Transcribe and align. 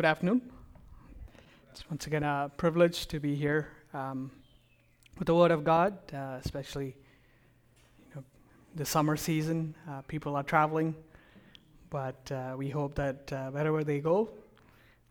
Good 0.00 0.06
afternoon. 0.06 0.40
It's 1.72 1.84
once 1.90 2.06
again 2.06 2.22
a 2.22 2.50
privilege 2.56 3.06
to 3.08 3.20
be 3.20 3.34
here 3.34 3.68
um, 3.92 4.30
with 5.18 5.26
the 5.26 5.34
Word 5.34 5.50
of 5.50 5.62
God, 5.62 5.98
uh, 6.14 6.38
especially 6.42 6.96
you 8.08 8.14
know, 8.14 8.24
the 8.74 8.86
summer 8.86 9.18
season. 9.18 9.74
Uh, 9.86 10.00
people 10.08 10.36
are 10.36 10.42
traveling, 10.42 10.94
but 11.90 12.32
uh, 12.32 12.54
we 12.56 12.70
hope 12.70 12.94
that 12.94 13.30
uh, 13.30 13.50
wherever 13.50 13.84
they 13.84 14.00
go, 14.00 14.30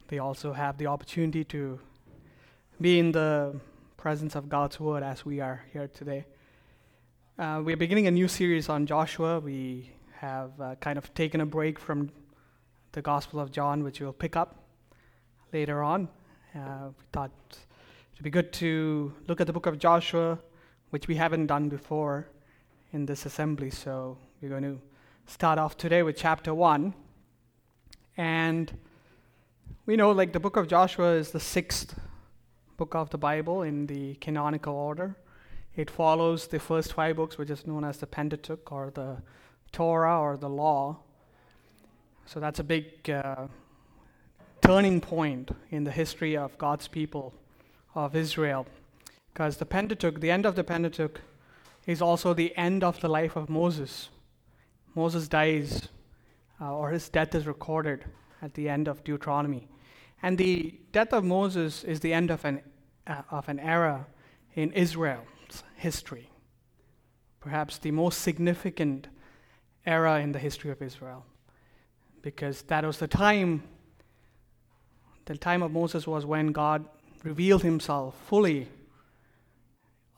they 0.07 0.17
also 0.17 0.53
have 0.53 0.79
the 0.79 0.87
opportunity 0.87 1.43
to 1.43 1.79
be 2.81 2.97
in 2.97 3.11
the 3.11 3.59
presence 3.95 4.33
of 4.33 4.49
God's 4.49 4.79
Word 4.79 5.03
as 5.03 5.23
we 5.23 5.39
are 5.39 5.65
here 5.71 5.87
today. 5.87 6.25
Uh, 7.37 7.61
we're 7.63 7.77
beginning 7.77 8.07
a 8.07 8.11
new 8.11 8.27
series 8.27 8.69
on 8.69 8.87
Joshua. 8.87 9.39
We 9.39 9.91
have 10.13 10.59
uh, 10.59 10.73
kind 10.79 10.97
of 10.97 11.13
taken 11.13 11.41
a 11.41 11.45
break 11.45 11.77
from 11.77 12.09
the 12.93 13.03
Gospel 13.03 13.39
of 13.39 13.51
John, 13.51 13.83
which 13.83 14.01
we'll 14.01 14.13
pick 14.13 14.35
up 14.35 14.63
later 15.51 15.81
on. 15.83 16.07
Uh, 16.55 16.89
we 16.89 17.05
thought 17.11 17.31
it'd 18.13 18.23
be 18.23 18.29
good 18.29 18.51
to 18.53 19.13
look 19.27 19.41
at 19.41 19.47
the 19.47 19.53
book 19.53 19.65
of 19.65 19.79
Joshua, 19.79 20.39
which 20.89 21.07
we 21.07 21.15
haven't 21.15 21.47
done 21.47 21.69
before 21.69 22.27
in 22.91 23.05
this 23.05 23.25
assembly. 23.25 23.69
So 23.69 24.17
we're 24.41 24.49
going 24.49 24.63
to 24.63 24.79
start 25.25 25.59
off 25.59 25.77
today 25.77 26.03
with 26.03 26.17
chapter 26.17 26.53
1. 26.53 26.93
And 28.17 28.77
we 29.85 29.95
know, 29.95 30.11
like, 30.11 30.33
the 30.33 30.39
book 30.39 30.57
of 30.57 30.67
Joshua 30.67 31.13
is 31.13 31.31
the 31.31 31.39
sixth 31.39 31.99
book 32.77 32.95
of 32.95 33.09
the 33.09 33.17
Bible 33.17 33.63
in 33.63 33.87
the 33.87 34.15
canonical 34.15 34.75
order. 34.75 35.15
It 35.75 35.89
follows 35.89 36.47
the 36.47 36.59
first 36.59 36.93
five 36.93 37.15
books, 37.15 37.37
which 37.37 37.49
is 37.49 37.65
known 37.65 37.83
as 37.83 37.97
the 37.97 38.07
Pentateuch 38.07 38.71
or 38.71 38.91
the 38.91 39.21
Torah 39.71 40.19
or 40.19 40.37
the 40.37 40.49
law. 40.49 40.97
So 42.25 42.39
that's 42.39 42.59
a 42.59 42.63
big 42.63 43.09
uh, 43.09 43.47
turning 44.69 45.01
point 45.01 45.49
in 45.71 45.83
the 45.83 45.89
history 45.89 46.37
of 46.37 46.55
God's 46.59 46.87
people 46.87 47.33
of 47.95 48.15
Israel. 48.15 48.67
Because 49.33 49.57
the 49.57 49.65
Pentateuch, 49.65 50.19
the 50.19 50.29
end 50.29 50.45
of 50.45 50.55
the 50.55 50.63
Pentateuch, 50.63 51.21
is 51.87 52.03
also 52.03 52.35
the 52.35 52.55
end 52.55 52.83
of 52.83 53.01
the 53.01 53.07
life 53.07 53.35
of 53.35 53.49
Moses. 53.49 54.09
Moses 54.93 55.27
dies, 55.27 55.87
uh, 56.61 56.71
or 56.71 56.91
his 56.91 57.09
death 57.09 57.33
is 57.33 57.47
recorded 57.47 58.05
at 58.43 58.53
the 58.53 58.69
end 58.69 58.87
of 58.87 59.03
Deuteronomy. 59.03 59.67
And 60.21 60.37
the 60.37 60.75
death 60.91 61.13
of 61.13 61.23
Moses 61.23 61.83
is 61.83 62.01
the 62.01 62.13
end 62.13 62.29
of 62.29 62.45
an, 62.45 62.61
uh, 63.07 63.23
of 63.31 63.49
an 63.49 63.59
era 63.59 64.05
in 64.53 64.71
Israel's 64.73 65.63
history. 65.77 66.29
Perhaps 67.39 67.79
the 67.79 67.89
most 67.89 68.21
significant 68.21 69.07
era 69.83 70.19
in 70.19 70.31
the 70.31 70.37
history 70.37 70.69
of 70.69 70.79
Israel. 70.83 71.25
Because 72.21 72.61
that 72.63 72.85
was 72.85 72.99
the 72.99 73.07
time, 73.07 73.63
the 75.29 75.37
time 75.37 75.61
of 75.61 75.71
Moses 75.71 76.07
was 76.07 76.25
when 76.25 76.47
God 76.47 76.85
revealed 77.23 77.61
himself 77.61 78.15
fully 78.25 78.67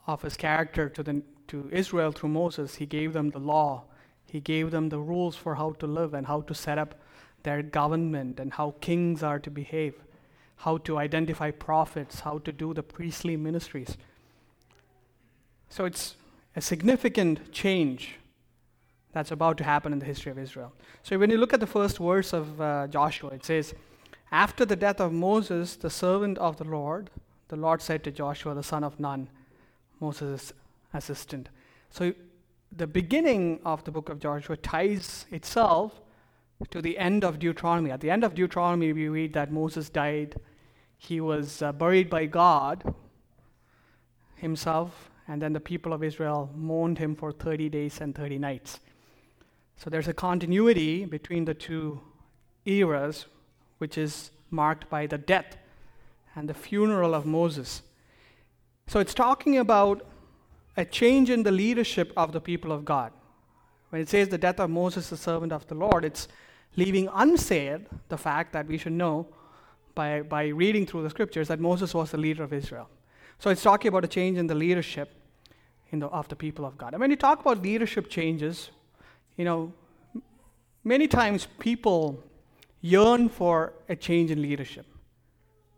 of 0.07 0.21
his 0.21 0.37
character 0.37 0.87
to, 0.87 1.03
the, 1.03 1.21
to 1.49 1.69
Israel 1.69 2.13
through 2.13 2.29
Moses. 2.29 2.75
He 2.75 2.85
gave 2.85 3.11
them 3.11 3.31
the 3.31 3.39
law, 3.39 3.83
he 4.25 4.39
gave 4.39 4.71
them 4.71 4.87
the 4.87 4.99
rules 4.99 5.35
for 5.35 5.55
how 5.55 5.71
to 5.73 5.85
live 5.85 6.13
and 6.13 6.27
how 6.27 6.39
to 6.41 6.53
set 6.53 6.77
up 6.77 6.95
their 7.43 7.61
government 7.61 8.39
and 8.39 8.53
how 8.53 8.75
kings 8.79 9.21
are 9.21 9.37
to 9.39 9.51
behave, 9.51 9.95
how 10.55 10.77
to 10.77 10.97
identify 10.97 11.51
prophets, 11.51 12.21
how 12.21 12.37
to 12.37 12.53
do 12.53 12.73
the 12.73 12.83
priestly 12.83 13.35
ministries. 13.35 13.97
So 15.67 15.83
it's 15.83 16.15
a 16.55 16.61
significant 16.61 17.51
change 17.51 18.15
that's 19.11 19.31
about 19.31 19.57
to 19.57 19.65
happen 19.65 19.91
in 19.91 19.99
the 19.99 20.05
history 20.05 20.31
of 20.31 20.39
Israel. 20.39 20.71
So 21.03 21.19
when 21.19 21.29
you 21.29 21.37
look 21.37 21.53
at 21.53 21.59
the 21.59 21.67
first 21.67 21.97
verse 21.97 22.31
of 22.31 22.61
uh, 22.61 22.87
Joshua, 22.87 23.31
it 23.31 23.43
says, 23.43 23.73
After 24.31 24.65
the 24.65 24.75
death 24.75 25.01
of 25.01 25.11
Moses, 25.11 25.75
the 25.75 25.89
servant 25.89 26.37
of 26.37 26.57
the 26.57 26.63
Lord, 26.63 27.09
the 27.49 27.57
Lord 27.57 27.81
said 27.81 28.03
to 28.05 28.11
Joshua, 28.11 28.53
the 28.53 28.63
son 28.63 28.83
of 28.83 28.99
Nun, 28.99 29.29
Moses' 29.99 30.53
assistant. 30.93 31.49
So 31.89 32.13
the 32.71 32.87
beginning 32.87 33.59
of 33.65 33.83
the 33.83 33.91
book 33.91 34.07
of 34.07 34.19
Joshua 34.19 34.55
ties 34.55 35.25
itself 35.31 35.99
to 36.69 36.81
the 36.81 36.97
end 36.97 37.25
of 37.25 37.39
Deuteronomy. 37.39 37.91
At 37.91 37.99
the 37.99 38.09
end 38.09 38.23
of 38.23 38.35
Deuteronomy, 38.35 38.93
we 38.93 39.09
read 39.09 39.33
that 39.33 39.51
Moses 39.51 39.89
died. 39.89 40.39
He 40.97 41.19
was 41.19 41.61
uh, 41.61 41.73
buried 41.73 42.09
by 42.09 42.27
God 42.27 42.93
himself, 44.35 45.09
and 45.27 45.41
then 45.41 45.53
the 45.53 45.59
people 45.59 45.91
of 45.91 46.03
Israel 46.03 46.49
mourned 46.55 46.99
him 46.99 47.15
for 47.15 47.31
30 47.31 47.67
days 47.69 47.99
and 47.99 48.15
30 48.15 48.37
nights. 48.37 48.79
So 49.75 49.89
there's 49.89 50.07
a 50.07 50.13
continuity 50.13 51.05
between 51.05 51.45
the 51.45 51.53
two 51.53 51.99
eras, 52.65 53.25
which 53.81 53.97
is 53.97 54.29
marked 54.51 54.89
by 54.89 55.07
the 55.07 55.17
death 55.17 55.57
and 56.35 56.47
the 56.47 56.53
funeral 56.53 57.15
of 57.15 57.25
Moses. 57.25 57.81
So 58.85 58.99
it's 58.99 59.15
talking 59.15 59.57
about 59.57 60.05
a 60.77 60.85
change 60.85 61.31
in 61.31 61.41
the 61.41 61.51
leadership 61.51 62.13
of 62.15 62.31
the 62.31 62.39
people 62.39 62.71
of 62.71 62.85
God. 62.85 63.11
When 63.89 64.01
it 64.01 64.07
says 64.07 64.29
the 64.29 64.37
death 64.37 64.59
of 64.59 64.69
Moses, 64.69 65.09
the 65.09 65.17
servant 65.17 65.51
of 65.51 65.65
the 65.67 65.75
Lord, 65.75 66.05
it's 66.05 66.27
leaving 66.75 67.09
unsaid 67.13 67.87
the 68.09 68.17
fact 68.17 68.53
that 68.53 68.67
we 68.67 68.77
should 68.77 68.93
know 68.93 69.27
by, 69.95 70.21
by 70.21 70.47
reading 70.47 70.85
through 70.85 71.03
the 71.03 71.09
scriptures 71.09 71.47
that 71.47 71.59
Moses 71.59 71.93
was 71.93 72.11
the 72.11 72.17
leader 72.17 72.43
of 72.43 72.53
Israel. 72.53 72.87
So 73.39 73.49
it's 73.49 73.63
talking 73.63 73.89
about 73.89 74.05
a 74.05 74.07
change 74.07 74.37
in 74.37 74.45
the 74.45 74.55
leadership 74.55 75.13
in 75.91 75.99
the, 75.99 76.07
of 76.07 76.27
the 76.27 76.35
people 76.35 76.65
of 76.65 76.77
God. 76.77 76.93
And 76.93 77.01
when 77.01 77.09
you 77.09 77.17
talk 77.17 77.41
about 77.41 77.63
leadership 77.63 78.09
changes, 78.09 78.69
you 79.37 79.43
know, 79.43 79.73
many 80.83 81.07
times 81.07 81.47
people 81.59 82.23
yearn 82.81 83.29
for 83.29 83.73
a 83.87 83.95
change 83.95 84.31
in 84.31 84.41
leadership. 84.41 84.85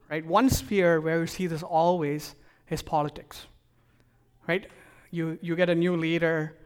Right? 0.09 0.25
One 0.25 0.49
sphere 0.49 1.01
where 1.01 1.19
we 1.19 1.27
see 1.27 1.47
this 1.47 1.63
always 1.63 2.35
is 2.69 2.81
politics. 2.81 3.45
Right? 4.47 4.67
You, 5.11 5.37
you 5.41 5.55
get 5.55 5.69
a 5.69 5.75
new 5.75 5.95
leader, 5.95 6.57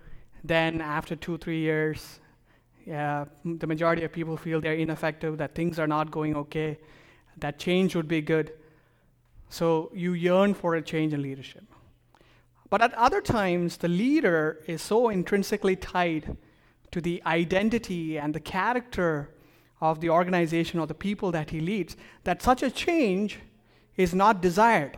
then 0.43 0.81
after 0.81 1.15
two, 1.15 1.37
three 1.37 1.59
years, 1.59 2.19
yeah, 2.85 3.25
the 3.43 3.67
majority 3.67 4.03
of 4.05 4.13
people 4.13 4.37
feel 4.37 4.61
they're 4.61 4.73
ineffective, 4.73 5.37
that 5.37 5.53
things 5.53 5.77
are 5.77 5.87
not 5.87 6.09
going 6.09 6.35
okay, 6.35 6.79
that 7.37 7.59
change 7.59 7.95
would 7.95 8.07
be 8.07 8.21
good. 8.21 8.53
So 9.49 9.91
you 9.93 10.13
yearn 10.13 10.53
for 10.53 10.75
a 10.75 10.81
change 10.81 11.13
in 11.13 11.21
leadership. 11.21 11.63
But 12.69 12.81
at 12.81 12.93
other 12.93 13.21
times, 13.21 13.77
the 13.77 13.87
leader 13.87 14.59
is 14.67 14.81
so 14.81 15.09
intrinsically 15.09 15.75
tied 15.75 16.37
to 16.91 17.01
the 17.01 17.21
identity 17.25 18.17
and 18.17 18.33
the 18.33 18.39
character 18.39 19.29
of 19.79 20.01
the 20.01 20.09
organization 20.09 20.79
or 20.79 20.87
the 20.87 20.93
people 20.93 21.31
that 21.31 21.49
he 21.49 21.59
leads, 21.59 21.95
that 22.23 22.41
such 22.41 22.63
a 22.63 22.71
change 22.71 23.39
is 23.95 24.13
not 24.13 24.41
desired 24.41 24.97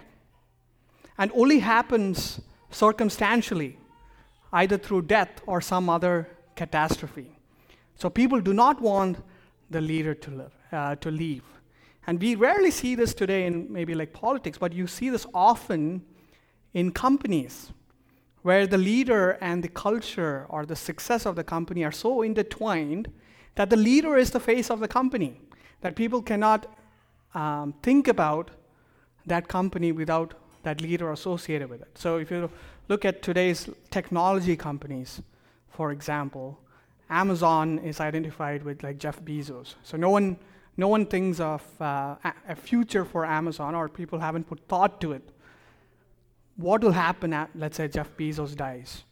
and 1.19 1.31
only 1.35 1.59
happens 1.59 2.39
circumstantially, 2.71 3.77
either 4.53 4.77
through 4.77 5.03
death 5.03 5.41
or 5.45 5.59
some 5.59 5.89
other 5.89 6.29
catastrophe. 6.55 7.37
So 7.95 8.09
people 8.09 8.39
do 8.39 8.53
not 8.53 8.81
want 8.81 9.17
the 9.69 9.81
leader 9.81 10.15
to 10.15 10.31
live, 10.31 10.53
uh, 10.71 10.95
to 10.95 11.11
leave. 11.11 11.43
And 12.07 12.19
we 12.19 12.35
rarely 12.35 12.71
see 12.71 12.95
this 12.95 13.13
today 13.13 13.45
in 13.45 13.71
maybe 13.71 13.93
like 13.93 14.13
politics, 14.13 14.57
but 14.57 14.71
you 14.71 14.87
see 14.87 15.09
this 15.09 15.25
often 15.33 16.03
in 16.73 16.91
companies 16.91 17.73
where 18.41 18.65
the 18.65 18.77
leader 18.77 19.37
and 19.41 19.61
the 19.61 19.67
culture 19.67 20.45
or 20.49 20.65
the 20.65 20.75
success 20.75 21.25
of 21.25 21.35
the 21.35 21.43
company 21.43 21.83
are 21.83 21.91
so 21.91 22.21
intertwined 22.21 23.11
that 23.55 23.69
the 23.69 23.75
leader 23.75 24.17
is 24.17 24.31
the 24.31 24.39
face 24.39 24.69
of 24.69 24.79
the 24.79 24.87
company, 24.87 25.39
that 25.81 25.95
people 25.95 26.21
cannot 26.21 26.67
um, 27.33 27.73
think 27.83 28.07
about 28.07 28.51
that 29.25 29.47
company 29.47 29.91
without 29.91 30.33
that 30.63 30.81
leader 30.81 31.11
associated 31.11 31.69
with 31.69 31.81
it. 31.81 31.97
So 31.97 32.17
if 32.17 32.31
you 32.31 32.49
look 32.87 33.05
at 33.05 33.21
today's 33.21 33.69
technology 33.91 34.55
companies, 34.55 35.21
for 35.69 35.91
example, 35.91 36.59
Amazon 37.09 37.79
is 37.79 37.99
identified 37.99 38.63
with 38.63 38.83
like 38.83 38.97
Jeff 38.97 39.21
Bezos. 39.21 39.75
So 39.83 39.97
no 39.97 40.09
one, 40.09 40.37
no 40.77 40.87
one 40.87 41.05
thinks 41.05 41.39
of 41.39 41.63
uh, 41.81 42.15
a 42.47 42.55
future 42.55 43.05
for 43.05 43.25
Amazon, 43.25 43.75
or 43.75 43.89
people 43.89 44.19
haven't 44.19 44.47
put 44.47 44.59
thought 44.67 44.99
to 45.01 45.13
it 45.13 45.23
what 46.59 46.83
will 46.83 46.91
happen 46.91 47.31
at, 47.31 47.49
let's 47.55 47.77
say, 47.77 47.87
Jeff 47.87 48.15
Bezos 48.17 48.53
dies 48.55 49.03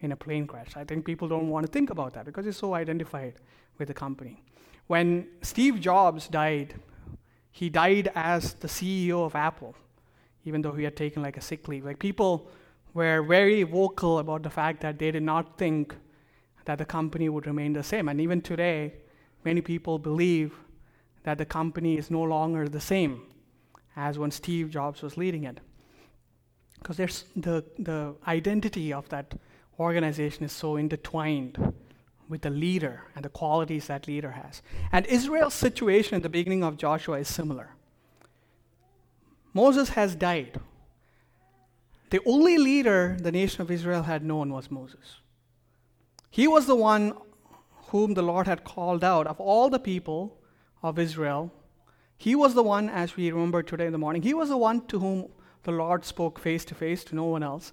in 0.00 0.12
a 0.12 0.16
plane 0.16 0.46
crash? 0.46 0.74
I 0.74 0.84
think 0.84 1.04
people 1.04 1.28
don't 1.28 1.50
want 1.50 1.66
to 1.66 1.70
think 1.70 1.90
about 1.90 2.14
that 2.14 2.24
because 2.24 2.46
it's 2.46 2.56
so 2.56 2.72
identified 2.72 3.34
with 3.78 3.88
the 3.88 3.94
company. 3.94 4.42
When 4.86 5.26
Steve 5.42 5.80
Jobs 5.80 6.28
died, 6.28 6.74
he 7.50 7.68
died 7.68 8.10
as 8.14 8.54
the 8.54 8.68
CEO 8.68 9.24
of 9.24 9.34
Apple, 9.34 9.74
even 10.44 10.62
though 10.62 10.72
he 10.72 10.84
had 10.84 10.96
taken 10.96 11.22
like 11.22 11.36
a 11.36 11.40
sick 11.40 11.68
leave. 11.68 11.84
Like 11.84 11.98
people 11.98 12.50
were 12.92 13.22
very 13.22 13.62
vocal 13.62 14.18
about 14.18 14.42
the 14.42 14.50
fact 14.50 14.80
that 14.82 14.98
they 14.98 15.10
did 15.10 15.22
not 15.22 15.58
think 15.58 15.94
that 16.64 16.78
the 16.78 16.84
company 16.84 17.28
would 17.28 17.46
remain 17.46 17.72
the 17.72 17.82
same. 17.82 18.08
And 18.08 18.20
even 18.20 18.40
today, 18.40 18.94
many 19.44 19.60
people 19.60 19.98
believe 19.98 20.54
that 21.24 21.38
the 21.38 21.46
company 21.46 21.96
is 21.96 22.10
no 22.10 22.22
longer 22.22 22.68
the 22.68 22.80
same 22.80 23.22
as 23.96 24.18
when 24.18 24.30
Steve 24.30 24.70
Jobs 24.70 25.02
was 25.02 25.16
leading 25.16 25.44
it 25.44 25.60
because 26.84 26.98
there's 26.98 27.24
the, 27.34 27.64
the 27.78 28.14
identity 28.28 28.92
of 28.92 29.08
that 29.08 29.34
organization 29.80 30.44
is 30.44 30.52
so 30.52 30.76
intertwined 30.76 31.72
with 32.28 32.42
the 32.42 32.50
leader 32.50 33.04
and 33.14 33.24
the 33.24 33.28
qualities 33.28 33.86
that 33.86 34.08
leader 34.08 34.32
has. 34.32 34.62
And 34.92 35.06
Israel's 35.06 35.54
situation 35.54 36.16
at 36.16 36.22
the 36.22 36.28
beginning 36.28 36.64
of 36.64 36.76
Joshua 36.76 37.18
is 37.18 37.28
similar. 37.28 37.70
Moses 39.52 39.90
has 39.90 40.16
died. 40.16 40.60
The 42.10 42.20
only 42.26 42.58
leader 42.58 43.16
the 43.20 43.32
nation 43.32 43.62
of 43.62 43.70
Israel 43.70 44.02
had 44.04 44.24
known 44.24 44.52
was 44.52 44.70
Moses. 44.70 45.20
He 46.30 46.48
was 46.48 46.66
the 46.66 46.76
one 46.76 47.14
whom 47.88 48.14
the 48.14 48.22
Lord 48.22 48.46
had 48.46 48.64
called 48.64 49.04
out 49.04 49.26
of 49.26 49.40
all 49.40 49.70
the 49.70 49.78
people 49.78 50.38
of 50.82 50.98
Israel. 50.98 51.52
He 52.16 52.34
was 52.34 52.54
the 52.54 52.62
one, 52.62 52.88
as 52.88 53.16
we 53.16 53.30
remember 53.30 53.62
today 53.62 53.86
in 53.86 53.92
the 53.92 53.98
morning, 53.98 54.22
he 54.22 54.34
was 54.34 54.48
the 54.48 54.56
one 54.56 54.86
to 54.86 54.98
whom 54.98 55.28
the 55.62 55.72
Lord 55.72 56.04
spoke 56.04 56.38
face 56.38 56.64
to 56.66 56.74
face, 56.74 57.04
to 57.04 57.14
no 57.14 57.24
one 57.24 57.42
else. 57.42 57.72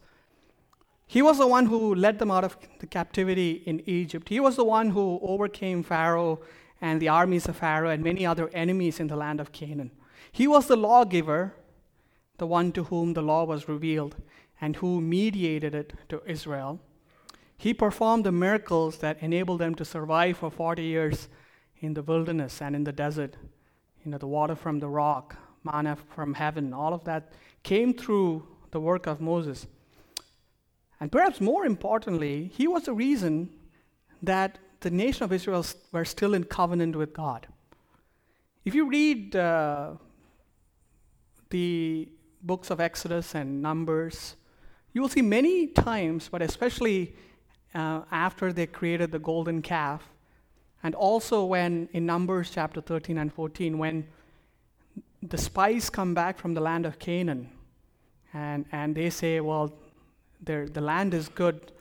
He 1.12 1.22
was 1.22 1.40
the 1.40 1.46
one 1.46 1.66
who 1.66 1.94
led 1.94 2.19
them 2.19 2.31
out 2.31 2.46
of 2.46 2.56
the 2.80 2.88
captivity 2.88 3.63
in 3.66 3.84
Egypt. 3.86 4.30
He 4.30 4.40
was 4.40 4.56
the 4.56 4.63
one 4.63 4.92
who 4.92 5.19
overcame 5.22 5.84
Pharaoh 5.84 6.40
and 6.80 7.02
the 7.02 7.10
armies 7.10 7.50
of 7.50 7.58
Pharaoh 7.58 7.90
and 7.90 8.02
many 8.02 8.25
other 8.25 8.50
enemies 8.54 8.98
in 8.98 9.08
the 9.08 9.18
land 9.18 9.42
of 9.42 9.52
Canaan. 9.52 9.92
He 10.31 10.48
was 10.48 10.68
the 10.68 10.78
lawgiver, 10.78 11.54
the 12.38 12.48
one 12.48 12.72
to 12.72 12.86
whom 12.86 13.12
the 13.12 13.22
law 13.22 13.44
was 13.44 13.68
revealed 13.68 14.16
and 14.62 14.78
who 14.78 15.02
mediated 15.02 15.75
it 15.75 15.92
to 16.08 16.22
Israel. 16.25 16.80
He 17.58 17.74
performed 17.74 18.25
the 18.25 18.31
miracles 18.31 19.00
that 19.00 19.22
enabled 19.22 19.60
them 19.60 19.75
to 19.75 19.84
survive 19.84 20.38
for 20.38 20.50
40 20.50 20.81
years 20.81 21.28
in 21.81 21.94
the 21.94 22.04
wilderness 22.04 22.62
and 22.62 22.74
in 22.74 22.86
the 22.86 22.94
desert. 22.94 23.36
You 24.06 24.12
know, 24.12 24.18
the 24.18 24.28
water 24.28 24.56
from 24.56 24.80
the 24.80 24.88
rock, 24.88 25.36
manna 25.66 25.98
from 26.16 26.36
heaven, 26.36 26.74
all 26.74 26.94
of 26.94 27.04
that 27.04 27.34
came 27.63 27.94
through 27.94 28.48
the 28.72 28.80
work 28.80 29.08
of 29.08 29.19
Moses. 29.19 29.68
And 31.01 31.12
perhaps 31.12 31.42
more 31.42 31.65
importantly, 31.65 32.51
he 32.53 32.68
was 32.68 32.83
the 32.83 32.94
reason 32.94 33.50
that 34.21 34.59
the 34.81 34.92
nation 34.92 35.24
of 35.24 35.33
Israel 35.33 35.65
were 35.92 36.06
still 36.06 36.36
in 36.36 36.44
covenant 36.44 36.95
with 36.95 37.12
God. 37.12 37.48
If 38.65 38.75
you 38.75 38.88
read 38.88 39.36
uh, 39.36 39.94
the 41.50 42.07
books 42.44 42.69
of 42.69 42.80
Exodus 42.80 43.33
and 43.33 43.63
Numbers, 43.63 44.36
you 44.94 45.01
will 45.01 45.09
see 45.09 45.24
many 45.24 45.68
times, 45.68 46.30
but 46.31 46.44
especially 46.44 47.15
uh, 47.74 48.01
after 48.12 48.53
they 48.53 48.68
created 48.68 49.12
the 49.12 49.19
golden 49.19 49.63
calf, 49.63 50.07
and 50.83 50.94
also 50.94 51.45
when 51.45 51.89
in 51.94 52.06
Numbers 52.06 52.51
chapter 52.53 52.80
13 52.80 53.18
and 53.18 53.33
14, 53.33 53.75
when 53.80 54.07
the 55.24 55.38
spies 55.38 55.89
come 55.89 56.13
back 56.13 56.38
from 56.38 56.53
the 56.53 56.62
land 56.62 56.86
of 56.86 57.00
Canaan, 57.00 57.50
and, 58.33 58.65
and 58.71 58.94
they 58.94 59.09
say, 59.09 59.39
Well, 59.39 59.74
the 60.43 60.81
land 60.81 61.13
is 61.13 61.29
good, 61.29 61.71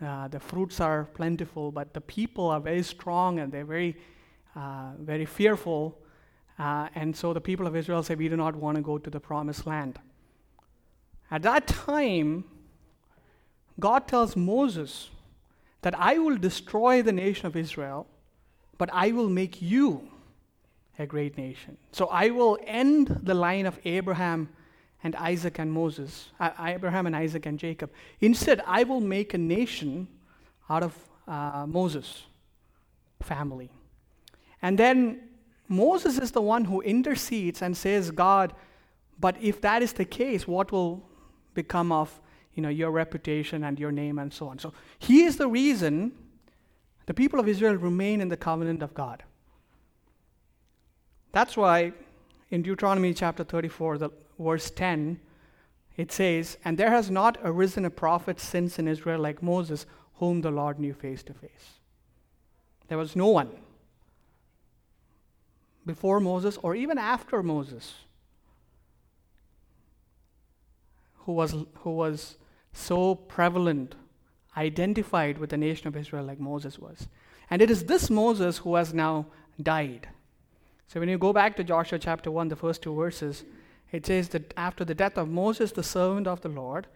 uh, 0.00 0.28
the 0.28 0.40
fruits 0.40 0.80
are 0.80 1.04
plentiful, 1.14 1.70
but 1.72 1.94
the 1.94 2.00
people 2.00 2.48
are 2.48 2.60
very 2.60 2.82
strong 2.82 3.38
and 3.38 3.52
they're 3.52 3.64
very, 3.64 3.96
uh, 4.54 4.92
very 4.98 5.24
fearful. 5.24 5.98
Uh, 6.58 6.88
and 6.94 7.16
so 7.16 7.32
the 7.32 7.40
people 7.40 7.66
of 7.66 7.74
Israel 7.74 8.02
say, 8.02 8.14
We 8.14 8.28
do 8.28 8.36
not 8.36 8.56
want 8.56 8.76
to 8.76 8.82
go 8.82 8.98
to 8.98 9.10
the 9.10 9.20
promised 9.20 9.66
land. 9.66 9.98
At 11.30 11.42
that 11.42 11.66
time, 11.66 12.44
God 13.80 14.06
tells 14.06 14.36
Moses 14.36 15.10
that 15.82 15.98
I 15.98 16.18
will 16.18 16.36
destroy 16.36 17.02
the 17.02 17.12
nation 17.12 17.46
of 17.46 17.56
Israel, 17.56 18.06
but 18.78 18.88
I 18.92 19.12
will 19.12 19.28
make 19.28 19.60
you 19.60 20.08
a 20.98 21.06
great 21.06 21.36
nation. 21.36 21.76
So 21.92 22.06
I 22.06 22.30
will 22.30 22.58
end 22.66 23.20
the 23.22 23.34
line 23.34 23.66
of 23.66 23.78
Abraham 23.84 24.48
and 25.04 25.14
Isaac 25.16 25.58
and 25.58 25.70
Moses, 25.70 26.30
Abraham 26.58 27.06
and 27.06 27.14
Isaac 27.14 27.44
and 27.44 27.58
Jacob. 27.58 27.92
Instead, 28.22 28.62
I 28.66 28.84
will 28.84 29.00
make 29.00 29.34
a 29.34 29.38
nation 29.38 30.08
out 30.70 30.82
of 30.82 30.96
uh, 31.28 31.66
Moses' 31.68 32.22
family. 33.22 33.70
And 34.62 34.78
then 34.78 35.20
Moses 35.68 36.18
is 36.18 36.30
the 36.30 36.40
one 36.40 36.64
who 36.64 36.80
intercedes 36.80 37.60
and 37.60 37.76
says, 37.76 38.10
God, 38.10 38.54
but 39.20 39.36
if 39.42 39.60
that 39.60 39.82
is 39.82 39.92
the 39.92 40.06
case, 40.06 40.48
what 40.48 40.72
will 40.72 41.02
become 41.52 41.92
of 41.92 42.20
you 42.54 42.62
know, 42.62 42.70
your 42.70 42.90
reputation 42.90 43.62
and 43.64 43.78
your 43.78 43.92
name 43.92 44.18
and 44.18 44.32
so 44.32 44.48
on? 44.48 44.58
So 44.58 44.72
he 44.98 45.24
is 45.24 45.36
the 45.36 45.48
reason 45.48 46.12
the 47.04 47.12
people 47.12 47.38
of 47.38 47.46
Israel 47.46 47.74
remain 47.74 48.22
in 48.22 48.28
the 48.28 48.38
covenant 48.38 48.82
of 48.82 48.94
God. 48.94 49.22
That's 51.32 51.58
why 51.58 51.92
in 52.50 52.62
Deuteronomy 52.62 53.12
chapter 53.12 53.44
34, 53.44 53.98
the 53.98 54.10
verse 54.38 54.70
10, 54.70 55.20
it 55.96 56.10
says, 56.12 56.58
And 56.64 56.78
there 56.78 56.90
has 56.90 57.10
not 57.10 57.38
arisen 57.42 57.84
a 57.84 57.90
prophet 57.90 58.40
since 58.40 58.78
in 58.78 58.88
Israel 58.88 59.20
like 59.20 59.42
Moses, 59.42 59.86
whom 60.14 60.40
the 60.40 60.50
Lord 60.50 60.78
knew 60.78 60.94
face 60.94 61.22
to 61.24 61.34
face. 61.34 61.78
There 62.88 62.98
was 62.98 63.16
no 63.16 63.28
one 63.28 63.50
before 65.86 66.20
Moses 66.20 66.58
or 66.62 66.74
even 66.74 66.98
after 66.98 67.42
Moses 67.42 67.94
who 71.24 71.32
was, 71.32 71.54
who 71.80 71.90
was 71.90 72.36
so 72.72 73.14
prevalent, 73.14 73.94
identified 74.56 75.38
with 75.38 75.50
the 75.50 75.56
nation 75.56 75.88
of 75.88 75.96
Israel 75.96 76.24
like 76.24 76.38
Moses 76.38 76.78
was. 76.78 77.08
And 77.50 77.60
it 77.62 77.70
is 77.70 77.84
this 77.84 78.10
Moses 78.10 78.58
who 78.58 78.74
has 78.76 78.94
now 78.94 79.26
died. 79.60 80.08
So 80.86 81.00
when 81.00 81.08
you 81.08 81.18
go 81.18 81.32
back 81.32 81.56
to 81.56 81.64
Joshua 81.64 81.98
chapter 81.98 82.30
1, 82.30 82.48
the 82.48 82.56
first 82.56 82.82
two 82.82 82.94
verses, 82.94 83.44
it 83.94 84.04
says 84.04 84.30
that 84.30 84.52
after 84.56 84.84
the 84.84 84.94
death 84.94 85.16
of 85.16 85.28
Moses, 85.28 85.70
the 85.70 85.84
servant 85.84 86.26
of 86.26 86.40
the 86.40 86.48
Lord, 86.48 86.88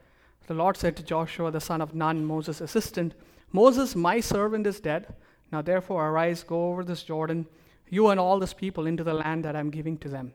the 0.48 0.54
Lord 0.54 0.76
said 0.76 0.96
to 0.96 1.02
Joshua, 1.04 1.52
the 1.52 1.60
son 1.60 1.80
of 1.80 1.94
Nun, 1.94 2.24
Moses' 2.24 2.60
assistant, 2.60 3.14
Moses, 3.52 3.94
my 3.94 4.18
servant, 4.18 4.66
is 4.66 4.80
dead. 4.80 5.14
Now 5.52 5.62
therefore 5.62 6.08
arise, 6.08 6.42
go 6.42 6.70
over 6.70 6.82
this 6.82 7.04
Jordan, 7.04 7.46
you 7.88 8.08
and 8.08 8.18
all 8.18 8.40
this 8.40 8.52
people, 8.52 8.88
into 8.88 9.04
the 9.04 9.14
land 9.14 9.44
that 9.44 9.54
I'm 9.54 9.70
giving 9.70 9.96
to 9.98 10.08
them, 10.08 10.32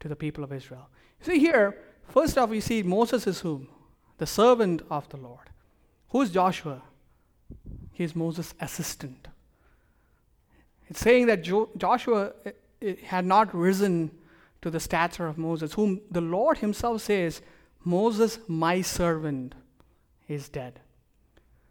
to 0.00 0.08
the 0.08 0.16
people 0.16 0.42
of 0.42 0.52
Israel. 0.52 0.88
See 1.20 1.38
here, 1.38 1.78
first 2.08 2.36
off, 2.36 2.50
we 2.50 2.60
see 2.60 2.82
Moses 2.82 3.28
is 3.28 3.40
whom? 3.40 3.68
The 4.18 4.26
servant 4.26 4.82
of 4.90 5.08
the 5.10 5.16
Lord. 5.16 5.50
Who 6.08 6.22
is 6.22 6.30
Joshua? 6.30 6.82
He 7.92 8.02
is 8.02 8.16
Moses' 8.16 8.52
assistant. 8.60 9.28
It's 10.88 10.98
saying 10.98 11.26
that 11.26 11.44
jo- 11.44 11.70
Joshua 11.76 12.32
eh, 12.44 12.50
eh, 12.82 12.94
had 13.04 13.24
not 13.24 13.54
risen 13.54 14.10
to 14.62 14.70
the 14.70 14.80
stature 14.80 15.26
of 15.26 15.38
Moses, 15.38 15.74
whom 15.74 16.00
the 16.10 16.20
Lord 16.20 16.58
Himself 16.58 17.02
says, 17.02 17.42
Moses, 17.84 18.38
my 18.46 18.82
servant, 18.82 19.54
is 20.28 20.48
dead. 20.48 20.80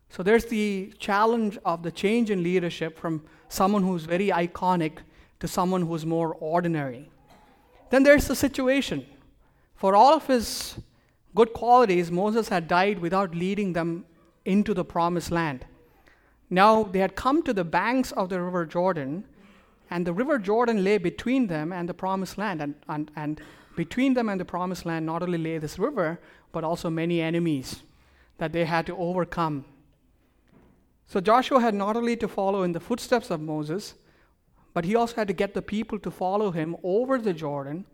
So 0.10 0.24
there's 0.24 0.46
the 0.46 0.92
challenge 0.98 1.58
of 1.64 1.84
the 1.84 1.92
change 1.92 2.32
in 2.32 2.42
leadership 2.42 2.98
from 2.98 3.24
someone 3.48 3.84
who's 3.84 4.06
very 4.06 4.30
iconic 4.30 5.00
to 5.40 5.48
someone 5.48 5.84
who's 5.84 6.06
more 6.06 6.34
ordinary. 6.36 7.10
Then 7.92 8.04
there's 8.04 8.28
the 8.28 8.36
situation. 8.36 9.06
For 9.76 9.96
all 9.96 10.16
of 10.16 10.28
his 10.28 10.80
good 11.36 11.54
qualities, 11.54 12.12
Moses 12.12 12.50
had 12.50 12.68
died 12.68 13.00
without 13.00 13.36
leading 13.36 13.74
them 13.74 14.06
into 14.46 14.74
the 14.74 14.84
promised 14.84 15.32
land. 15.32 15.66
Now 16.50 16.84
they 16.84 17.00
had 17.00 17.16
come 17.16 17.44
to 17.44 17.54
the 17.54 17.64
banks 17.64 18.12
of 18.14 18.30
the 18.30 18.42
river 18.42 18.66
Jordan, 18.66 19.26
and 19.90 20.06
the 20.06 20.14
river 20.14 20.38
Jordan 20.38 20.84
lay 20.84 20.98
between 20.98 21.48
them 21.48 21.72
and 21.74 21.90
the 21.90 21.94
promised 21.94 22.38
land. 22.38 22.62
And, 22.62 22.76
and, 22.88 23.12
and 23.16 23.42
between 23.76 24.14
them 24.14 24.30
and 24.30 24.40
the 24.40 24.46
promised 24.46 24.86
land, 24.86 25.06
not 25.06 25.24
only 25.24 25.38
lay 25.38 25.58
this 25.58 25.80
river, 25.80 26.20
but 26.52 26.64
also 26.64 26.90
many 26.90 27.22
enemies 27.22 27.84
that 28.38 28.54
they 28.54 28.66
had 28.66 28.86
to 28.88 28.98
overcome. 28.98 29.66
So 31.08 31.20
Joshua 31.20 31.60
had 31.60 31.74
not 31.74 31.98
only 31.98 32.16
to 32.18 32.28
follow 32.28 32.64
in 32.64 32.72
the 32.72 32.80
footsteps 32.80 33.32
of 33.32 33.42
Moses, 33.42 33.96
but 34.74 34.86
he 34.86 34.96
also 34.96 35.16
had 35.16 35.28
to 35.28 35.34
get 35.34 35.54
the 35.54 35.62
people 35.62 35.98
to 36.00 36.12
follow 36.12 36.52
him 36.52 36.76
over 36.84 37.18
the 37.18 37.34
Jordan 37.34 37.86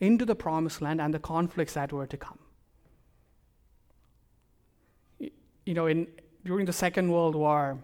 into 0.00 0.24
the 0.24 0.34
promised 0.34 0.80
land 0.80 1.00
and 1.00 1.12
the 1.12 1.18
conflicts 1.18 1.74
that 1.74 1.92
were 1.92 2.06
to 2.06 2.16
come. 2.16 2.38
You 5.64 5.74
know, 5.74 5.86
in, 5.86 6.08
during 6.44 6.66
the 6.66 6.72
Second 6.72 7.12
World 7.12 7.36
War, 7.36 7.78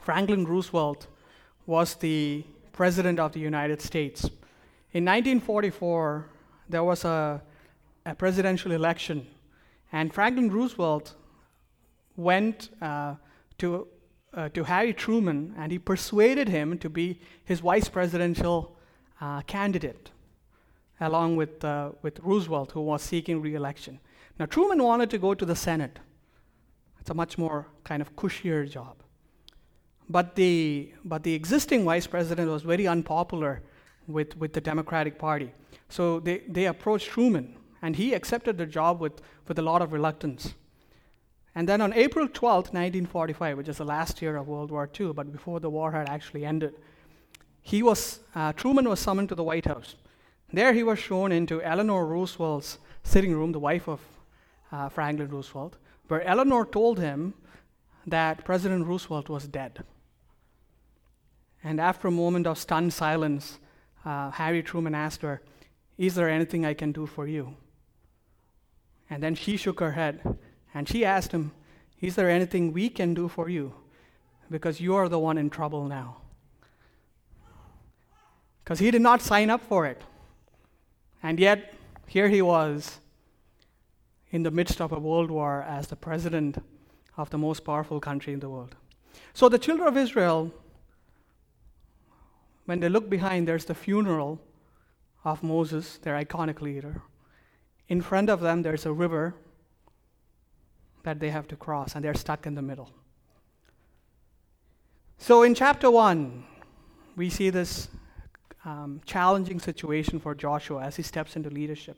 Franklin 0.00 0.46
Roosevelt 0.46 1.08
was 1.66 1.96
the 1.96 2.44
President 2.76 3.18
of 3.18 3.32
the 3.32 3.40
United 3.40 3.80
States. 3.80 4.24
In 4.92 5.04
1944, 5.04 6.26
there 6.68 6.84
was 6.84 7.04
a, 7.04 7.42
a 8.04 8.14
presidential 8.14 8.70
election, 8.70 9.26
and 9.92 10.12
Franklin 10.12 10.50
Roosevelt 10.50 11.14
went 12.16 12.68
uh, 12.82 13.14
to, 13.58 13.88
uh, 14.34 14.50
to 14.50 14.64
Harry 14.64 14.92
Truman 14.92 15.54
and 15.56 15.72
he 15.72 15.78
persuaded 15.78 16.48
him 16.48 16.78
to 16.78 16.90
be 16.90 17.20
his 17.44 17.60
vice 17.60 17.88
presidential 17.88 18.76
uh, 19.20 19.40
candidate, 19.42 20.10
along 21.00 21.36
with, 21.36 21.64
uh, 21.64 21.92
with 22.02 22.20
Roosevelt, 22.20 22.72
who 22.72 22.82
was 22.82 23.02
seeking 23.02 23.40
re 23.40 23.54
election. 23.54 24.00
Now, 24.38 24.46
Truman 24.46 24.82
wanted 24.82 25.08
to 25.10 25.18
go 25.18 25.32
to 25.32 25.46
the 25.46 25.56
Senate. 25.56 25.98
It's 27.00 27.08
a 27.08 27.14
much 27.14 27.38
more 27.38 27.68
kind 27.84 28.02
of 28.02 28.14
cushier 28.16 28.70
job. 28.70 28.96
But 30.08 30.36
the, 30.36 30.92
but 31.04 31.22
the 31.22 31.34
existing 31.34 31.84
vice 31.84 32.06
president 32.06 32.48
was 32.48 32.62
very 32.62 32.86
unpopular 32.86 33.62
with, 34.06 34.36
with 34.36 34.52
the 34.52 34.60
Democratic 34.60 35.18
Party. 35.18 35.52
So 35.88 36.20
they, 36.20 36.42
they 36.48 36.66
approached 36.66 37.08
Truman, 37.08 37.56
and 37.82 37.96
he 37.96 38.14
accepted 38.14 38.58
the 38.58 38.66
job 38.66 39.00
with, 39.00 39.20
with 39.48 39.58
a 39.58 39.62
lot 39.62 39.82
of 39.82 39.92
reluctance. 39.92 40.54
And 41.54 41.68
then 41.68 41.80
on 41.80 41.92
April 41.94 42.28
12, 42.28 42.66
1945, 42.66 43.56
which 43.56 43.68
is 43.68 43.78
the 43.78 43.84
last 43.84 44.20
year 44.20 44.36
of 44.36 44.46
World 44.46 44.70
War 44.70 44.88
II, 44.98 45.12
but 45.12 45.32
before 45.32 45.58
the 45.58 45.70
war 45.70 45.90
had 45.90 46.08
actually 46.08 46.44
ended, 46.44 46.74
he 47.62 47.82
was, 47.82 48.20
uh, 48.34 48.52
Truman 48.52 48.88
was 48.88 49.00
summoned 49.00 49.28
to 49.30 49.34
the 49.34 49.42
White 49.42 49.64
House. 49.64 49.96
There 50.52 50.72
he 50.72 50.82
was 50.82 50.98
shown 50.98 51.32
into 51.32 51.62
Eleanor 51.62 52.06
Roosevelt's 52.06 52.78
sitting 53.02 53.32
room, 53.34 53.52
the 53.52 53.58
wife 53.58 53.88
of 53.88 54.00
uh, 54.70 54.88
Franklin 54.88 55.30
Roosevelt, 55.30 55.76
where 56.08 56.22
Eleanor 56.22 56.64
told 56.66 56.98
him 56.98 57.34
that 58.06 58.44
President 58.44 58.86
Roosevelt 58.86 59.28
was 59.28 59.48
dead. 59.48 59.82
And 61.66 61.80
after 61.80 62.06
a 62.06 62.12
moment 62.12 62.46
of 62.46 62.58
stunned 62.58 62.92
silence, 62.92 63.58
uh, 64.04 64.30
Harry 64.30 64.62
Truman 64.62 64.94
asked 64.94 65.22
her, 65.22 65.42
Is 65.98 66.14
there 66.14 66.30
anything 66.30 66.64
I 66.64 66.74
can 66.74 66.92
do 66.92 67.06
for 67.06 67.26
you? 67.26 67.56
And 69.10 69.20
then 69.20 69.34
she 69.34 69.56
shook 69.56 69.80
her 69.80 69.90
head 69.90 70.38
and 70.72 70.88
she 70.88 71.04
asked 71.04 71.32
him, 71.32 71.50
Is 72.00 72.14
there 72.14 72.30
anything 72.30 72.72
we 72.72 72.88
can 72.88 73.14
do 73.14 73.26
for 73.26 73.48
you? 73.48 73.74
Because 74.48 74.80
you 74.80 74.94
are 74.94 75.08
the 75.08 75.18
one 75.18 75.38
in 75.38 75.50
trouble 75.50 75.86
now. 75.86 76.18
Because 78.62 78.78
he 78.78 78.92
did 78.92 79.02
not 79.02 79.20
sign 79.20 79.50
up 79.50 79.60
for 79.60 79.86
it. 79.86 80.02
And 81.20 81.40
yet, 81.40 81.74
here 82.06 82.28
he 82.28 82.42
was 82.42 83.00
in 84.30 84.44
the 84.44 84.52
midst 84.52 84.80
of 84.80 84.92
a 84.92 85.00
world 85.00 85.32
war 85.32 85.64
as 85.66 85.88
the 85.88 85.96
president 85.96 86.62
of 87.16 87.30
the 87.30 87.38
most 87.38 87.64
powerful 87.64 87.98
country 87.98 88.32
in 88.32 88.38
the 88.38 88.48
world. 88.48 88.76
So 89.34 89.48
the 89.48 89.58
children 89.58 89.88
of 89.88 89.96
Israel, 89.96 90.52
when 92.66 92.80
they 92.80 92.88
look 92.88 93.08
behind, 93.08 93.48
there's 93.48 93.64
the 93.64 93.74
funeral 93.74 94.40
of 95.24 95.42
Moses, 95.42 95.98
their 95.98 96.14
iconic 96.14 96.60
leader. 96.60 97.02
In 97.88 98.02
front 98.02 98.28
of 98.28 98.40
them, 98.40 98.62
there's 98.62 98.84
a 98.84 98.92
river 98.92 99.34
that 101.04 101.20
they 101.20 101.30
have 101.30 101.48
to 101.48 101.56
cross, 101.56 101.94
and 101.94 102.04
they're 102.04 102.14
stuck 102.14 102.46
in 102.46 102.54
the 102.54 102.62
middle. 102.62 102.90
So 105.18 105.44
in 105.44 105.54
chapter 105.54 105.90
1, 105.90 106.44
we 107.16 107.30
see 107.30 107.50
this 107.50 107.88
um, 108.64 109.00
challenging 109.06 109.60
situation 109.60 110.18
for 110.18 110.34
Joshua 110.34 110.82
as 110.82 110.96
he 110.96 111.02
steps 111.02 111.36
into 111.36 111.48
leadership. 111.48 111.96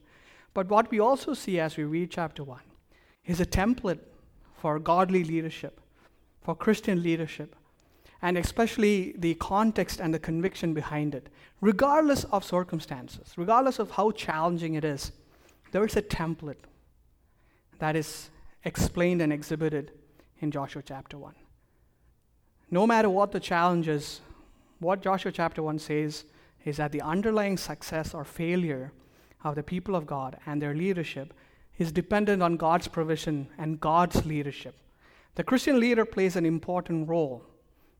But 0.54 0.68
what 0.68 0.90
we 0.90 1.00
also 1.00 1.34
see 1.34 1.58
as 1.58 1.76
we 1.76 1.84
read 1.84 2.10
chapter 2.10 2.44
1 2.44 2.60
is 3.24 3.40
a 3.40 3.46
template 3.46 4.00
for 4.54 4.78
godly 4.78 5.24
leadership, 5.24 5.80
for 6.42 6.54
Christian 6.54 7.02
leadership, 7.02 7.56
and 8.22 8.36
especially 8.36 9.14
the 9.18 9.34
context 9.34 10.00
and 10.00 10.12
the 10.12 10.18
conviction 10.18 10.74
behind 10.74 11.14
it. 11.14 11.28
Regardless 11.60 12.24
of 12.24 12.44
circumstances, 12.44 13.32
regardless 13.36 13.78
of 13.78 13.92
how 13.92 14.10
challenging 14.10 14.74
it 14.74 14.84
is, 14.84 15.12
there 15.72 15.84
is 15.84 15.96
a 15.96 16.02
template 16.02 16.64
that 17.78 17.94
is 17.94 18.30
explained 18.64 19.22
and 19.22 19.32
exhibited 19.32 19.92
in 20.40 20.50
Joshua 20.50 20.82
chapter 20.84 21.16
1. 21.16 21.34
No 22.70 22.86
matter 22.86 23.08
what 23.08 23.32
the 23.32 23.40
challenge 23.40 23.88
is, 23.88 24.20
what 24.80 25.02
Joshua 25.02 25.32
chapter 25.32 25.62
1 25.62 25.78
says 25.78 26.24
is 26.64 26.76
that 26.76 26.92
the 26.92 27.02
underlying 27.02 27.56
success 27.56 28.14
or 28.14 28.24
failure 28.24 28.92
of 29.44 29.54
the 29.54 29.62
people 29.62 29.94
of 29.94 30.06
God 30.06 30.36
and 30.46 30.60
their 30.60 30.74
leadership 30.74 31.32
is 31.78 31.92
dependent 31.92 32.42
on 32.42 32.56
God's 32.56 32.88
provision 32.88 33.48
and 33.56 33.80
God's 33.80 34.26
leadership. 34.26 34.74
The 35.36 35.44
Christian 35.44 35.78
leader 35.78 36.04
plays 36.04 36.36
an 36.36 36.44
important 36.44 37.08
role. 37.08 37.44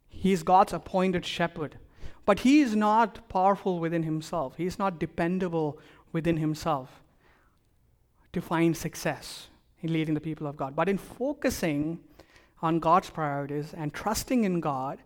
He 0.08 0.32
is 0.32 0.42
God's 0.42 0.72
appointed 0.72 1.24
shepherd, 1.24 1.76
but 2.24 2.40
he 2.40 2.60
is 2.60 2.74
not 2.74 3.28
powerful 3.28 3.78
within 3.78 4.02
himself. 4.02 4.56
He 4.56 4.66
is 4.66 4.78
not 4.78 4.98
dependable 4.98 5.78
within 6.12 6.36
himself 6.36 7.02
to 8.32 8.40
find 8.40 8.76
success 8.76 9.48
in 9.80 9.92
leading 9.92 10.14
the 10.14 10.20
people 10.20 10.46
of 10.46 10.56
God. 10.56 10.74
But 10.74 10.88
in 10.88 10.98
focusing 10.98 12.00
on 12.60 12.80
God's 12.80 13.10
priorities 13.10 13.72
and 13.72 13.94
trusting 13.94 14.44
in 14.44 14.60
God, 14.60 14.98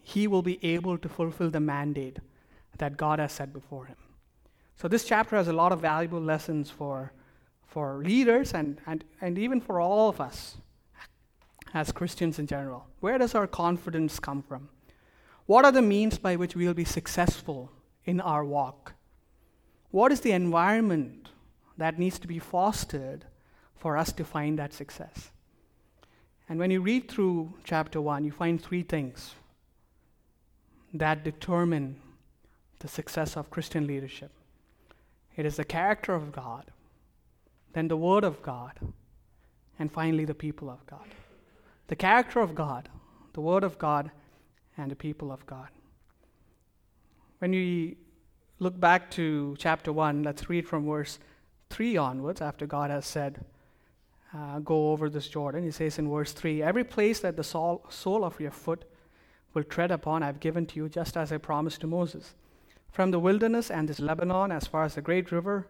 he 0.00 0.26
will 0.26 0.42
be 0.42 0.58
able 0.64 0.98
to 0.98 1.08
fulfill 1.08 1.50
the 1.50 1.60
mandate 1.60 2.18
that 2.78 2.96
God 2.96 3.18
has 3.18 3.32
set 3.32 3.52
before 3.52 3.86
him. 3.86 3.96
So 4.76 4.88
this 4.88 5.04
chapter 5.04 5.36
has 5.36 5.48
a 5.48 5.52
lot 5.52 5.72
of 5.72 5.80
valuable 5.80 6.20
lessons 6.20 6.70
for, 6.70 7.12
for 7.66 8.02
leaders 8.02 8.54
and, 8.54 8.80
and, 8.86 9.04
and 9.20 9.38
even 9.38 9.60
for 9.60 9.80
all 9.80 10.08
of 10.08 10.20
us 10.20 10.56
as 11.74 11.92
Christians 11.92 12.38
in 12.38 12.46
general. 12.46 12.86
Where 13.00 13.18
does 13.18 13.34
our 13.34 13.46
confidence 13.46 14.18
come 14.18 14.42
from? 14.42 14.68
What 15.46 15.64
are 15.64 15.72
the 15.72 15.82
means 15.82 16.18
by 16.18 16.36
which 16.36 16.54
we 16.54 16.66
will 16.66 16.74
be 16.74 16.84
successful 16.84 17.70
in 18.04 18.20
our 18.20 18.44
walk? 18.44 18.94
What 19.90 20.12
is 20.12 20.20
the 20.20 20.32
environment 20.32 21.30
that 21.76 21.98
needs 21.98 22.18
to 22.20 22.28
be 22.28 22.38
fostered 22.38 23.24
for 23.76 23.96
us 23.96 24.12
to 24.12 24.24
find 24.24 24.58
that 24.58 24.72
success? 24.72 25.30
And 26.48 26.58
when 26.58 26.70
you 26.70 26.80
read 26.80 27.10
through 27.10 27.54
chapter 27.64 28.00
1, 28.00 28.24
you 28.24 28.32
find 28.32 28.62
three 28.62 28.82
things 28.82 29.34
that 30.94 31.24
determine 31.24 31.96
the 32.80 32.88
success 32.88 33.36
of 33.36 33.50
Christian 33.50 33.86
leadership. 33.86 34.30
It 35.36 35.46
is 35.46 35.56
the 35.56 35.64
character 35.64 36.14
of 36.14 36.32
God, 36.32 36.70
then 37.72 37.88
the 37.88 37.96
Word 37.96 38.24
of 38.24 38.42
God, 38.42 38.78
and 39.78 39.90
finally 39.90 40.24
the 40.24 40.34
people 40.34 40.68
of 40.68 40.84
God. 40.86 41.06
The 41.88 41.96
character 41.96 42.40
of 42.40 42.54
God, 42.54 42.88
the 43.32 43.40
Word 43.40 43.64
of 43.64 43.78
God, 43.78 44.10
and 44.76 44.90
the 44.90 44.96
people 44.96 45.30
of 45.30 45.44
God. 45.46 45.68
When 47.38 47.50
we 47.50 47.96
look 48.58 48.78
back 48.78 49.10
to 49.12 49.56
chapter 49.58 49.92
1, 49.92 50.22
let's 50.22 50.48
read 50.48 50.66
from 50.66 50.86
verse 50.86 51.18
3 51.70 51.96
onwards, 51.96 52.40
after 52.40 52.66
God 52.66 52.90
has 52.90 53.06
said, 53.06 53.44
uh, 54.34 54.60
Go 54.60 54.92
over 54.92 55.10
this 55.10 55.28
Jordan. 55.28 55.64
He 55.64 55.70
says 55.70 55.98
in 55.98 56.10
verse 56.10 56.32
3 56.32 56.62
Every 56.62 56.84
place 56.84 57.20
that 57.20 57.36
the 57.36 57.44
sole, 57.44 57.84
sole 57.88 58.24
of 58.24 58.40
your 58.40 58.50
foot 58.50 58.84
will 59.54 59.64
tread 59.64 59.90
upon, 59.90 60.22
I've 60.22 60.40
given 60.40 60.66
to 60.66 60.76
you, 60.76 60.88
just 60.88 61.16
as 61.16 61.32
I 61.32 61.38
promised 61.38 61.80
to 61.80 61.86
Moses. 61.86 62.34
From 62.90 63.10
the 63.10 63.18
wilderness 63.18 63.70
and 63.70 63.88
this 63.88 64.00
Lebanon, 64.00 64.52
as 64.52 64.66
far 64.66 64.84
as 64.84 64.94
the 64.94 65.02
great 65.02 65.32
river, 65.32 65.66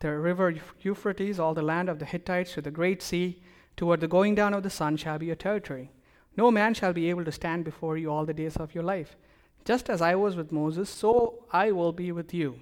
the 0.00 0.12
river 0.12 0.54
Euphrates, 0.82 1.38
all 1.40 1.54
the 1.54 1.62
land 1.62 1.88
of 1.88 1.98
the 1.98 2.04
Hittites 2.04 2.52
to 2.52 2.60
the 2.60 2.70
great 2.70 3.02
sea, 3.02 3.42
toward 3.76 4.00
the 4.00 4.08
going 4.08 4.34
down 4.34 4.54
of 4.54 4.62
the 4.62 4.70
sun 4.70 4.96
shall 4.96 5.18
be 5.18 5.26
your 5.26 5.36
territory. 5.36 5.90
No 6.36 6.50
man 6.50 6.74
shall 6.74 6.92
be 6.92 7.10
able 7.10 7.24
to 7.24 7.32
stand 7.32 7.64
before 7.64 7.96
you 7.96 8.10
all 8.10 8.24
the 8.24 8.34
days 8.34 8.56
of 8.56 8.74
your 8.74 8.84
life. 8.84 9.16
Just 9.64 9.90
as 9.90 10.00
I 10.00 10.14
was 10.14 10.36
with 10.36 10.52
Moses, 10.52 10.88
so 10.88 11.44
I 11.52 11.72
will 11.72 11.92
be 11.92 12.12
with 12.12 12.32
you. 12.32 12.60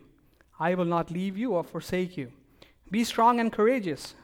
I 0.58 0.74
will 0.74 0.84
not 0.84 1.10
leave 1.10 1.36
you 1.36 1.52
or 1.52 1.64
forsake 1.64 2.16
you. 2.16 2.32
Be 2.90 3.04
strong 3.04 3.40
and 3.40 3.52
courageous, 3.52 4.14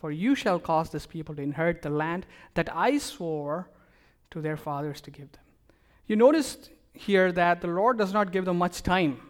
for 0.00 0.10
you 0.10 0.34
shall 0.34 0.58
cause 0.58 0.90
this 0.90 1.06
people 1.06 1.34
to 1.36 1.42
inherit 1.42 1.82
the 1.82 1.90
land 1.90 2.26
that 2.54 2.74
I 2.74 2.98
swore 2.98 3.68
to 4.30 4.40
their 4.40 4.56
fathers 4.56 5.00
to 5.02 5.10
give 5.10 5.30
them. 5.32 5.42
You 6.06 6.16
noticed 6.16 6.70
here 6.92 7.30
that 7.32 7.60
the 7.60 7.68
Lord 7.68 7.98
does 7.98 8.12
not 8.12 8.32
give 8.32 8.44
them 8.44 8.58
much 8.58 8.82
time 8.82 9.20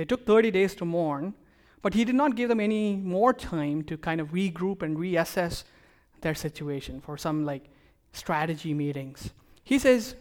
they 0.00 0.06
took 0.06 0.24
30 0.24 0.50
days 0.50 0.74
to 0.76 0.86
mourn, 0.86 1.34
but 1.82 1.92
he 1.92 2.06
did 2.06 2.14
not 2.14 2.34
give 2.34 2.48
them 2.48 2.58
any 2.58 2.96
more 2.96 3.34
time 3.34 3.82
to 3.82 3.98
kind 3.98 4.18
of 4.18 4.28
regroup 4.28 4.80
and 4.80 4.96
reassess 4.96 5.64
their 6.22 6.34
situation 6.34 7.00
for 7.00 7.16
some 7.16 7.44
like 7.44 7.68
strategy 8.12 8.74
meetings. 8.74 9.30
He 9.64 9.78
says, 9.78 10.14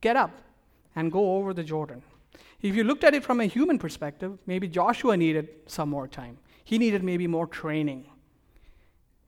Get 0.00 0.16
up 0.16 0.32
and 0.96 1.12
go 1.12 1.36
over 1.36 1.52
the 1.52 1.62
Jordan. 1.62 2.02
If 2.62 2.74
you 2.74 2.84
looked 2.84 3.04
at 3.04 3.14
it 3.14 3.24
from 3.24 3.40
a 3.40 3.46
human 3.46 3.78
perspective, 3.78 4.38
maybe 4.46 4.68
Joshua 4.68 5.16
needed 5.16 5.48
some 5.66 5.88
more 5.88 6.08
time. 6.08 6.38
He 6.64 6.78
needed 6.78 7.02
maybe 7.02 7.26
more 7.26 7.46
training. 7.46 8.06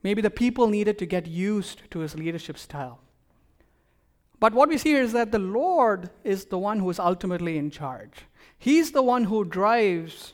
Maybe 0.03 0.21
the 0.21 0.29
people 0.29 0.67
needed 0.67 0.97
to 0.99 1.05
get 1.05 1.27
used 1.27 1.89
to 1.91 1.99
his 1.99 2.15
leadership 2.15 2.57
style. 2.57 2.99
But 4.39 4.53
what 4.53 4.67
we 4.67 4.77
see 4.77 4.89
here 4.89 5.01
is 5.01 5.13
that 5.13 5.31
the 5.31 5.39
Lord 5.39 6.09
is 6.23 6.45
the 6.45 6.57
one 6.57 6.79
who 6.79 6.89
is 6.89 6.99
ultimately 6.99 7.57
in 7.57 7.71
charge. 7.71 8.25
He's 8.57 8.91
the 8.91 9.01
one 9.01 9.25
who 9.25 9.45
drives 9.45 10.33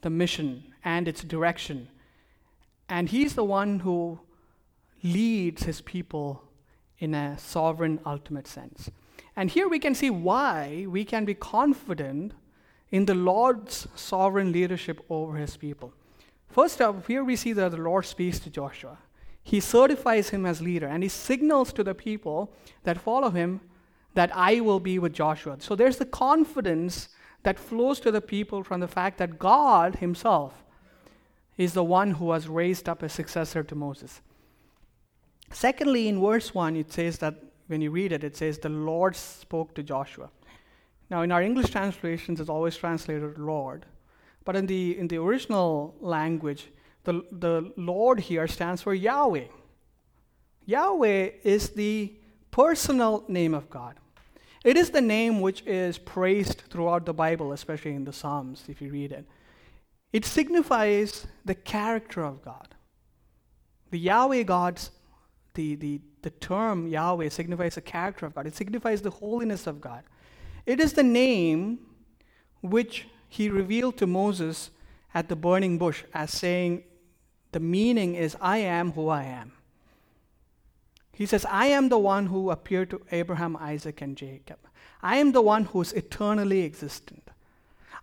the 0.00 0.10
mission 0.10 0.72
and 0.84 1.06
its 1.06 1.22
direction. 1.22 1.88
And 2.88 3.08
He's 3.08 3.34
the 3.34 3.44
one 3.44 3.80
who 3.80 4.20
leads 5.02 5.64
His 5.64 5.80
people 5.80 6.42
in 6.98 7.14
a 7.14 7.38
sovereign, 7.38 8.00
ultimate 8.06 8.46
sense. 8.46 8.90
And 9.36 9.50
here 9.50 9.68
we 9.68 9.78
can 9.78 9.94
see 9.94 10.10
why 10.10 10.86
we 10.88 11.04
can 11.04 11.24
be 11.24 11.34
confident 11.34 12.32
in 12.90 13.04
the 13.04 13.14
Lord's 13.14 13.86
sovereign 13.94 14.52
leadership 14.52 15.04
over 15.10 15.36
His 15.36 15.56
people. 15.56 15.92
First 16.48 16.80
up, 16.80 17.06
here 17.06 17.24
we 17.24 17.36
see 17.36 17.52
that 17.52 17.72
the 17.72 17.76
Lord 17.76 18.06
speaks 18.06 18.38
to 18.40 18.50
Joshua. 18.50 18.98
He 19.42 19.60
certifies 19.60 20.30
him 20.30 20.44
as 20.44 20.60
leader 20.60 20.88
and 20.88 21.04
he 21.04 21.08
signals 21.08 21.72
to 21.74 21.84
the 21.84 21.94
people 21.94 22.52
that 22.82 23.00
follow 23.00 23.30
him 23.30 23.60
that 24.14 24.30
I 24.34 24.60
will 24.60 24.80
be 24.80 24.98
with 24.98 25.12
Joshua. 25.12 25.58
So 25.60 25.76
there's 25.76 25.98
the 25.98 26.06
confidence 26.06 27.10
that 27.44 27.58
flows 27.58 28.00
to 28.00 28.10
the 28.10 28.20
people 28.20 28.64
from 28.64 28.80
the 28.80 28.88
fact 28.88 29.18
that 29.18 29.38
God 29.38 29.96
Himself 29.96 30.64
is 31.56 31.74
the 31.74 31.84
one 31.84 32.12
who 32.12 32.32
has 32.32 32.48
raised 32.48 32.88
up 32.88 33.02
a 33.02 33.08
successor 33.08 33.62
to 33.62 33.74
Moses. 33.74 34.20
Secondly, 35.50 36.08
in 36.08 36.20
verse 36.20 36.54
1, 36.54 36.76
it 36.76 36.92
says 36.92 37.18
that 37.18 37.34
when 37.68 37.80
you 37.80 37.90
read 37.90 38.12
it, 38.12 38.24
it 38.24 38.36
says, 38.36 38.58
The 38.58 38.68
Lord 38.68 39.16
spoke 39.16 39.74
to 39.74 39.82
Joshua. 39.82 40.30
Now, 41.10 41.22
in 41.22 41.32
our 41.32 41.42
English 41.42 41.70
translations, 41.70 42.40
it's 42.40 42.50
always 42.50 42.76
translated 42.76 43.38
Lord. 43.38 43.86
But 44.44 44.56
in 44.56 44.66
the, 44.66 44.98
in 44.98 45.08
the 45.08 45.18
original 45.18 45.94
language, 46.00 46.68
the, 47.04 47.24
the 47.30 47.72
Lord 47.76 48.20
here 48.20 48.48
stands 48.48 48.82
for 48.82 48.94
Yahweh. 48.94 49.46
Yahweh 50.64 51.30
is 51.44 51.70
the 51.70 52.12
personal 52.50 53.24
name 53.28 53.54
of 53.54 53.70
God. 53.70 53.96
It 54.64 54.76
is 54.76 54.90
the 54.90 55.00
name 55.00 55.40
which 55.40 55.62
is 55.64 55.96
praised 55.96 56.62
throughout 56.70 57.06
the 57.06 57.14
Bible, 57.14 57.52
especially 57.52 57.92
in 57.92 58.04
the 58.04 58.12
Psalms, 58.12 58.64
if 58.68 58.82
you 58.82 58.90
read 58.90 59.12
it. 59.12 59.24
It 60.12 60.24
signifies 60.24 61.26
the 61.44 61.54
character 61.54 62.24
of 62.24 62.42
God. 62.42 62.74
The 63.90 63.98
Yahweh 63.98 64.42
God's, 64.42 64.90
the, 65.56 65.74
the, 65.74 66.00
the 66.22 66.30
term 66.30 66.86
Yahweh 66.86 67.28
signifies 67.30 67.74
the 67.74 67.80
character 67.80 68.26
of 68.26 68.34
God, 68.34 68.46
it 68.46 68.54
signifies 68.54 69.02
the 69.02 69.10
holiness 69.10 69.66
of 69.66 69.80
God. 69.80 70.04
It 70.64 70.78
is 70.78 70.92
the 70.92 71.02
name 71.02 71.80
which 72.62 73.08
he 73.28 73.48
revealed 73.48 73.96
to 73.98 74.06
Moses 74.06 74.70
at 75.14 75.28
the 75.28 75.36
burning 75.36 75.78
bush 75.78 76.04
as 76.14 76.30
saying, 76.30 76.84
the 77.52 77.60
meaning 77.60 78.14
is, 78.14 78.36
I 78.40 78.58
am 78.58 78.92
who 78.92 79.08
I 79.08 79.24
am. 79.24 79.52
He 81.12 81.24
says, 81.24 81.46
I 81.48 81.66
am 81.66 81.88
the 81.88 81.98
one 81.98 82.26
who 82.26 82.50
appeared 82.50 82.90
to 82.90 83.00
Abraham, 83.10 83.56
Isaac, 83.56 84.02
and 84.02 84.16
Jacob. 84.16 84.58
I 85.02 85.16
am 85.16 85.32
the 85.32 85.40
one 85.40 85.64
who 85.64 85.80
is 85.80 85.92
eternally 85.94 86.62
existent. 86.62 87.30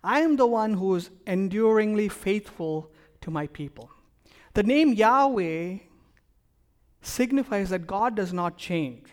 I 0.02 0.20
am 0.20 0.36
the 0.36 0.46
one 0.46 0.74
who 0.74 0.94
is 0.96 1.10
enduringly 1.26 2.08
faithful 2.08 2.90
to 3.20 3.30
my 3.30 3.46
people. 3.46 3.90
The 4.54 4.62
name 4.62 4.92
Yahweh 4.92 5.78
signifies 7.06 7.70
that 7.70 7.86
God 7.86 8.14
does 8.14 8.32
not 8.32 8.56
change, 8.56 9.08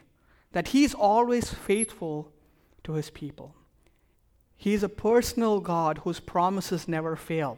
that 0.51 0.69
He 0.69 0.83
is 0.83 0.93
always 0.93 1.53
faithful 1.53 2.31
to 2.83 2.93
His 2.93 3.09
people. 3.09 3.55
He 4.55 4.73
is 4.73 4.83
a 4.83 4.89
personal 4.89 5.59
God 5.59 5.99
whose 5.99 6.19
promises 6.19 6.87
never 6.87 7.15
fail, 7.15 7.57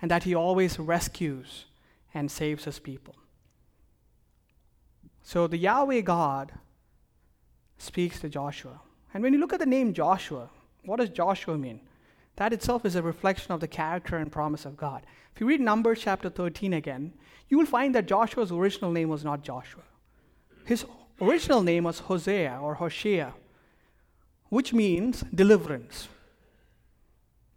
and 0.00 0.10
that 0.10 0.24
He 0.24 0.34
always 0.34 0.78
rescues 0.78 1.66
and 2.12 2.30
saves 2.30 2.64
His 2.64 2.78
people. 2.78 3.14
So 5.22 5.46
the 5.46 5.58
Yahweh 5.58 6.00
God 6.00 6.52
speaks 7.78 8.20
to 8.20 8.28
Joshua. 8.28 8.80
And 9.14 9.22
when 9.22 9.32
you 9.32 9.38
look 9.38 9.52
at 9.52 9.60
the 9.60 9.66
name 9.66 9.92
Joshua, 9.92 10.50
what 10.84 10.98
does 10.98 11.10
Joshua 11.10 11.56
mean? 11.56 11.80
That 12.36 12.52
itself 12.52 12.84
is 12.84 12.94
a 12.94 13.02
reflection 13.02 13.52
of 13.52 13.60
the 13.60 13.68
character 13.68 14.16
and 14.16 14.32
promise 14.32 14.64
of 14.64 14.76
God. 14.76 15.04
If 15.34 15.40
you 15.40 15.46
read 15.46 15.60
Numbers 15.60 16.00
chapter 16.00 16.28
13 16.30 16.72
again, 16.72 17.12
you 17.48 17.58
will 17.58 17.66
find 17.66 17.94
that 17.94 18.06
Joshua's 18.06 18.52
original 18.52 18.90
name 18.90 19.08
was 19.08 19.24
not 19.24 19.42
Joshua. 19.42 19.82
His 20.64 20.84
original 21.20 21.62
name 21.62 21.84
was 21.84 22.00
Hosea 22.00 22.58
or 22.60 22.74
Hoshea, 22.74 23.32
which 24.48 24.72
means 24.72 25.24
deliverance. 25.34 26.08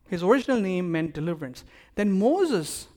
His 0.08 0.24
original 0.24 0.60
name 0.60 0.92
meant 0.92 1.14
deliverance. 1.14 1.64
Then 1.96 2.12
Moses 2.12 2.88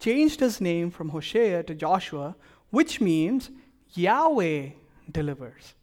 changed 0.00 0.40
his 0.40 0.60
name 0.60 0.90
from 0.90 1.10
Hoshea 1.10 1.62
to 1.64 1.74
Joshua, 1.74 2.36
which 2.70 3.00
means 3.00 3.50
Yahweh 3.94 4.70
delivers. 5.10 5.74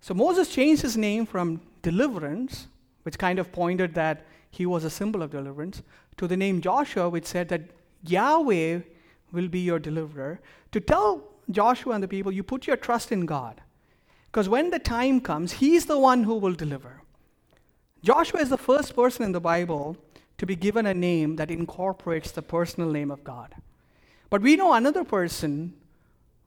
So 0.00 0.12
Moses 0.12 0.52
changed 0.52 0.82
his 0.82 0.96
name 0.96 1.24
from 1.24 1.62
deliverance, 1.80 2.68
which 3.04 3.18
kind 3.18 3.38
of 3.38 3.52
pointed 3.52 3.94
that 3.94 4.26
he 4.50 4.66
was 4.66 4.84
a 4.84 4.90
symbol 4.90 5.22
of 5.22 5.30
deliverance, 5.30 5.82
to 6.16 6.26
the 6.26 6.36
name 6.36 6.60
Joshua, 6.60 7.08
which 7.08 7.26
said 7.26 7.48
that 7.48 7.62
Yahweh 8.02 8.80
will 9.32 9.48
be 9.48 9.60
your 9.60 9.78
deliverer, 9.78 10.40
to 10.72 10.80
tell 10.80 11.22
Joshua 11.50 11.94
and 11.94 12.02
the 12.02 12.08
people, 12.08 12.32
you 12.32 12.42
put 12.42 12.66
your 12.66 12.76
trust 12.76 13.12
in 13.12 13.26
God. 13.26 13.60
Because 14.30 14.48
when 14.48 14.70
the 14.70 14.78
time 14.78 15.20
comes, 15.20 15.52
he's 15.52 15.86
the 15.86 15.98
one 15.98 16.24
who 16.24 16.34
will 16.34 16.54
deliver. 16.54 17.02
Joshua 18.02 18.40
is 18.40 18.50
the 18.50 18.58
first 18.58 18.94
person 18.94 19.24
in 19.24 19.32
the 19.32 19.40
Bible 19.40 19.96
to 20.38 20.46
be 20.46 20.56
given 20.56 20.86
a 20.86 20.94
name 20.94 21.36
that 21.36 21.50
incorporates 21.50 22.32
the 22.32 22.42
personal 22.42 22.90
name 22.90 23.10
of 23.10 23.24
God. 23.24 23.54
But 24.30 24.42
we 24.42 24.56
know 24.56 24.72
another 24.72 25.04
person 25.04 25.74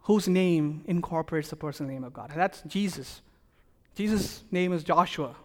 whose 0.02 0.28
name 0.28 0.84
incorporates 0.88 1.50
the 1.50 1.56
personal 1.56 1.92
name 1.92 2.04
of 2.04 2.14
God. 2.14 2.32
And 2.32 2.40
that's 2.40 2.62
Jesus. 2.62 3.22
Jesus' 3.96 4.44
name 4.52 4.74
is 4.74 4.84
Joshua. 4.84 5.36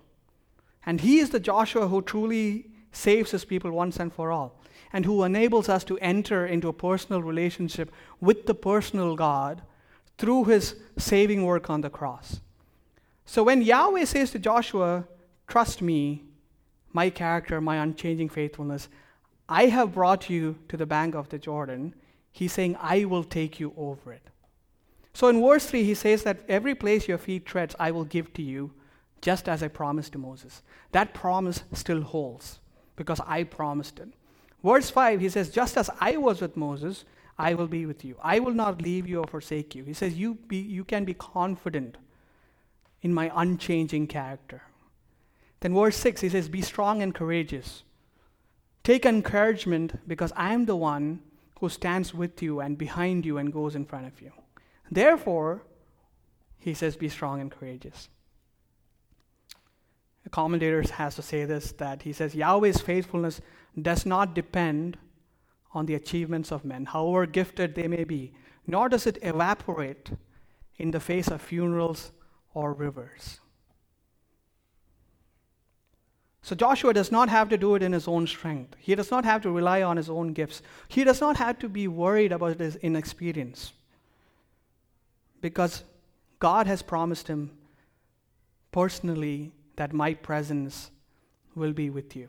And 0.85 1.01
he 1.01 1.19
is 1.19 1.31
the 1.31 1.41
Joshua 1.41 1.89
who 1.89 2.03
truly 2.03 2.67
saves 2.91 3.31
his 3.31 3.45
people 3.45 3.71
once 3.71 3.99
and 3.99 4.13
for 4.13 4.31
all, 4.31 4.61
and 4.93 5.05
who 5.05 5.25
enables 5.25 5.69
us 5.69 5.85
to 5.85 5.99
enter 5.99 6.47
into 6.47 6.69
a 6.69 6.73
personal 6.73 7.23
relationship 7.23 7.91
with 8.21 8.47
the 8.47 8.55
personal 8.55 9.17
God 9.17 9.63
through 10.19 10.45
his 10.45 10.77
saving 10.99 11.45
work 11.45 11.71
on 11.71 11.81
the 11.81 11.91
cross. 11.91 12.41
So 13.25 13.43
when 13.43 13.63
Yahweh 13.63 14.05
says 14.05 14.31
to 14.33 14.39
Joshua, 14.39 15.07
Trust 15.49 15.83
me, 15.83 16.23
my 16.93 17.11
character, 17.11 17.61
my 17.61 17.77
unchanging 17.77 18.29
faithfulness, 18.29 18.89
I 19.49 19.67
have 19.67 19.95
brought 19.95 20.31
you 20.31 20.57
to 20.69 20.77
the 20.77 20.87
bank 20.87 21.15
of 21.15 21.29
the 21.29 21.39
Jordan, 21.39 21.95
he's 22.31 22.53
saying, 22.53 22.77
I 22.81 23.05
will 23.05 23.25
take 23.25 23.61
you 23.61 23.75
over 23.77 24.13
it. 24.13 24.23
So 25.13 25.29
in 25.29 25.43
verse 25.43 25.67
3, 25.67 25.85
he 25.85 25.95
says 25.95 26.23
that 26.23 26.41
every 26.49 26.75
place 26.75 27.09
your 27.09 27.19
feet 27.19 27.45
treads, 27.45 27.77
I 27.79 27.91
will 27.91 28.05
give 28.05 28.33
to 28.35 28.43
you, 28.43 28.73
just 29.23 29.49
as 29.49 29.63
I 29.63 29.69
promised 29.69 30.13
to 30.13 30.19
Moses. 30.19 30.63
That 30.91 31.15
promise 31.15 31.63
still 31.73 32.03
holds 32.03 32.59
because 32.97 33.21
I 33.27 33.45
promised 33.45 33.99
it. 33.99 34.09
Verse 34.63 34.91
5, 34.91 35.21
he 35.21 35.29
says, 35.31 35.51
Just 35.51 35.79
as 35.79 35.89
I 36.01 36.19
was 36.19 36.41
with 36.41 36.57
Moses, 36.57 37.05
I 37.39 37.55
will 37.55 37.67
be 37.67 37.87
with 37.87 38.05
you. 38.05 38.17
I 38.23 38.39
will 38.39 38.53
not 38.53 38.83
leave 38.83 39.09
you 39.09 39.21
or 39.21 39.27
forsake 39.27 39.75
you. 39.75 39.85
He 39.85 39.95
says, 39.95 40.19
You, 40.19 40.35
be, 40.35 40.59
you 40.59 40.85
can 40.85 41.05
be 41.05 41.15
confident 41.15 41.97
in 43.01 43.15
my 43.15 43.33
unchanging 43.35 44.07
character. 44.09 44.63
Then, 45.61 45.75
verse 45.75 45.97
6, 45.97 46.21
he 46.21 46.29
says, 46.29 46.49
Be 46.49 46.61
strong 46.61 47.03
and 47.03 47.15
courageous. 47.15 47.85
Take 48.85 49.07
encouragement 49.07 50.07
because 50.09 50.33
I 50.37 50.53
am 50.53 50.67
the 50.67 50.77
one 50.77 51.21
who 51.61 51.69
stands 51.69 52.13
with 52.13 52.43
you 52.43 52.59
and 52.59 52.77
behind 52.77 53.25
you 53.25 53.39
and 53.39 53.53
goes 53.53 53.77
in 53.77 53.85
front 53.85 54.07
of 54.07 54.21
you. 54.21 54.33
Therefore, 54.91 55.63
he 56.59 56.75
says, 56.75 56.97
be 56.97 57.09
strong 57.09 57.41
and 57.41 57.51
courageous. 57.51 58.09
Commentators 60.33 60.91
has 60.91 61.15
to 61.15 61.23
say 61.23 61.45
this 61.45 61.73
that 61.73 62.03
he 62.03 62.13
says 62.13 62.35
Yahweh's 62.35 62.81
faithfulness 62.81 63.41
does 63.81 64.05
not 64.05 64.35
depend 64.35 64.99
on 65.75 65.87
the 65.87 65.95
achievements 65.95 66.51
of 66.51 66.65
men, 66.65 66.87
however 66.87 67.27
gifted 67.27 67.75
they 67.75 67.87
may 67.87 68.03
be, 68.03 68.33
nor 68.67 68.89
does 68.89 69.07
it 69.07 69.19
evaporate 69.23 70.11
in 70.77 70.91
the 70.91 71.01
face 71.01 71.29
of 71.29 71.41
funerals 71.41 72.13
or 72.55 72.73
rivers. 72.73 73.41
So 76.43 76.57
Joshua 76.57 76.93
does 76.93 77.13
not 77.13 77.29
have 77.29 77.49
to 77.51 77.57
do 77.57 77.77
it 77.77 77.83
in 77.83 77.93
his 77.93 78.09
own 78.09 78.27
strength. 78.27 78.75
He 78.79 78.95
does 78.95 79.11
not 79.11 79.25
have 79.25 79.43
to 79.43 79.51
rely 79.51 79.83
on 79.83 79.97
his 79.97 80.11
own 80.11 80.33
gifts. 80.33 80.61
He 80.89 81.05
does 81.05 81.21
not 81.21 81.37
have 81.37 81.59
to 81.61 81.69
be 81.69 81.87
worried 81.87 82.33
about 82.33 82.59
his 82.59 82.77
inexperience 82.77 83.73
because 85.41 85.85
God 86.41 86.67
has 86.67 86.83
promised 86.83 87.29
him 87.29 87.51
personally 88.73 89.53
that 89.77 89.93
my 89.93 90.15
presence 90.15 90.91
will 91.55 91.73
be 91.73 91.91
with 91.91 92.15
you. 92.17 92.29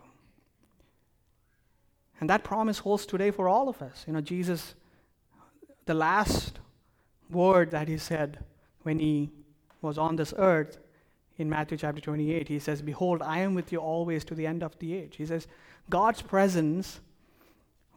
And 2.19 2.29
that 2.29 2.43
promise 2.43 2.79
holds 2.79 3.05
today 3.05 3.31
for 3.31 3.49
all 3.49 3.67
of 3.67 3.81
us. 3.81 4.05
You 4.07 4.13
know, 4.13 4.21
Jesus, 4.21 4.75
the 5.85 5.93
last 5.93 6.59
word 7.29 7.71
that 7.71 7.87
he 7.87 7.97
said 7.97 8.39
when 8.83 8.99
he 8.99 9.31
was 9.81 9.97
on 9.97 10.15
this 10.15 10.33
earth 10.37 10.79
in 11.37 11.49
Matthew 11.49 11.77
chapter 11.77 11.99
28, 11.99 12.47
he 12.47 12.59
says, 12.59 12.81
Behold, 12.81 13.21
I 13.21 13.39
am 13.39 13.55
with 13.55 13.71
you 13.71 13.79
always 13.79 14.23
to 14.25 14.35
the 14.35 14.47
end 14.47 14.63
of 14.63 14.77
the 14.79 14.93
age. 14.93 15.15
He 15.17 15.25
says, 15.25 15.47
God's 15.89 16.21
presence 16.21 17.01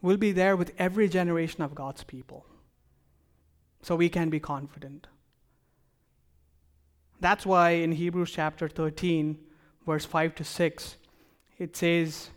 will 0.01 0.17
be 0.17 0.31
there 0.31 0.57
with 0.57 0.73
every 0.77 1.07
generation 1.07 1.61
of 1.61 1.75
God's 1.75 2.03
people. 2.03 2.45
So 3.81 3.95
we 3.95 4.09
can 4.09 4.29
be 4.29 4.39
confident. 4.39 5.07
That's 7.19 7.45
why 7.45 7.71
in 7.71 7.93
Hebrews 7.93 8.31
chapter 8.31 8.69
13, 8.69 9.37
verse 9.85 10.05
5 10.05 10.35
to 10.35 10.43
6, 10.43 10.95
it 11.57 11.75
says, 11.75 12.29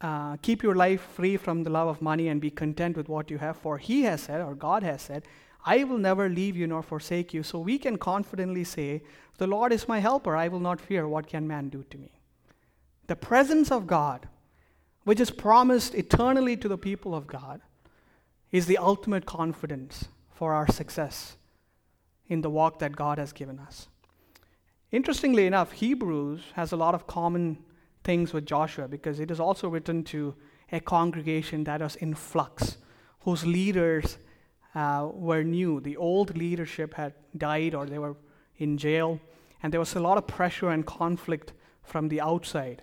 uh, 0.00 0.36
Keep 0.38 0.62
your 0.62 0.74
life 0.74 1.02
free 1.14 1.36
from 1.36 1.62
the 1.62 1.70
love 1.70 1.88
of 1.88 2.00
money 2.00 2.28
and 2.28 2.40
be 2.40 2.50
content 2.50 2.96
with 2.96 3.08
what 3.08 3.30
you 3.30 3.38
have, 3.38 3.56
for 3.56 3.76
He 3.76 4.02
has 4.02 4.22
said, 4.22 4.40
or 4.40 4.54
God 4.54 4.82
has 4.82 5.02
said, 5.02 5.24
I 5.64 5.84
will 5.84 5.98
never 5.98 6.28
leave 6.28 6.56
you 6.56 6.66
nor 6.66 6.82
forsake 6.82 7.34
you. 7.34 7.42
So 7.42 7.58
we 7.58 7.78
can 7.78 7.98
confidently 7.98 8.64
say, 8.64 9.02
The 9.38 9.46
Lord 9.46 9.72
is 9.72 9.86
my 9.86 10.00
helper. 10.00 10.36
I 10.36 10.48
will 10.48 10.58
not 10.58 10.80
fear. 10.80 11.06
What 11.06 11.28
can 11.28 11.46
man 11.46 11.68
do 11.68 11.84
to 11.90 11.98
me? 11.98 12.18
The 13.06 13.16
presence 13.16 13.70
of 13.70 13.86
God, 13.86 14.26
which 15.04 15.20
is 15.20 15.30
promised 15.30 15.94
eternally 15.94 16.56
to 16.56 16.68
the 16.68 16.78
people 16.78 17.14
of 17.14 17.26
God, 17.26 17.60
is 18.50 18.66
the 18.66 18.78
ultimate 18.78 19.26
confidence 19.26 20.06
for 20.30 20.52
our 20.52 20.70
success 20.70 21.36
in 22.32 22.40
the 22.40 22.50
walk 22.50 22.78
that 22.78 22.96
God 22.96 23.18
has 23.18 23.32
given 23.32 23.58
us. 23.58 23.88
Interestingly 24.90 25.46
enough, 25.46 25.72
Hebrews 25.72 26.40
has 26.54 26.72
a 26.72 26.76
lot 26.76 26.94
of 26.94 27.06
common 27.06 27.58
things 28.04 28.32
with 28.32 28.46
Joshua 28.46 28.88
because 28.88 29.20
it 29.20 29.30
is 29.30 29.38
also 29.38 29.68
written 29.68 30.02
to 30.04 30.34
a 30.70 30.80
congregation 30.80 31.64
that 31.64 31.80
was 31.80 31.96
in 31.96 32.14
flux, 32.14 32.78
whose 33.20 33.44
leaders 33.44 34.18
uh, 34.74 35.08
were 35.12 35.42
new. 35.42 35.80
The 35.80 35.96
old 35.98 36.36
leadership 36.36 36.94
had 36.94 37.12
died 37.36 37.74
or 37.74 37.84
they 37.86 37.98
were 37.98 38.16
in 38.56 38.78
jail, 38.78 39.20
and 39.62 39.72
there 39.72 39.80
was 39.80 39.94
a 39.94 40.00
lot 40.00 40.18
of 40.18 40.26
pressure 40.26 40.70
and 40.70 40.86
conflict 40.86 41.52
from 41.82 42.08
the 42.08 42.20
outside. 42.20 42.82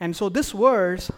And 0.00 0.16
so 0.16 0.28
this 0.28 0.52
verse 0.52 1.10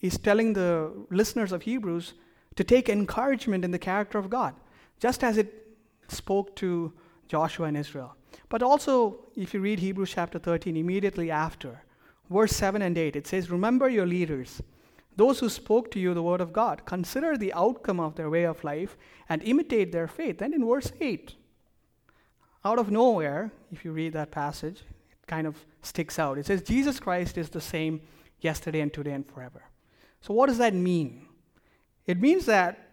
is 0.00 0.18
telling 0.18 0.54
the 0.54 0.92
listeners 1.10 1.52
of 1.52 1.62
Hebrews 1.62 2.14
to 2.56 2.64
take 2.64 2.88
encouragement 2.88 3.64
in 3.64 3.70
the 3.70 3.78
character 3.78 4.18
of 4.18 4.30
God, 4.30 4.54
just 4.98 5.22
as 5.22 5.36
it 5.36 5.63
spoke 6.08 6.54
to 6.56 6.92
Joshua 7.28 7.66
and 7.66 7.76
Israel. 7.76 8.16
But 8.48 8.62
also, 8.62 9.24
if 9.36 9.54
you 9.54 9.60
read 9.60 9.78
Hebrews 9.78 10.12
chapter 10.14 10.38
13, 10.38 10.76
immediately 10.76 11.30
after, 11.30 11.82
verse 12.30 12.52
7 12.52 12.82
and 12.82 12.96
8, 12.96 13.16
it 13.16 13.26
says, 13.26 13.50
Remember 13.50 13.88
your 13.88 14.06
leaders, 14.06 14.62
those 15.16 15.40
who 15.40 15.48
spoke 15.48 15.90
to 15.92 16.00
you 16.00 16.14
the 16.14 16.22
word 16.22 16.40
of 16.40 16.52
God. 16.52 16.84
Consider 16.84 17.36
the 17.36 17.52
outcome 17.52 18.00
of 18.00 18.16
their 18.16 18.30
way 18.30 18.44
of 18.44 18.64
life 18.64 18.96
and 19.28 19.42
imitate 19.42 19.92
their 19.92 20.08
faith. 20.08 20.38
Then 20.38 20.52
in 20.52 20.66
verse 20.66 20.92
8, 21.00 21.34
out 22.64 22.78
of 22.78 22.90
nowhere, 22.90 23.52
if 23.72 23.84
you 23.84 23.92
read 23.92 24.12
that 24.14 24.30
passage, 24.30 24.82
it 25.10 25.26
kind 25.26 25.46
of 25.46 25.64
sticks 25.82 26.18
out. 26.18 26.38
It 26.38 26.46
says, 26.46 26.62
Jesus 26.62 26.98
Christ 26.98 27.38
is 27.38 27.50
the 27.50 27.60
same 27.60 28.00
yesterday 28.40 28.80
and 28.80 28.92
today 28.92 29.12
and 29.12 29.26
forever. 29.26 29.62
So, 30.20 30.32
what 30.34 30.46
does 30.46 30.58
that 30.58 30.74
mean? 30.74 31.26
It 32.06 32.20
means 32.20 32.46
that, 32.46 32.88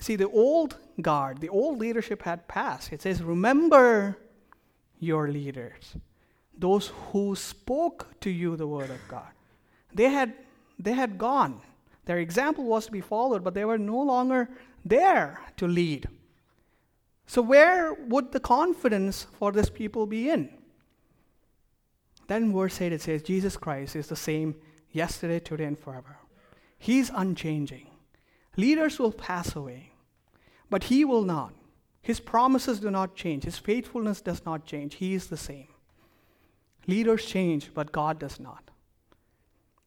see, 0.00 0.16
the 0.16 0.28
old 0.28 0.78
guard, 1.00 1.40
the 1.40 1.48
old 1.48 1.78
leadership 1.78 2.22
had 2.22 2.48
passed. 2.48 2.92
It 2.92 3.02
says, 3.02 3.22
Remember 3.22 4.16
your 4.98 5.28
leaders, 5.28 5.96
those 6.56 6.92
who 7.10 7.34
spoke 7.36 8.20
to 8.20 8.30
you 8.30 8.56
the 8.56 8.66
word 8.66 8.90
of 8.90 9.00
God. 9.08 9.30
They 9.94 10.10
had, 10.10 10.34
they 10.78 10.92
had 10.92 11.18
gone. 11.18 11.60
Their 12.04 12.18
example 12.18 12.64
was 12.64 12.86
to 12.86 12.92
be 12.92 13.00
followed, 13.00 13.44
but 13.44 13.54
they 13.54 13.64
were 13.64 13.78
no 13.78 14.00
longer 14.00 14.48
there 14.84 15.40
to 15.56 15.66
lead. 15.66 16.08
So, 17.26 17.42
where 17.42 17.94
would 17.94 18.32
the 18.32 18.40
confidence 18.40 19.26
for 19.38 19.52
this 19.52 19.70
people 19.70 20.06
be 20.06 20.30
in? 20.30 20.50
Then, 22.26 22.52
verse 22.52 22.80
8 22.80 22.92
it 22.92 23.02
says, 23.02 23.22
Jesus 23.22 23.56
Christ 23.56 23.96
is 23.96 24.08
the 24.08 24.16
same 24.16 24.56
yesterday, 24.92 25.40
today, 25.40 25.64
and 25.64 25.78
forever. 25.78 26.18
He's 26.78 27.10
unchanging. 27.10 27.86
Leaders 28.56 28.98
will 28.98 29.12
pass 29.12 29.54
away, 29.54 29.89
but 30.70 30.84
He 30.84 31.04
will 31.04 31.22
not. 31.22 31.52
His 32.00 32.20
promises 32.20 32.80
do 32.80 32.90
not 32.90 33.14
change, 33.14 33.44
His 33.44 33.58
faithfulness 33.58 34.20
does 34.20 34.44
not 34.46 34.64
change. 34.64 34.94
He 34.94 35.14
is 35.14 35.26
the 35.26 35.36
same. 35.36 35.68
Leaders 36.86 37.26
change, 37.26 37.72
but 37.74 37.92
God 37.92 38.18
does 38.18 38.40
not. 38.40 38.70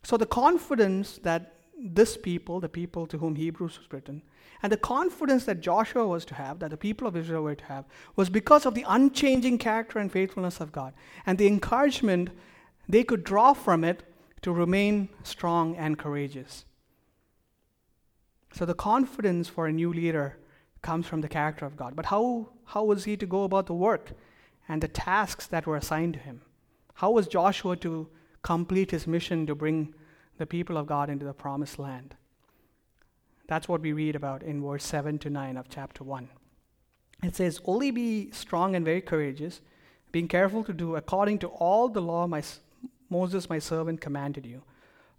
So, 0.04 0.18
the 0.18 0.26
confidence 0.26 1.20
that 1.24 1.54
this 1.80 2.18
people, 2.18 2.60
the 2.60 2.70
people 2.70 3.08
to 3.08 3.18
whom 3.18 3.36
Hebrews 3.36 3.78
was 3.78 3.92
written, 3.92 4.22
and 4.62 4.72
the 4.72 4.78
confidence 4.78 5.46
that 5.46 5.60
Joshua 5.60 6.08
was 6.08 6.24
to 6.26 6.36
have, 6.36 6.60
that 6.60 6.70
the 6.70 6.78
people 6.78 7.08
of 7.08 7.18
Israel 7.18 7.44
were 7.44 7.56
to 7.56 7.66
have, 7.66 7.86
was 8.16 8.30
because 8.30 8.66
of 8.66 8.76
the 8.76 8.86
unchanging 8.88 9.58
character 9.58 10.00
and 10.00 10.12
faithfulness 10.12 10.60
of 10.60 10.72
God, 10.72 10.94
and 11.26 11.38
the 11.38 11.48
encouragement 11.48 12.30
they 12.88 13.04
could 13.04 13.24
draw 13.24 13.54
from 13.54 13.84
it 13.84 14.04
to 14.42 14.52
remain 14.52 15.10
strong 15.24 15.76
and 15.76 15.98
courageous. 15.98 16.66
So, 18.54 18.66
the 18.66 18.74
confidence 18.74 19.48
for 19.48 19.68
a 19.68 19.74
new 19.74 19.92
leader 19.92 20.38
comes 20.84 21.08
from 21.08 21.22
the 21.22 21.28
character 21.28 21.66
of 21.66 21.76
God. 21.76 21.96
But 21.96 22.06
how, 22.06 22.50
how 22.66 22.84
was 22.84 23.06
he 23.06 23.18
to 23.18 23.26
go 23.26 23.44
about 23.44 23.66
the 23.66 23.74
work 23.74 24.12
and 24.70 24.84
the 24.84 24.88
tasks 24.88 25.48
that 25.48 25.66
were 25.66 25.78
assigned 25.78 26.14
to 26.14 26.20
him? 26.20 26.42
How 26.96 27.10
was 27.10 27.28
Joshua 27.28 27.76
to 27.78 28.08
complete 28.44 28.92
his 28.92 29.08
mission 29.08 29.48
to 29.48 29.56
bring 29.56 29.96
the 30.38 30.46
people 30.46 30.78
of 30.78 30.86
God 30.86 31.10
into 31.10 31.26
the 31.26 31.34
promised 31.34 31.80
land? 31.80 32.16
That's 33.48 33.68
what 33.68 33.82
we 33.82 33.94
read 33.94 34.16
about 34.16 34.44
in 34.44 34.62
verse 34.62 34.84
7 34.84 35.18
to 35.20 35.30
9 35.30 35.58
of 35.58 35.70
chapter 35.70 36.04
1. 36.04 36.30
It 37.24 37.36
says, 37.36 37.60
Only 37.66 37.92
be 37.92 38.32
strong 38.32 38.76
and 38.76 38.86
very 38.86 39.02
courageous, 39.02 39.62
being 40.12 40.28
careful 40.28 40.64
to 40.66 40.74
do 40.74 40.96
according 40.96 41.40
to 41.40 41.48
all 41.48 41.90
the 41.90 42.02
law 42.02 42.28
my, 42.28 42.44
Moses, 43.10 43.50
my 43.50 43.60
servant, 43.60 44.02
commanded 44.02 44.46
you. 44.46 44.62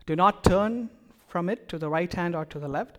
Do 0.06 0.14
not 0.14 0.44
turn 0.44 0.90
from 1.26 1.48
it 1.48 1.68
to 1.70 1.78
the 1.78 1.88
right 1.88 2.12
hand 2.12 2.36
or 2.36 2.44
to 2.44 2.58
the 2.58 2.68
left 2.68 2.98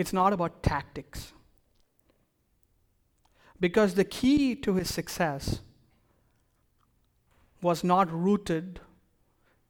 It's 0.00 0.14
not 0.14 0.32
about 0.32 0.62
tactics. 0.62 1.34
Because 3.60 3.96
the 3.96 4.04
key 4.18 4.54
to 4.56 4.76
his 4.76 4.88
success 4.88 5.60
was 7.60 7.84
not 7.84 8.10
rooted 8.10 8.80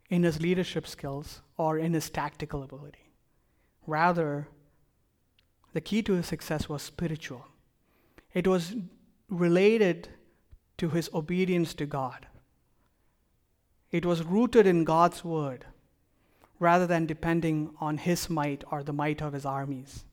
in 0.08 0.22
his 0.22 0.40
leadership 0.40 0.86
skills 0.86 1.42
or 1.56 1.78
in 1.78 1.94
his 1.94 2.08
tactical 2.10 2.62
ability. 2.62 3.10
Rather, 3.88 4.46
the 5.72 5.80
key 5.80 6.00
to 6.04 6.12
his 6.12 6.26
success 6.26 6.68
was 6.68 6.80
spiritual. 6.80 7.48
It 8.32 8.46
was 8.46 8.76
related 9.28 10.10
to 10.78 10.90
his 10.90 11.10
obedience 11.12 11.74
to 11.74 11.86
God. 11.86 12.28
It 13.90 14.06
was 14.06 14.22
rooted 14.22 14.68
in 14.68 14.84
God's 14.84 15.24
word 15.24 15.64
rather 16.60 16.86
than 16.86 17.06
depending 17.06 17.74
on 17.80 17.98
his 17.98 18.30
might 18.30 18.62
or 18.70 18.84
the 18.84 18.92
might 18.92 19.20
of 19.20 19.32
his 19.32 19.44
armies 19.44 20.04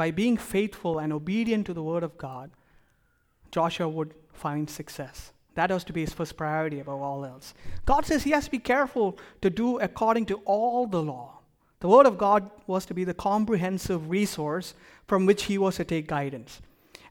by 0.00 0.10
being 0.10 0.38
faithful 0.38 0.98
and 0.98 1.12
obedient 1.12 1.66
to 1.66 1.74
the 1.74 1.82
word 1.82 2.02
of 2.02 2.16
God, 2.16 2.50
Joshua 3.50 3.86
would 3.86 4.14
find 4.32 4.70
success. 4.70 5.32
That 5.56 5.70
was 5.70 5.84
to 5.84 5.92
be 5.92 6.00
his 6.00 6.14
first 6.14 6.38
priority 6.38 6.80
above 6.80 7.02
all 7.02 7.22
else. 7.22 7.52
God 7.84 8.06
says 8.06 8.22
he 8.22 8.30
has 8.30 8.46
to 8.46 8.50
be 8.50 8.60
careful 8.60 9.18
to 9.42 9.50
do 9.50 9.78
according 9.78 10.24
to 10.26 10.36
all 10.46 10.86
the 10.86 11.02
law. 11.02 11.40
The 11.80 11.88
Word 11.88 12.06
of 12.06 12.16
God 12.16 12.50
was 12.66 12.86
to 12.86 12.94
be 12.94 13.04
the 13.04 13.12
comprehensive 13.12 14.08
resource 14.08 14.72
from 15.06 15.26
which 15.26 15.42
he 15.42 15.58
was 15.58 15.76
to 15.76 15.84
take 15.84 16.08
guidance. 16.08 16.62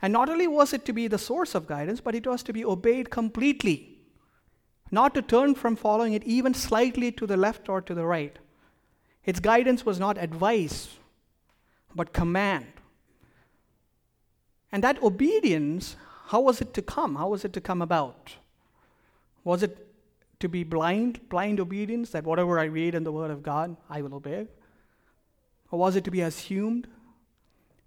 And 0.01 0.11
not 0.11 0.27
only 0.27 0.47
was 0.47 0.73
it 0.73 0.83
to 0.85 0.91
be 0.91 1.07
the 1.07 1.19
source 1.19 1.53
of 1.53 1.67
guidance, 1.67 2.01
but 2.01 2.15
it 2.15 2.25
was 2.25 2.41
to 2.41 2.53
be 2.53 2.65
obeyed 2.65 3.11
completely, 3.11 3.99
not 4.89 5.13
to 5.13 5.21
turn 5.21 5.53
from 5.53 5.75
following 5.75 6.13
it 6.13 6.23
even 6.23 6.55
slightly 6.55 7.11
to 7.11 7.27
the 7.27 7.37
left 7.37 7.69
or 7.69 7.81
to 7.81 7.93
the 7.93 8.07
right. 8.07 8.39
Its 9.25 9.39
guidance 9.39 9.85
was 9.85 9.99
not 9.99 10.17
advice, 10.17 10.97
but 11.93 12.13
command. 12.13 12.65
And 14.71 14.83
that 14.83 15.01
obedience, 15.01 15.95
how 16.27 16.41
was 16.41 16.61
it 16.61 16.73
to 16.75 16.81
come? 16.81 17.15
How 17.15 17.29
was 17.29 17.43
it 17.43 17.53
to 17.53 17.61
come 17.61 17.81
about? 17.81 18.35
Was 19.43 19.63
it 19.63 19.87
to 20.39 20.47
be 20.47 20.63
blind, 20.63 21.27
blind 21.29 21.59
obedience, 21.59 22.11
that 22.11 22.23
whatever 22.23 22.59
I 22.59 22.65
read 22.65 22.95
in 22.95 23.03
the 23.03 23.11
Word 23.11 23.31
of 23.31 23.43
God, 23.43 23.75
I 23.89 24.01
will 24.01 24.15
obey? 24.15 24.47
Or 25.71 25.79
was 25.79 25.95
it 25.95 26.03
to 26.05 26.11
be 26.11 26.21
assumed 26.21 26.87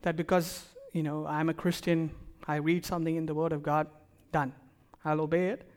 that 0.03 0.17
because, 0.17 0.67
you 0.93 1.03
know, 1.03 1.27
I'm 1.27 1.49
a 1.49 1.55
Christian, 1.55 2.11
I 2.47 2.57
read 2.57 2.85
something 2.85 3.17
in 3.17 3.27
the 3.27 3.35
Word 3.35 3.53
of 3.53 3.63
God, 3.63 3.87
done, 4.33 4.53
I'll 5.05 5.21
obey 5.21 5.49
it? 5.49 5.69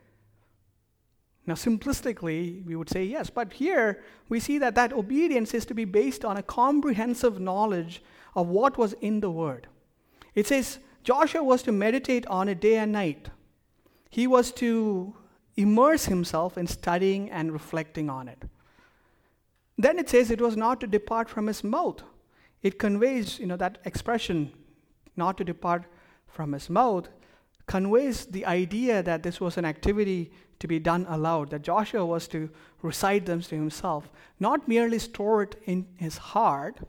Now, 1.48 1.54
simplistically, 1.54 2.66
we 2.66 2.76
would 2.76 2.90
say 2.90 3.06
yes, 3.06 3.30
but 3.30 3.54
here 3.54 4.04
we 4.30 4.40
see 4.40 4.58
that 4.58 4.74
that 4.76 4.92
obedience 4.92 5.54
is 5.54 5.66
to 5.68 5.76
be 5.76 5.86
based 5.86 6.26
on 6.26 6.38
a 6.38 6.44
comprehensive 6.44 7.40
knowledge 7.40 8.02
of 8.36 8.48
what 8.48 8.78
was 8.78 8.94
in 8.94 9.20
the 9.20 9.30
Word. 9.30 9.68
It 10.34 10.48
says, 10.48 10.80
Joshua 11.06 11.44
was 11.44 11.62
to 11.62 11.72
meditate 11.72 12.26
on 12.26 12.50
it 12.50 12.60
day 12.60 12.78
and 12.78 12.92
night. 12.92 13.30
He 14.10 14.26
was 14.26 14.52
to 14.54 15.14
immerse 15.56 16.06
himself 16.06 16.58
in 16.58 16.66
studying 16.66 17.30
and 17.30 17.54
reflecting 17.54 18.10
on 18.10 18.28
it. 18.28 18.42
Then 19.78 20.00
it 20.00 20.10
says 20.10 20.32
it 20.32 20.42
was 20.42 20.58
not 20.58 20.82
to 20.82 20.88
depart 20.88 21.30
from 21.30 21.46
his 21.46 21.64
mouth. 21.64 22.02
It 22.64 22.80
conveys, 22.80 23.38
you 23.38 23.46
know, 23.46 23.56
that 23.58 23.78
expression, 23.86 24.52
not 25.16 25.38
to 25.38 25.44
depart 25.44 25.86
from 26.28 26.54
his 26.54 26.72
mouth, 26.72 27.08
conveys 27.68 28.26
the 28.26 28.46
idea 28.48 29.04
that 29.04 29.22
this 29.22 29.40
was 29.40 29.58
an 29.58 29.66
activity 29.66 30.32
to 30.58 30.68
be 30.68 30.80
done 30.80 31.06
aloud, 31.08 31.52
that 31.52 31.62
Joshua 31.62 32.04
was 32.04 32.28
to 32.30 32.50
recite 32.82 33.28
them 33.28 33.42
to 33.42 33.56
himself, 33.56 34.10
not 34.40 34.68
merely 34.68 34.98
store 34.98 35.44
it 35.44 35.56
in 35.66 35.86
his 35.98 36.18
heart, 36.18 36.80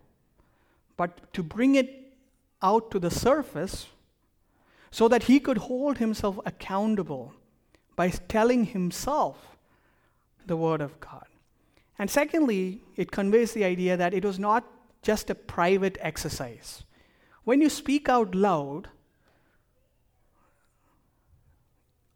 but 0.96 1.30
to 1.34 1.42
bring 1.42 1.74
it 1.74 2.14
out 2.62 2.90
to 2.90 2.98
the 2.98 3.10
surface 3.10 3.88
so 4.96 5.08
that 5.08 5.24
he 5.24 5.38
could 5.38 5.58
hold 5.58 5.98
himself 5.98 6.38
accountable 6.46 7.34
by 7.96 8.08
telling 8.08 8.64
himself 8.64 9.58
the 10.46 10.56
Word 10.56 10.80
of 10.80 10.98
God. 11.00 11.26
And 11.98 12.10
secondly, 12.10 12.80
it 12.96 13.10
conveys 13.10 13.52
the 13.52 13.64
idea 13.64 13.98
that 13.98 14.14
it 14.14 14.24
was 14.24 14.38
not 14.38 14.64
just 15.02 15.28
a 15.28 15.34
private 15.34 15.98
exercise. 16.00 16.84
When 17.44 17.60
you 17.60 17.68
speak 17.68 18.08
out 18.08 18.34
loud, 18.34 18.88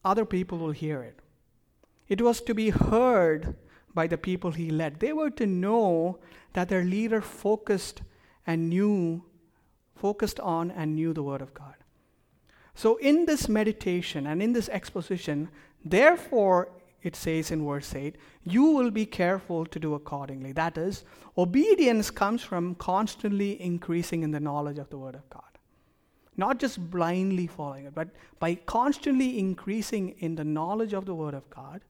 other 0.02 0.24
people 0.24 0.56
will 0.56 0.70
hear 0.70 1.02
it. 1.02 1.18
It 2.08 2.22
was 2.22 2.40
to 2.40 2.54
be 2.54 2.70
heard 2.70 3.56
by 3.92 4.06
the 4.06 4.16
people 4.16 4.52
he 4.52 4.70
led. 4.70 5.00
They 5.00 5.12
were 5.12 5.28
to 5.32 5.46
know 5.46 6.18
that 6.54 6.70
their 6.70 6.84
leader 6.84 7.20
focused 7.20 8.00
and 8.46 8.70
knew 8.70 9.22
focused 9.94 10.40
on 10.40 10.70
and 10.70 10.94
knew 10.94 11.12
the 11.12 11.22
Word 11.22 11.42
of 11.42 11.52
God. 11.52 11.74
So, 12.74 12.96
in 12.96 13.26
this 13.26 13.48
meditation 13.48 14.26
and 14.26 14.42
in 14.42 14.52
this 14.52 14.68
exposition, 14.68 15.48
therefore, 15.85 16.68
it 17.02 17.16
says 17.16 17.50
in 17.50 17.66
verse 17.66 17.94
8, 17.94 18.16
you 18.44 18.64
will 18.64 18.90
be 18.90 19.06
careful 19.06 19.64
to 19.66 19.78
do 19.78 19.94
accordingly. 19.94 20.52
That 20.52 20.76
is, 20.76 21.04
obedience 21.37 22.11
comes 22.11 22.42
from 22.42 22.74
constantly 22.74 23.61
increasing 23.61 24.22
in 24.22 24.30
the 24.30 24.40
knowledge 24.40 24.78
of 24.78 24.90
the 24.90 24.98
Word 24.98 25.14
of 25.14 25.28
God. 25.30 25.42
Not 26.37 26.59
just 26.59 26.90
blindly 26.90 27.46
following 27.46 27.87
it, 27.87 27.94
but 27.94 28.09
by 28.38 28.54
constantly 28.54 29.38
increasing 29.38 30.14
in 30.18 30.37
the 30.37 30.44
knowledge 30.44 30.92
of 30.92 31.06
the 31.06 31.14
Word 31.14 31.35
of 31.35 31.48
God, 31.50 31.83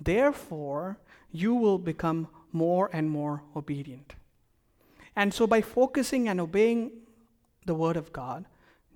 therefore, 0.00 0.98
you 1.32 1.54
will 1.54 1.78
become 1.78 2.28
more 2.52 2.90
and 2.92 3.10
more 3.10 3.42
obedient. 3.54 4.14
And 5.14 5.32
so, 5.32 5.46
by 5.46 5.60
focusing 5.60 6.28
and 6.28 6.40
obeying 6.40 6.90
the 7.66 7.74
Word 7.74 7.96
of 7.96 8.12
God, 8.12 8.46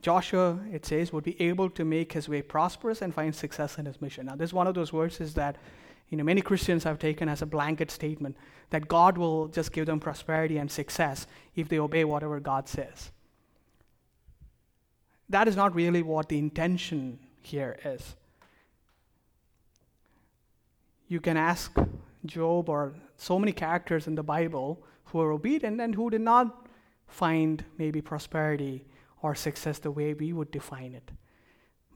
Joshua, 0.02 0.58
it 0.72 0.86
says, 0.86 1.12
would 1.12 1.24
be 1.24 1.40
able 1.40 1.68
to 1.70 1.84
make 1.84 2.12
his 2.12 2.28
way 2.28 2.42
prosperous 2.42 3.02
and 3.02 3.14
find 3.14 3.34
success 3.34 3.78
in 3.78 3.86
his 3.86 4.00
mission. 4.00 4.26
Now, 4.26 4.36
this 4.36 4.50
is 4.50 4.54
one 4.54 4.66
of 4.66 4.74
those 4.74 4.90
verses 4.90 5.34
that 5.34 5.56
you 6.08 6.16
know, 6.16 6.24
many 6.24 6.40
Christians 6.40 6.84
have 6.84 6.98
taken 6.98 7.28
as 7.28 7.40
a 7.40 7.46
blanket 7.46 7.90
statement 7.90 8.36
that 8.70 8.88
God 8.88 9.16
will 9.16 9.48
just 9.48 9.72
give 9.72 9.86
them 9.86 10.00
prosperity 10.00 10.58
and 10.58 10.70
success 10.70 11.26
if 11.54 11.68
they 11.68 11.78
obey 11.78 12.04
whatever 12.04 12.40
God 12.40 12.68
says. 12.68 13.10
That 15.28 15.46
is 15.46 15.54
not 15.54 15.74
really 15.74 16.02
what 16.02 16.28
the 16.28 16.38
intention 16.38 17.20
here 17.42 17.78
is. 17.84 18.16
You 21.06 21.20
can 21.20 21.36
ask 21.36 21.76
Job 22.26 22.68
or 22.68 22.94
so 23.16 23.38
many 23.38 23.52
characters 23.52 24.06
in 24.06 24.16
the 24.16 24.22
Bible 24.22 24.82
who 25.06 25.20
are 25.20 25.32
obedient 25.32 25.80
and 25.80 25.94
who 25.94 26.10
did 26.10 26.20
not 26.20 26.66
find 27.06 27.64
maybe 27.78 28.00
prosperity 28.00 28.84
or 29.22 29.34
success 29.34 29.78
the 29.78 29.90
way 29.90 30.14
we 30.14 30.32
would 30.32 30.50
define 30.50 30.94
it. 30.94 31.10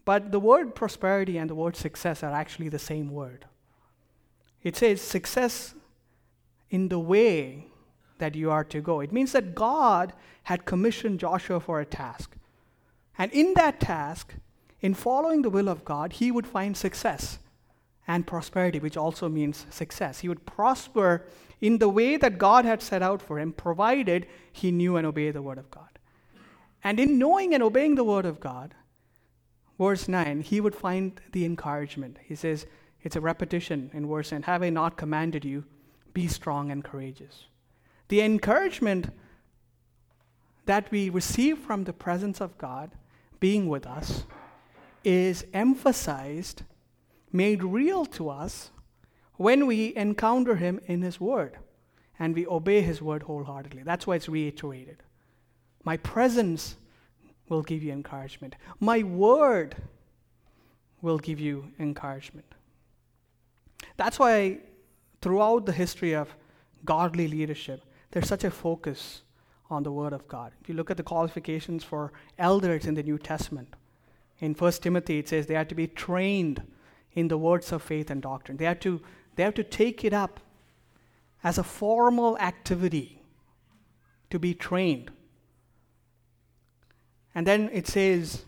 But 0.05 0.33
the 0.33 0.41
word 0.41 0.75
prosperity 0.75 1.39
and 1.39 1.49
the 1.49 1.55
word 1.55 1.77
success 1.77 2.23
are 2.23 2.33
actually 2.33 2.69
the 2.69 2.79
same 2.79 3.11
word. 3.11 3.47
It 4.63 4.77
says 4.77 5.01
success 5.01 5.75
in 6.71 6.89
the 6.89 6.99
way 6.99 7.67
that 8.19 8.35
you 8.35 8.51
are 8.51 8.65
to 8.65 8.81
go. 8.81 9.01
It 9.01 9.13
means 9.13 9.33
that 9.33 9.55
God 9.55 10.13
had 10.45 10.65
commissioned 10.65 11.21
Joshua 11.21 11.61
for 11.61 11.81
a 11.81 11.87
task. 11.87 12.37
And 13.19 13.33
in 13.33 13.55
that 13.55 13.81
task, 13.81 14.35
in 14.81 14.95
following 14.95 15.43
the 15.43 15.51
will 15.51 15.69
of 15.69 15.85
God, 15.85 16.15
he 16.15 16.31
would 16.31 16.47
find 16.47 16.77
success 16.77 17.39
and 18.07 18.27
prosperity, 18.27 18.79
which 18.79 18.97
also 18.97 19.29
means 19.29 19.67
success. 19.71 20.21
He 20.21 20.29
would 20.29 20.45
prosper 20.45 21.25
in 21.61 21.79
the 21.79 21.89
way 21.89 22.17
that 22.19 22.37
God 22.37 22.65
had 22.65 22.83
set 22.83 23.03
out 23.03 23.23
for 23.23 23.39
him, 23.39 23.53
provided 23.53 24.27
he 24.53 24.71
knew 24.71 24.97
and 24.97 25.07
obeyed 25.07 25.35
the 25.35 25.43
word 25.43 25.59
of 25.59 25.71
God. 25.71 25.94
And 26.85 27.01
in 27.01 27.19
knowing 27.19 27.55
and 27.55 27.63
obeying 27.63 27.95
the 27.95 28.05
word 28.05 28.27
of 28.27 28.39
God, 28.39 28.75
verse 29.79 30.07
9, 30.07 30.43
he 30.43 30.61
would 30.61 30.75
find 30.75 31.19
the 31.33 31.45
encouragement. 31.45 32.19
He 32.23 32.37
says, 32.37 32.67
it's 33.05 33.17
a 33.17 33.21
repetition 33.21 33.91
in 33.93 34.09
verse 34.09 34.33
9 34.33 34.43
Have 34.43 34.63
I 34.63 34.71
not 34.71 34.97
commanded 34.97 35.45
you? 35.45 35.65
Be 36.13 36.27
strong 36.27 36.71
and 36.71 36.83
courageous. 36.83 37.47
The 38.09 38.23
encouragement 38.23 39.11
that 40.67 40.91
we 40.91 41.11
receive 41.11 41.59
from 41.59 41.85
the 41.85 41.93
presence 41.93 42.41
of 42.41 42.57
God 42.59 42.93
being 43.41 43.69
with 43.69 43.87
us 43.87 44.25
is 45.05 45.45
emphasized, 45.53 46.63
made 47.31 47.63
real 47.63 48.07
to 48.07 48.31
us 48.31 48.71
when 49.35 49.67
we 49.67 49.95
encounter 49.97 50.57
Him 50.57 50.81
in 50.87 51.03
His 51.03 51.21
Word 51.21 51.59
and 52.19 52.35
we 52.35 52.47
obey 52.47 52.81
His 52.81 53.03
Word 53.03 53.25
wholeheartedly. 53.25 53.83
That's 53.83 54.07
why 54.07 54.17
it's 54.17 54.29
reiterated. 54.29 55.03
My 55.85 55.97
presence 55.99 56.77
will 57.49 57.63
give 57.63 57.83
you 57.83 57.93
encouragement. 57.93 58.57
My 58.81 59.03
word 59.03 59.77
will 61.03 61.19
give 61.19 61.39
you 61.39 61.71
encouragement. 61.79 62.47
That's 63.97 64.19
why 64.19 64.59
throughout 65.21 65.67
the 65.67 65.73
history 65.73 66.15
of 66.15 66.35
godly 66.85 67.29
leadership, 67.29 67.83
there's 68.11 68.29
such 68.29 68.45
a 68.45 68.51
focus 68.51 69.23
on 69.71 69.83
the 69.83 69.93
Word 69.93 70.13
of 70.13 70.27
God. 70.29 70.53
If 70.61 70.69
you 70.69 70.75
look 70.75 70.91
at 70.91 70.97
the 70.97 71.03
qualifications 71.03 71.85
for 71.85 72.13
elders 72.39 72.87
in 72.87 72.95
the 72.95 73.03
New 73.03 73.19
Testament, 73.19 73.75
in 74.41 74.55
1 74.55 74.73
Timothy 74.73 75.19
it 75.19 75.29
says 75.29 75.47
they 75.47 75.55
have 75.55 75.69
to 75.69 75.75
be 75.75 75.87
trained 75.87 76.63
in 77.13 77.29
the 77.29 77.39
words 77.39 77.73
of 77.73 77.83
faith 77.83 78.11
and 78.11 78.21
doctrine. 78.21 78.57
They 78.57 78.65
have 78.65 78.81
to, 78.81 79.01
they 79.37 79.43
have 79.43 79.55
to 79.55 79.65
take 79.65 80.05
it 80.05 80.13
up 80.13 80.41
as 81.43 81.59
a 81.59 81.63
formal 81.63 82.39
activity 82.39 83.23
to 84.31 84.39
be 84.39 84.55
trained. 84.55 85.11
And 87.35 87.47
then 87.47 87.71
it 87.73 87.87
says, 87.87 88.45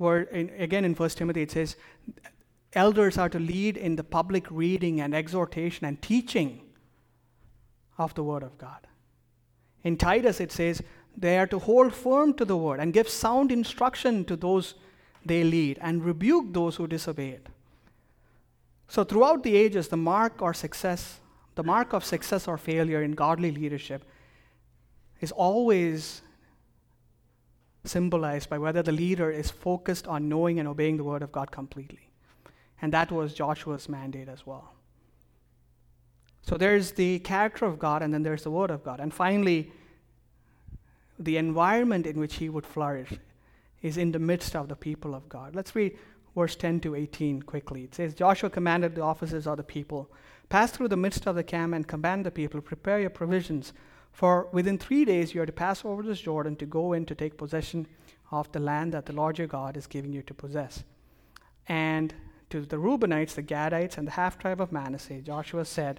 in, 0.00 0.50
again 0.58 0.84
in 0.84 0.94
1 0.94 1.08
Timothy, 1.10 1.42
it 1.42 1.50
says, 1.50 1.76
elders 2.72 3.16
are 3.18 3.28
to 3.28 3.38
lead 3.38 3.76
in 3.76 3.96
the 3.96 4.04
public 4.04 4.46
reading 4.50 5.00
and 5.00 5.14
exhortation 5.14 5.86
and 5.86 6.00
teaching 6.02 6.60
of 7.96 8.14
the 8.14 8.24
Word 8.24 8.42
of 8.42 8.58
God. 8.58 8.86
In 9.84 9.96
Titus, 9.96 10.40
it 10.40 10.50
says, 10.50 10.82
they 11.16 11.38
are 11.38 11.46
to 11.46 11.60
hold 11.60 11.94
firm 11.94 12.34
to 12.34 12.44
the 12.44 12.56
Word 12.56 12.80
and 12.80 12.92
give 12.92 13.08
sound 13.08 13.52
instruction 13.52 14.24
to 14.24 14.36
those 14.36 14.74
they 15.24 15.44
lead 15.44 15.78
and 15.80 16.04
rebuke 16.04 16.52
those 16.52 16.76
who 16.76 16.86
disobey 16.86 17.30
it. 17.30 17.46
So, 18.88 19.04
throughout 19.04 19.42
the 19.42 19.56
ages, 19.56 19.88
the 19.88 19.96
mark 19.96 20.42
or 20.42 20.52
success, 20.52 21.20
the 21.54 21.62
mark 21.62 21.92
of 21.92 22.04
success 22.04 22.46
or 22.46 22.58
failure 22.58 23.02
in 23.02 23.12
godly 23.12 23.50
leadership 23.50 24.04
is 25.20 25.32
always 25.32 26.20
symbolized 27.84 28.48
by 28.48 28.58
whether 28.58 28.82
the 28.82 28.92
leader 28.92 29.30
is 29.30 29.50
focused 29.50 30.06
on 30.06 30.28
knowing 30.28 30.58
and 30.58 30.68
obeying 30.68 30.96
the 30.96 31.04
word 31.04 31.22
of 31.22 31.32
God 31.32 31.50
completely. 31.50 32.10
And 32.80 32.92
that 32.92 33.12
was 33.12 33.34
Joshua's 33.34 33.88
mandate 33.88 34.28
as 34.28 34.46
well. 34.46 34.72
So 36.42 36.56
there's 36.56 36.92
the 36.92 37.20
character 37.20 37.64
of 37.64 37.78
God, 37.78 38.02
and 38.02 38.12
then 38.12 38.22
there's 38.22 38.42
the 38.42 38.50
word 38.50 38.70
of 38.70 38.84
God. 38.84 39.00
And 39.00 39.12
finally, 39.12 39.72
the 41.18 41.36
environment 41.36 42.06
in 42.06 42.18
which 42.18 42.36
he 42.36 42.48
would 42.48 42.66
flourish 42.66 43.14
is 43.82 43.96
in 43.96 44.12
the 44.12 44.18
midst 44.18 44.54
of 44.56 44.68
the 44.68 44.76
people 44.76 45.14
of 45.14 45.28
God. 45.28 45.54
Let's 45.54 45.74
read 45.74 45.96
verse 46.34 46.56
10 46.56 46.80
to 46.80 46.94
18 46.94 47.42
quickly. 47.42 47.84
It 47.84 47.94
says 47.94 48.14
Joshua 48.14 48.50
commanded 48.50 48.94
the 48.94 49.02
officers 49.02 49.46
of 49.46 49.56
the 49.56 49.62
people, 49.62 50.10
Pass 50.48 50.72
through 50.72 50.88
the 50.88 50.96
midst 50.96 51.26
of 51.26 51.36
the 51.36 51.42
camp 51.42 51.74
and 51.74 51.88
command 51.88 52.26
the 52.26 52.30
people, 52.30 52.60
prepare 52.60 53.00
your 53.00 53.10
provisions 53.10 53.72
for 54.14 54.48
within 54.52 54.78
three 54.78 55.04
days 55.04 55.34
you 55.34 55.42
are 55.42 55.46
to 55.46 55.52
pass 55.52 55.84
over 55.84 56.02
this 56.02 56.20
Jordan 56.20 56.54
to 56.56 56.66
go 56.66 56.92
in 56.92 57.04
to 57.06 57.16
take 57.16 57.36
possession 57.36 57.88
of 58.30 58.50
the 58.52 58.60
land 58.60 58.94
that 58.94 59.06
the 59.06 59.12
Lord 59.12 59.38
your 59.38 59.48
God 59.48 59.76
is 59.76 59.88
giving 59.88 60.12
you 60.12 60.22
to 60.22 60.32
possess. 60.32 60.84
And 61.66 62.14
to 62.50 62.60
the 62.60 62.76
Reubenites, 62.76 63.34
the 63.34 63.42
Gadites, 63.42 63.98
and 63.98 64.06
the 64.06 64.12
half 64.12 64.38
tribe 64.38 64.60
of 64.60 64.70
Manasseh, 64.70 65.20
Joshua 65.20 65.64
said, 65.64 65.98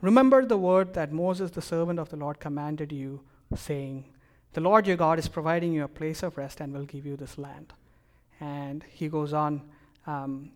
Remember 0.00 0.46
the 0.46 0.56
word 0.56 0.94
that 0.94 1.12
Moses, 1.12 1.50
the 1.50 1.60
servant 1.60 1.98
of 1.98 2.08
the 2.10 2.16
Lord, 2.16 2.38
commanded 2.38 2.92
you, 2.92 3.20
saying, 3.56 4.04
The 4.52 4.60
Lord 4.60 4.86
your 4.86 4.96
God 4.96 5.18
is 5.18 5.26
providing 5.26 5.72
you 5.72 5.82
a 5.82 5.88
place 5.88 6.22
of 6.22 6.38
rest 6.38 6.60
and 6.60 6.72
will 6.72 6.84
give 6.84 7.04
you 7.04 7.16
this 7.16 7.36
land. 7.36 7.72
And 8.40 8.84
he 8.88 9.08
goes 9.08 9.32
on 9.32 9.62
um, 10.06 10.52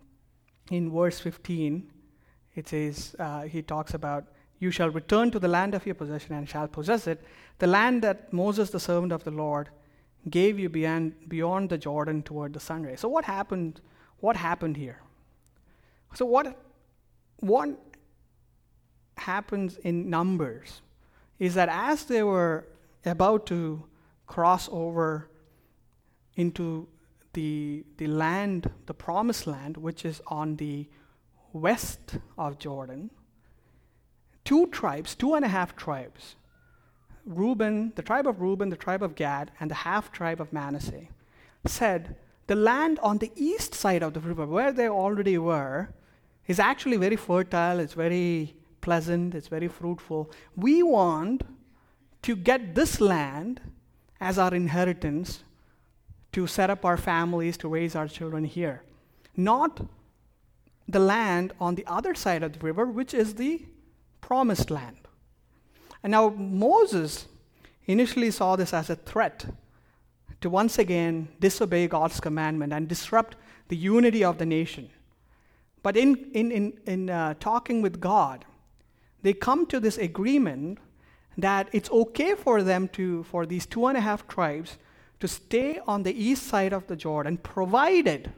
in 0.71 0.93
verse 0.93 1.19
15, 1.19 1.91
it 2.55 2.69
says, 2.69 3.17
uh, 3.19 3.43
he 3.43 3.63
talks 3.63 3.95
about 3.95 4.27
you 4.59 4.71
shall 4.71 4.91
return 4.91 5.31
to 5.31 5.39
the 5.39 5.49
land 5.49 5.75
of 5.75 5.87
your 5.87 5.95
possession 5.95 6.35
and 6.35 6.49
shall 6.49 6.69
possess 6.69 7.07
it, 7.07 7.23
the 7.59 7.67
land 7.67 8.03
that 8.03 8.33
Moses, 8.33 8.71
the 8.71 8.81
servant 8.81 9.13
of 9.13 9.25
the 9.25 9.31
Lord, 9.31 9.69
gave 10.29 10.59
you 10.59 10.69
beyond, 10.69 11.15
beyond 11.29 11.71
the 11.71 11.79
Jordan 11.79 12.23
toward 12.23 12.53
the 12.53 12.61
sunrise. 12.61 13.01
So 13.01 13.09
what 13.09 13.25
happened? 13.25 13.81
What 14.21 14.37
happened 14.37 14.77
here? 14.77 15.01
So 16.15 16.27
what, 16.27 16.61
what 17.37 17.71
happens 19.17 19.77
in 19.79 20.11
Numbers 20.11 20.83
is 21.39 21.55
that 21.55 21.69
as 21.69 22.05
they 22.07 22.23
were 22.23 22.67
about 23.05 23.47
to 23.47 23.85
cross 24.27 24.69
over 24.73 25.29
into 26.37 26.89
the, 27.33 27.85
the 27.99 28.07
land, 28.07 28.71
the 28.87 28.95
promised 28.95 29.47
land, 29.47 29.77
which 29.77 30.05
is 30.05 30.21
on 30.27 30.57
the 30.57 30.89
west 31.53 32.19
of 32.37 32.59
Jordan, 32.59 33.11
two 34.49 34.67
tribes, 34.69 35.15
two 35.15 35.35
and 35.35 35.45
a 35.45 35.49
half 35.49 35.77
tribes, 35.77 36.35
Reuben, 37.27 37.93
the 37.97 38.03
tribe 38.03 38.27
of 38.27 38.41
Reuben, 38.41 38.71
the 38.71 38.83
tribe 38.87 39.03
of 39.03 39.15
Gad, 39.15 39.51
and 39.61 39.71
the 39.71 39.83
half 39.87 40.11
tribe 40.11 40.41
of 40.41 40.55
Manasseh, 40.55 41.09
said, 41.67 42.17
The 42.47 42.55
land 42.55 42.99
on 43.01 43.19
the 43.19 43.31
east 43.37 43.75
side 43.75 44.03
of 44.03 44.15
the 44.15 44.21
river, 44.21 44.47
where 44.47 44.73
they 44.73 44.89
already 44.89 45.37
were, 45.37 45.91
is 46.47 46.59
actually 46.59 46.97
very 46.97 47.17
fertile, 47.17 47.79
it's 47.79 47.93
very 47.93 48.55
pleasant, 48.81 49.35
it's 49.35 49.49
very 49.49 49.69
fruitful. 49.69 50.31
We 50.57 50.83
want 50.83 51.43
to 52.23 52.35
get 52.35 52.75
this 52.75 53.03
land 53.03 53.61
as 54.19 54.39
our 54.39 54.55
inheritance 54.55 55.43
to 56.33 56.47
set 56.47 56.71
up 56.71 56.87
our 56.87 56.97
families, 56.97 57.59
to 57.59 57.69
raise 57.69 57.95
our 57.95 58.09
children 58.09 58.45
here. 58.45 58.83
Not 59.37 59.87
the 60.89 61.01
land 61.01 61.53
on 61.61 61.75
the 61.75 61.85
other 61.87 62.15
side 62.15 62.43
of 62.43 62.55
the 62.55 62.61
river, 62.61 62.87
which 62.87 63.13
is 63.13 63.35
the 63.35 63.67
promised 64.21 64.71
land. 64.71 64.97
And 66.03 66.13
now 66.13 66.31
Moses 66.31 67.27
initially 67.87 68.31
saw 68.31 68.57
this 68.57 68.73
as 68.73 68.91
a 68.91 68.97
threat 68.97 69.47
to 70.41 70.51
once 70.51 70.79
again 70.79 71.29
disobey 71.41 71.89
God's 71.89 72.21
commandment 72.21 72.73
and 72.73 72.87
disrupt 72.87 73.37
the 73.69 73.77
unity 73.77 74.23
of 74.23 74.39
the 74.39 74.47
nation. 74.47 74.91
But 75.83 75.97
in, 75.97 76.31
in, 76.33 76.53
in, 76.53 76.73
in 76.87 77.11
uh, 77.11 77.35
talking 77.41 77.83
with 77.83 78.01
God, 78.01 78.45
they 79.23 79.33
come 79.33 79.67
to 79.67 79.81
this 79.81 79.99
agreement 79.99 80.79
that 81.37 81.69
it's 81.73 81.91
okay 81.91 82.35
for 82.35 82.63
them 82.63 82.89
to, 82.89 83.23
for 83.25 83.47
these 83.47 83.67
two 83.67 83.87
and 83.87 83.97
a 83.97 84.01
half 84.01 84.27
tribes, 84.27 84.79
to 85.21 85.29
stay 85.29 85.81
on 85.87 86.03
the 86.03 86.13
east 86.13 86.45
side 86.45 86.73
of 86.73 86.87
the 86.87 86.97
Jordan, 86.97 87.37
provided 87.39 88.33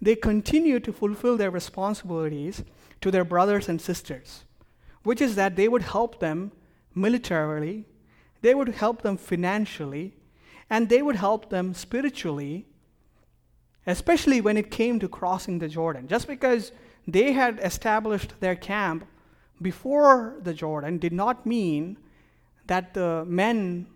they 0.00 0.14
continue 0.14 0.78
to 0.80 0.92
fulfill 0.92 1.36
their 1.36 1.50
responsibilities 1.50 2.62
to 3.00 3.10
their 3.10 3.24
brothers 3.24 3.68
and 3.68 3.80
sisters, 3.80 4.44
which 5.06 5.20
is 5.20 5.36
that 5.36 5.54
they 5.54 5.68
would 5.68 5.82
help 5.82 6.18
them 6.18 6.50
militarily, 6.92 7.84
they 8.42 8.56
would 8.56 8.70
help 8.70 9.02
them 9.02 9.16
financially, 9.16 10.12
and 10.68 10.88
they 10.88 11.00
would 11.00 11.14
help 11.14 11.48
them 11.48 11.72
spiritually, 11.74 12.66
especially 13.86 14.40
when 14.40 14.56
it 14.56 14.68
came 14.68 14.98
to 14.98 15.08
crossing 15.08 15.60
the 15.60 15.68
Jordan. 15.68 16.08
Just 16.08 16.26
because 16.26 16.72
they 17.06 17.30
had 17.30 17.60
established 17.62 18.32
their 18.40 18.56
camp 18.56 19.06
before 19.62 20.40
the 20.42 20.52
Jordan 20.52 20.98
did 20.98 21.12
not 21.12 21.46
mean 21.46 21.96
that 22.66 22.92
the 22.92 23.24
men 23.26 23.86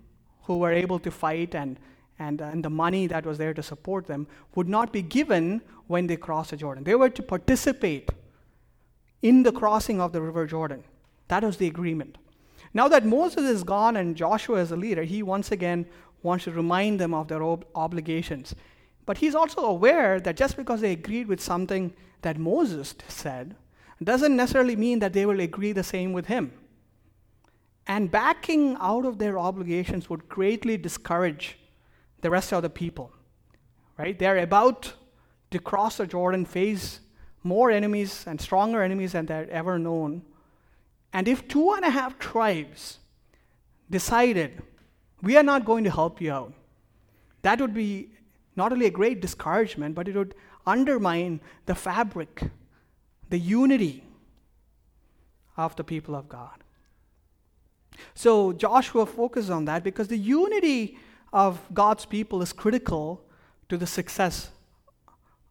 who 0.45 0.59
were 0.59 0.73
able 0.73 1.01
to 1.01 1.11
fight 1.11 1.57
and, 1.57 1.77
and, 2.21 2.41
uh, 2.41 2.45
and 2.45 2.65
the 2.65 2.71
money 2.71 3.09
that 3.09 3.27
was 3.27 3.37
there 3.37 3.53
to 3.53 3.65
support 3.65 4.07
them 4.07 4.29
would 4.55 4.69
not 4.69 4.93
be 4.93 5.03
given 5.03 5.61
when 5.89 6.07
they 6.07 6.17
crossed 6.17 6.51
the 6.51 6.57
Jordan. 6.57 6.85
They 6.85 6.95
were 6.95 7.11
to 7.11 7.23
participate 7.23 8.11
in 9.23 9.43
the 9.43 9.51
crossing 9.51 10.01
of 10.01 10.13
the 10.13 10.23
river 10.23 10.47
Jordan. 10.47 10.85
That 11.31 11.45
was 11.45 11.59
the 11.59 11.69
agreement. 11.69 12.19
Now 12.75 12.89
that 12.89 13.07
Moses 13.07 13.45
is 13.45 13.63
gone 13.63 13.97
and 13.97 14.17
Joshua 14.17 14.59
is 14.59 14.73
a 14.73 14.77
leader, 14.77 15.05
he 15.05 15.23
once 15.23 15.53
again 15.53 15.87
wants 16.25 16.45
to 16.45 16.51
remind 16.51 16.99
them 16.99 17.15
of 17.15 17.29
their 17.29 17.41
ob- 17.41 17.65
obligations. 17.73 18.57
But 19.07 19.19
he's 19.19 19.37
also 19.37 19.61
aware 19.65 20.19
that 20.19 20.37
just 20.37 20.57
because 20.57 20.81
they 20.81 20.91
agreed 20.91 21.29
with 21.29 21.41
something 21.41 21.93
that 22.23 22.37
Moses 22.37 22.97
said 23.07 23.55
doesn't 24.03 24.35
necessarily 24.35 24.75
mean 24.75 24.99
that 24.99 25.13
they 25.13 25.25
will 25.25 25.39
agree 25.39 25.71
the 25.71 25.85
same 25.85 26.13
with 26.13 26.27
him. 26.27 26.53
And 27.87 28.11
backing 28.11 28.77
out 28.81 29.07
of 29.07 29.19
their 29.19 29.39
obligations 29.39 30.11
would 30.11 30.29
greatly 30.29 30.77
discourage 30.77 31.59
the 32.23 32.31
rest 32.31 32.53
of 32.53 32.63
the 32.63 32.71
people. 32.71 33.13
Right? 33.97 34.19
They're 34.19 34.39
about 34.39 34.95
to 35.53 35.61
cross 35.61 35.99
the 35.99 36.09
Jordan, 36.09 36.45
face 36.45 36.99
more 37.45 37.71
enemies 37.71 38.25
and 38.27 38.41
stronger 38.41 38.83
enemies 38.83 39.13
than 39.13 39.27
they'd 39.27 39.49
ever 39.49 39.79
known. 39.79 40.23
And 41.13 41.27
if 41.27 41.49
two 41.49 41.73
and 41.73 41.85
a 41.85 41.91
half 41.91 42.19
tribes 42.19 42.99
decided, 43.91 44.63
we 45.23 45.37
are 45.37 45.43
not 45.43 45.65
going 45.65 45.85
to 45.85 45.91
help 45.91 46.21
you 46.21 46.33
out, 46.33 46.53
that 47.43 47.61
would 47.61 47.75
be 47.75 48.11
not 48.57 48.73
only 48.73 48.87
a 48.87 48.91
great 48.91 49.21
discouragement, 49.21 49.95
but 49.95 50.09
it 50.09 50.15
would 50.15 50.35
undermine 50.67 51.41
the 51.67 51.75
fabric, 51.75 52.43
the 53.29 53.39
unity 53.39 54.05
of 55.57 55.75
the 55.77 55.85
people 55.85 56.15
of 56.15 56.29
God. 56.29 56.63
So 58.15 58.53
Joshua 58.53 59.07
focused 59.07 59.51
on 59.51 59.65
that 59.67 59.83
because 59.83 60.09
the 60.09 60.17
unity 60.17 60.99
of 61.33 61.61
God's 61.73 62.07
people 62.07 62.43
is 62.43 62.53
critical 62.53 63.23
to 63.69 63.77
the 63.77 63.87
success 63.87 64.51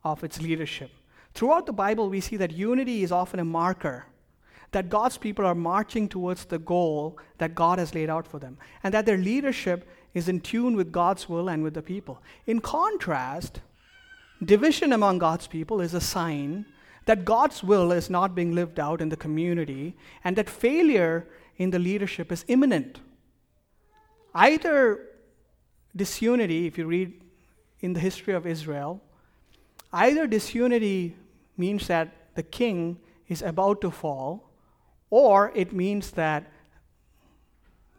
of 0.03 0.23
its 0.23 0.41
leadership. 0.41 0.91
Throughout 1.33 1.65
the 1.65 1.73
Bible, 1.73 2.09
we 2.09 2.21
see 2.21 2.37
that 2.37 2.51
unity 2.51 3.03
is 3.03 3.11
often 3.11 3.39
a 3.39 3.45
marker 3.45 4.05
that 4.71 4.89
God's 4.89 5.17
people 5.17 5.45
are 5.45 5.55
marching 5.55 6.07
towards 6.07 6.45
the 6.45 6.59
goal 6.59 7.17
that 7.37 7.55
God 7.55 7.79
has 7.79 7.95
laid 7.95 8.09
out 8.09 8.27
for 8.27 8.39
them, 8.39 8.57
and 8.83 8.93
that 8.93 9.05
their 9.05 9.17
leadership 9.17 9.87
is 10.13 10.27
in 10.27 10.41
tune 10.41 10.75
with 10.75 10.91
God's 10.91 11.27
will 11.29 11.49
and 11.49 11.63
with 11.63 11.73
the 11.73 11.81
people. 11.81 12.21
In 12.45 12.59
contrast, 12.61 13.61
division 14.43 14.93
among 14.93 15.19
God's 15.19 15.47
people 15.47 15.81
is 15.81 15.93
a 15.93 16.01
sign 16.01 16.65
that 17.05 17.25
God's 17.25 17.63
will 17.63 17.91
is 17.91 18.09
not 18.09 18.35
being 18.35 18.53
lived 18.53 18.79
out 18.79 19.01
in 19.01 19.09
the 19.09 19.17
community, 19.17 19.95
and 20.23 20.35
that 20.35 20.49
failure 20.49 21.27
in 21.57 21.71
the 21.71 21.79
leadership 21.79 22.31
is 22.31 22.45
imminent. 22.47 22.99
Either 24.35 25.07
disunity, 25.95 26.67
if 26.67 26.77
you 26.77 26.85
read 26.85 27.19
in 27.81 27.93
the 27.93 27.99
history 27.99 28.33
of 28.33 28.45
Israel, 28.45 29.01
either 29.91 30.27
disunity 30.27 31.15
means 31.57 31.87
that 31.87 32.09
the 32.35 32.43
king 32.43 32.97
is 33.27 33.41
about 33.41 33.81
to 33.81 33.89
fall, 33.89 34.48
or 35.09 35.51
it 35.55 35.73
means 35.73 36.11
that 36.11 36.51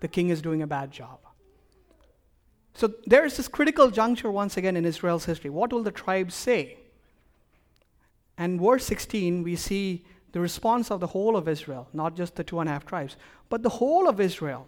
the 0.00 0.08
king 0.08 0.30
is 0.30 0.40
doing 0.40 0.62
a 0.62 0.66
bad 0.66 0.90
job. 0.90 1.18
So 2.74 2.94
there 3.06 3.24
is 3.24 3.36
this 3.36 3.48
critical 3.48 3.90
juncture 3.90 4.30
once 4.30 4.56
again 4.56 4.76
in 4.76 4.84
Israel's 4.84 5.24
history. 5.24 5.50
What 5.50 5.72
will 5.72 5.82
the 5.82 5.90
tribes 5.90 6.34
say? 6.34 6.78
And 8.38 8.60
verse 8.60 8.86
16, 8.86 9.42
we 9.42 9.56
see 9.56 10.04
the 10.32 10.40
response 10.40 10.90
of 10.90 11.00
the 11.00 11.08
whole 11.08 11.36
of 11.36 11.48
Israel, 11.48 11.88
not 11.92 12.16
just 12.16 12.36
the 12.36 12.44
two 12.44 12.60
and 12.60 12.68
a 12.68 12.72
half 12.72 12.86
tribes, 12.86 13.16
but 13.48 13.62
the 13.62 13.68
whole 13.68 14.08
of 14.08 14.20
Israel. 14.20 14.66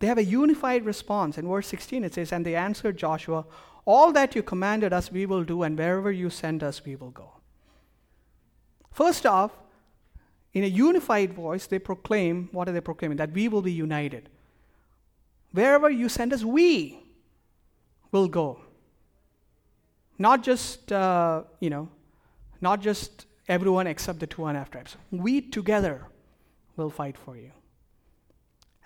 They 0.00 0.06
have 0.06 0.18
a 0.18 0.24
unified 0.24 0.84
response. 0.84 1.38
In 1.38 1.48
verse 1.48 1.66
16, 1.68 2.04
it 2.04 2.14
says, 2.14 2.32
And 2.32 2.44
they 2.44 2.54
answered 2.54 2.98
Joshua, 2.98 3.46
All 3.86 4.12
that 4.12 4.34
you 4.34 4.42
commanded 4.42 4.92
us, 4.92 5.10
we 5.10 5.24
will 5.24 5.44
do, 5.44 5.62
and 5.62 5.78
wherever 5.78 6.12
you 6.12 6.28
send 6.28 6.62
us, 6.62 6.84
we 6.84 6.96
will 6.96 7.10
go. 7.10 7.32
First 8.92 9.24
off, 9.24 9.52
in 10.56 10.64
a 10.64 10.68
unified 10.68 11.34
voice, 11.34 11.66
they 11.66 11.78
proclaim 11.78 12.48
what 12.50 12.66
are 12.66 12.72
they 12.72 12.80
proclaiming? 12.80 13.18
That 13.18 13.32
we 13.32 13.46
will 13.46 13.60
be 13.60 13.72
united. 13.72 14.30
Wherever 15.52 15.90
you 15.90 16.08
send 16.08 16.32
us, 16.32 16.44
we 16.44 16.98
will 18.10 18.26
go. 18.26 18.60
Not 20.18 20.42
just, 20.42 20.90
uh, 20.90 21.42
you 21.60 21.68
know, 21.68 21.90
not 22.62 22.80
just 22.80 23.26
everyone 23.48 23.86
except 23.86 24.18
the 24.18 24.26
two 24.26 24.46
and 24.46 24.56
a 24.56 24.60
half 24.60 24.70
tribes. 24.70 24.96
We 25.10 25.42
together 25.42 26.06
will 26.78 26.88
fight 26.88 27.18
for 27.18 27.36
you. 27.36 27.52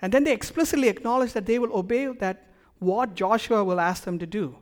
And 0.01 0.11
then 0.11 0.25
they 0.25 0.33
explicitly 0.33 0.89
acknowledge 0.89 1.31
that 1.31 1.45
they 1.45 1.57
will 1.57 1.73
obey 1.73 2.07
that 2.07 2.47
what 2.79 3.15
Joshua 3.15 3.63
will 3.63 3.79
ask 3.79 4.03
them 4.03 4.19
to 4.19 4.25
do. 4.25 4.57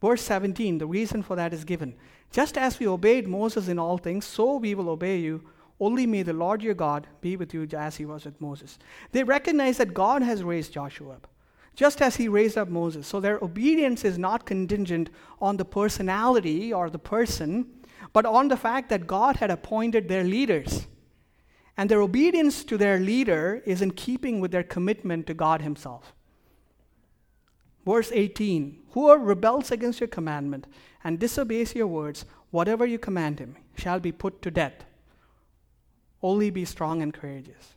Verse 0.00 0.22
17, 0.22 0.78
the 0.78 0.86
reason 0.86 1.22
for 1.22 1.36
that 1.36 1.54
is 1.54 1.62
given. 1.62 1.94
Just 2.32 2.58
as 2.58 2.80
we 2.80 2.88
obeyed 2.88 3.28
Moses 3.28 3.68
in 3.68 3.78
all 3.78 3.98
things, 3.98 4.24
so 4.24 4.56
we 4.56 4.74
will 4.74 4.88
obey 4.88 5.18
you. 5.18 5.44
Only 5.80 6.06
may 6.06 6.22
the 6.22 6.34
Lord 6.34 6.62
your 6.62 6.74
God 6.74 7.06
be 7.22 7.36
with 7.36 7.54
you 7.54 7.66
as 7.76 7.96
he 7.96 8.04
was 8.04 8.26
with 8.26 8.40
Moses. 8.40 8.78
They 9.12 9.24
recognize 9.24 9.78
that 9.78 9.94
God 9.94 10.22
has 10.22 10.44
raised 10.44 10.74
Joshua 10.74 11.14
up, 11.14 11.28
just 11.74 12.02
as 12.02 12.16
he 12.16 12.28
raised 12.28 12.58
up 12.58 12.68
Moses. 12.68 13.06
So 13.06 13.18
their 13.18 13.38
obedience 13.38 14.04
is 14.04 14.18
not 14.18 14.44
contingent 14.44 15.08
on 15.40 15.56
the 15.56 15.64
personality 15.64 16.72
or 16.72 16.90
the 16.90 16.98
person, 16.98 17.66
but 18.12 18.26
on 18.26 18.48
the 18.48 18.58
fact 18.58 18.90
that 18.90 19.06
God 19.06 19.36
had 19.36 19.50
appointed 19.50 20.06
their 20.06 20.24
leaders. 20.24 20.86
And 21.78 21.90
their 21.90 22.02
obedience 22.02 22.62
to 22.64 22.76
their 22.76 22.98
leader 22.98 23.62
is 23.64 23.80
in 23.80 23.92
keeping 23.92 24.38
with 24.38 24.50
their 24.50 24.62
commitment 24.62 25.26
to 25.28 25.34
God 25.34 25.62
Himself. 25.62 26.12
Verse 27.86 28.12
18 28.12 28.78
Whoever 28.90 29.24
rebels 29.24 29.70
against 29.70 30.00
your 30.00 30.08
commandment 30.08 30.66
and 31.02 31.18
disobeys 31.18 31.74
your 31.74 31.86
words, 31.86 32.26
whatever 32.50 32.84
you 32.84 32.98
command 32.98 33.38
him, 33.38 33.56
shall 33.76 34.00
be 34.00 34.12
put 34.12 34.42
to 34.42 34.50
death. 34.50 34.84
Only 36.22 36.50
be 36.50 36.64
strong 36.64 37.02
and 37.02 37.12
courageous. 37.12 37.74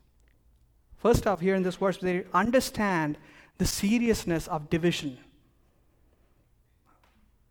First 0.98 1.28
off, 1.28 1.42
here 1.42 1.56
in 1.56 1.64
this 1.64 1.76
verse, 1.76 1.98
they 1.98 2.26
understand 2.34 3.18
the 3.58 3.66
seriousness 3.66 4.48
of 4.48 4.70
division. 4.70 5.18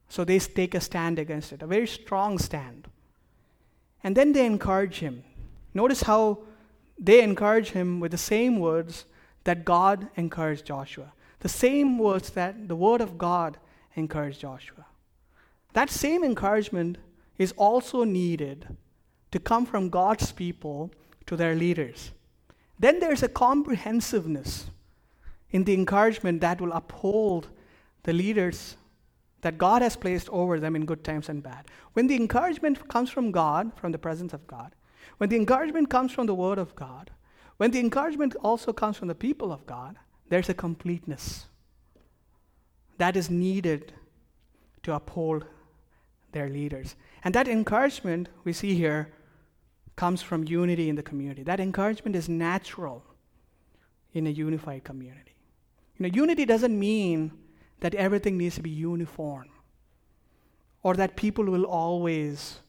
So 0.09 0.24
they 0.24 0.38
take 0.38 0.74
a 0.74 0.81
stand 0.81 1.18
against 1.18 1.52
it, 1.52 1.62
a 1.62 1.66
very 1.66 1.87
strong 1.87 2.38
stand. 2.38 2.88
And 4.05 4.16
then 4.16 4.33
they 4.33 4.44
encourage 4.44 4.98
him. 4.98 5.24
Notice 5.74 6.02
how 6.02 6.40
they 6.98 7.22
encourage 7.22 7.70
him 7.70 8.00
with 8.00 8.11
the 8.12 8.18
same 8.18 8.59
words 8.59 9.07
that 9.44 9.64
God 9.64 10.09
encouraged 10.16 10.66
Joshua, 10.66 11.12
the 11.40 11.48
same 11.48 11.98
words 11.98 12.31
that 12.31 12.68
the 12.68 12.76
word 12.76 13.00
of 13.00 13.18
God 13.18 13.59
encouraged 13.95 14.40
Joshua. 14.40 14.86
That 15.72 15.90
same 15.90 16.22
encouragement 16.22 16.99
is 17.38 17.53
also 17.57 18.05
needed 18.05 18.76
to 19.33 19.41
come 19.41 19.66
from 19.66 19.89
God's 19.89 20.30
people 20.30 20.91
to 21.26 21.37
their 21.37 21.55
leaders. 21.55 22.12
Then 22.78 23.01
there's 23.01 23.22
a 23.22 23.28
comprehensiveness 23.28 24.66
in 25.51 25.64
the 25.64 25.74
encouragement 25.74 26.41
that 26.41 26.61
will 26.61 26.72
uphold 26.72 27.49
the 28.05 28.12
leaders 28.12 28.76
that 29.43 29.59
God 29.59 29.83
has 29.83 29.97
placed 29.97 30.28
over 30.28 30.61
them 30.61 30.76
in 30.76 30.87
good 30.87 31.05
times 31.05 31.28
and 31.28 31.43
bad. 31.43 31.66
When 31.93 32.07
the 32.07 32.16
encouragement 32.16 32.89
comes 32.89 33.11
from 33.11 33.33
God, 33.33 33.72
from 33.76 33.93
the 33.93 33.99
presence 33.99 34.33
of 34.33 34.47
God, 34.47 34.74
when 35.18 35.28
the 35.28 35.37
encouragement 35.37 35.91
comes 35.91 36.12
from 36.12 36.26
the 36.26 36.35
Word 36.35 36.59
of 36.59 36.74
God, 36.74 37.11
when 37.57 37.70
the 37.70 37.80
encouragement 37.80 38.35
also 38.43 38.72
comes 38.72 38.97
from 38.97 39.09
the 39.09 39.14
people 39.14 39.53
of 39.53 39.66
God, 39.66 39.97
there's 40.28 40.49
a 40.49 40.55
completeness 40.55 41.47
that 42.99 43.16
is 43.16 43.30
needed 43.30 43.93
to 44.83 44.95
uphold 44.95 45.45
their 46.33 46.49
leaders. 46.49 46.97
And 47.24 47.35
that 47.35 47.49
encouragement 47.49 48.28
we 48.45 48.53
see 48.53 48.74
here 48.74 49.12
comes 49.97 50.22
from 50.22 50.45
unity 50.45 50.88
in 50.88 50.97
the 50.97 51.03
community. 51.03 51.43
That 51.43 51.61
encouragement 51.61 52.16
is 52.16 52.28
natural 52.28 53.05
in 54.12 54.26
a 54.26 54.30
unified 54.30 54.84
community. 54.84 55.34
You 55.99 56.09
know, 56.09 56.14
unity 56.14 56.45
doesn't 56.45 56.78
mean 56.78 57.32
that 57.80 57.95
everything 57.95 58.38
needs 58.38 58.57
to 58.57 58.62
be 58.62 58.70
uniform 58.70 59.49
or 60.82 60.95
that 60.95 61.16
people 61.16 61.45
will 61.45 61.64
always 61.64 62.61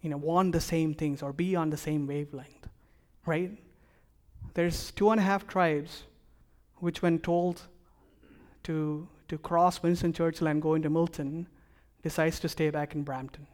you 0.00 0.10
know, 0.10 0.16
want 0.16 0.52
the 0.52 0.60
same 0.60 0.94
things 0.94 1.22
or 1.22 1.32
be 1.32 1.56
on 1.56 1.70
the 1.70 1.76
same 1.76 2.06
wavelength, 2.06 2.68
right? 3.24 3.50
There's 4.54 4.90
two 4.92 5.10
and 5.10 5.20
a 5.20 5.22
half 5.22 5.46
tribes 5.46 6.04
which, 6.76 7.02
when 7.02 7.18
told 7.18 7.62
to, 8.64 9.08
to 9.28 9.38
cross 9.38 9.82
Winston 9.82 10.12
Churchill 10.12 10.46
and 10.46 10.62
go 10.62 10.74
into 10.74 10.90
Milton, 10.90 11.48
decides 12.02 12.38
to 12.40 12.48
stay 12.48 12.70
back 12.70 12.94
in 12.94 13.02
Brampton. 13.02 13.46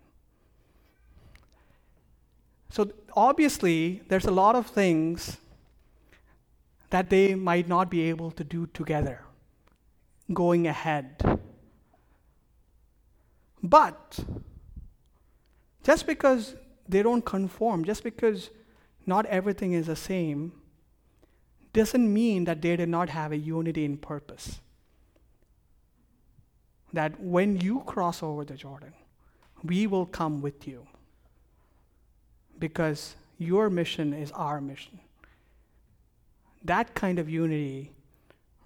So 2.73 2.91
obviously, 3.14 4.01
there's 4.09 4.25
a 4.25 4.31
lot 4.31 4.57
of 4.57 4.66
things 4.66 5.37
that 6.89 7.11
they 7.11 7.35
might 7.35 7.68
not 7.68 7.91
be 7.91 8.01
able 8.09 8.31
to 8.31 8.43
do 8.43 8.66
together 8.68 9.20
going 10.33 10.66
ahead. 10.66 11.39
But 13.62 14.20
just 15.85 16.07
because 16.07 16.55
they 16.89 17.03
don't 17.03 17.23
conform, 17.23 17.85
just 17.85 18.03
because 18.03 18.49
not 19.05 19.27
everything 19.27 19.75
is 19.75 19.89
the 19.89 19.97
same, 19.97 20.53
doesn't 21.75 22.11
mean 22.11 22.45
that 22.45 22.62
they 22.62 22.75
did 22.77 22.89
not 22.89 23.11
have 23.11 23.33
a 23.33 23.37
unity 23.37 23.85
in 23.85 23.99
purpose. 23.99 24.61
That 26.95 27.20
when 27.20 27.61
you 27.61 27.81
cross 27.81 28.23
over 28.23 28.47
the 28.47 28.55
Jordan, 28.55 28.95
we 29.62 29.87
will 29.87 30.07
come 30.07 30.41
with 30.41 30.66
you 30.66 30.87
because 32.63 33.17
your 33.39 33.69
mission 33.69 34.13
is 34.13 34.31
our 34.31 34.61
mission. 34.61 35.01
That 36.63 36.95
kind 36.95 37.19
of 37.19 37.29
unity 37.29 37.91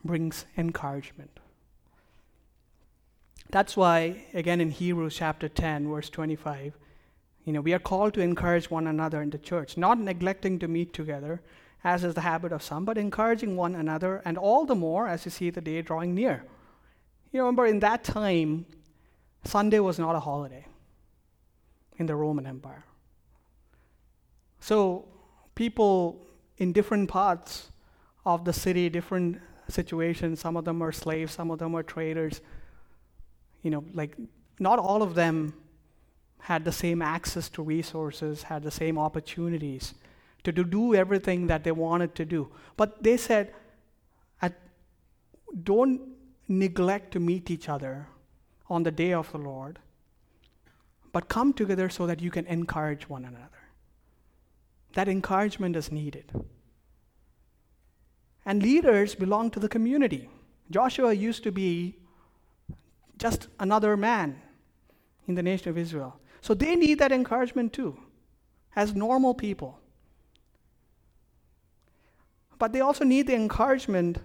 brings 0.05 0.45
encouragement. 0.59 1.41
That's 3.49 3.75
why, 3.75 4.27
again, 4.35 4.61
in 4.61 4.71
Hebrews 4.71 5.15
chapter 5.17 5.49
10, 5.49 5.89
verse 5.89 6.11
25, 6.11 6.75
you 7.47 7.55
know, 7.55 7.63
we 7.63 7.73
are 7.73 7.79
called 7.79 8.13
to 8.15 8.21
encourage 8.21 8.71
one 8.71 8.87
another 8.87 9.23
in 9.23 9.31
the 9.31 9.39
church, 9.39 9.79
not 9.79 9.99
neglecting 9.99 10.59
to 10.59 10.69
meet 10.69 10.93
together, 10.93 11.41
as 11.83 12.05
is 12.05 12.13
the 12.13 12.21
habit 12.21 12.53
of 12.53 12.63
some, 12.63 12.85
but 12.85 12.99
encouraging 12.99 13.57
one 13.57 13.75
another, 13.75 14.21
and 14.27 14.37
all 14.37 14.67
the 14.67 14.75
more 14.75 15.09
as 15.09 15.25
you 15.25 15.31
see 15.31 15.49
the 15.49 15.63
day 15.63 15.81
drawing 15.81 16.15
near. 16.15 16.45
You 17.33 17.41
remember, 17.41 17.65
in 17.65 17.81
that 17.81 18.05
time, 18.05 18.67
Sunday 19.45 19.79
was 19.79 19.99
not 19.99 20.15
a 20.15 20.21
holiday 20.21 20.67
in 21.97 22.05
the 22.05 22.15
Roman 22.15 22.47
Empire. 22.47 22.85
So, 24.67 25.05
people 25.55 26.27
in 26.59 26.73
different 26.73 27.09
parts 27.09 27.71
of 28.25 28.45
the 28.45 28.53
city, 28.53 28.89
different 28.89 29.41
situations, 29.69 30.41
some 30.41 30.57
of 30.57 30.65
them 30.65 30.83
are 30.83 30.91
slaves, 30.91 31.35
some 31.35 31.53
of 31.53 31.61
them 31.61 31.77
are 31.77 31.85
traders. 31.85 32.41
You 33.63 33.71
know, 33.71 33.85
like, 33.95 34.17
not 34.59 34.81
all 34.81 35.05
of 35.05 35.15
them 35.15 35.55
had 36.41 36.65
the 36.65 36.73
same 36.73 37.01
access 37.01 37.49
to 37.51 37.63
resources, 37.63 38.43
had 38.43 38.65
the 38.65 38.73
same 38.73 38.99
opportunities 38.99 39.95
to, 40.43 40.51
do 40.51 40.97
everything 40.97 41.47
that 41.47 41.63
they 41.63 41.71
wanted 41.71 42.17
to 42.17 42.25
do. 42.25 42.49
But 42.77 43.05
they 43.05 43.17
said, 43.17 43.55
don't 45.63 46.01
neglect 46.49 47.13
to 47.13 47.21
meet 47.21 47.53
each 47.53 47.69
other 47.69 48.09
on 48.69 48.83
the 48.83 48.91
day 48.91 49.13
of 49.13 49.31
the 49.31 49.39
Lord, 49.39 49.79
but 51.13 51.29
come 51.29 51.53
together 51.53 51.89
so 51.89 52.05
that 52.09 52.21
you 52.21 52.33
can 52.33 52.47
encourage 52.47 53.09
one 53.09 53.25
another. 53.25 53.56
That 54.97 55.09
encouragement 55.09 55.77
is 55.77 55.93
needed. 55.93 56.33
And 58.47 58.63
leaders 58.63 59.15
belong 59.15 59.51
to 59.51 59.61
the 59.61 59.69
community. 59.69 60.31
Joshua 60.71 61.13
used 61.13 61.43
to 61.43 61.53
be 61.53 61.99
just 63.19 63.49
another 63.61 63.95
man 63.99 64.41
in 65.29 65.35
the 65.35 65.43
nation 65.43 65.69
of 65.69 65.77
Israel. 65.77 66.19
So 66.41 66.55
they 66.55 66.75
need 66.75 66.99
that 67.01 67.13
encouragement 67.13 67.75
too, 67.75 67.99
as 68.75 68.95
normal 68.95 69.35
people. 69.35 69.79
But 72.59 72.73
they 72.73 72.81
also 72.81 73.05
need 73.05 73.27
the 73.27 73.35
encouragement 73.35 74.17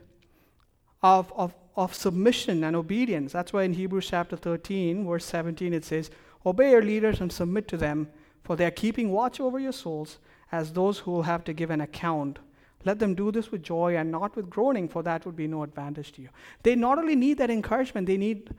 of, 1.03 1.33
of, 1.35 1.53
of 1.75 1.93
submission 1.93 2.63
and 2.63 2.77
obedience. 2.77 3.33
That's 3.33 3.51
why 3.51 3.63
in 3.63 3.73
Hebrews 3.73 4.07
chapter 4.09 4.37
13, 4.37 5.05
verse 5.05 5.25
17, 5.25 5.73
it 5.73 5.83
says, 5.83 6.11
Obey 6.45 6.71
your 6.71 6.81
leaders 6.81 7.19
and 7.19 7.29
submit 7.29 7.67
to 7.67 7.75
them, 7.75 8.07
for 8.41 8.55
they 8.55 8.65
are 8.65 8.71
keeping 8.71 9.11
watch 9.11 9.41
over 9.41 9.59
your 9.59 9.73
souls 9.73 10.19
as 10.51 10.73
those 10.73 10.99
who 10.99 11.11
will 11.11 11.23
have 11.23 11.43
to 11.45 11.53
give 11.53 11.69
an 11.69 11.81
account. 11.81 12.39
Let 12.83 12.99
them 12.99 13.15
do 13.15 13.31
this 13.31 13.51
with 13.51 13.63
joy 13.63 13.95
and 13.95 14.11
not 14.11 14.35
with 14.35 14.49
groaning, 14.49 14.89
for 14.89 15.03
that 15.03 15.25
would 15.25 15.35
be 15.35 15.47
no 15.47 15.63
advantage 15.63 16.11
to 16.13 16.21
you. 16.21 16.29
They 16.63 16.75
not 16.75 16.97
only 16.97 17.15
need 17.15 17.37
that 17.37 17.49
encouragement, 17.49 18.07
they 18.07 18.17
need 18.17 18.53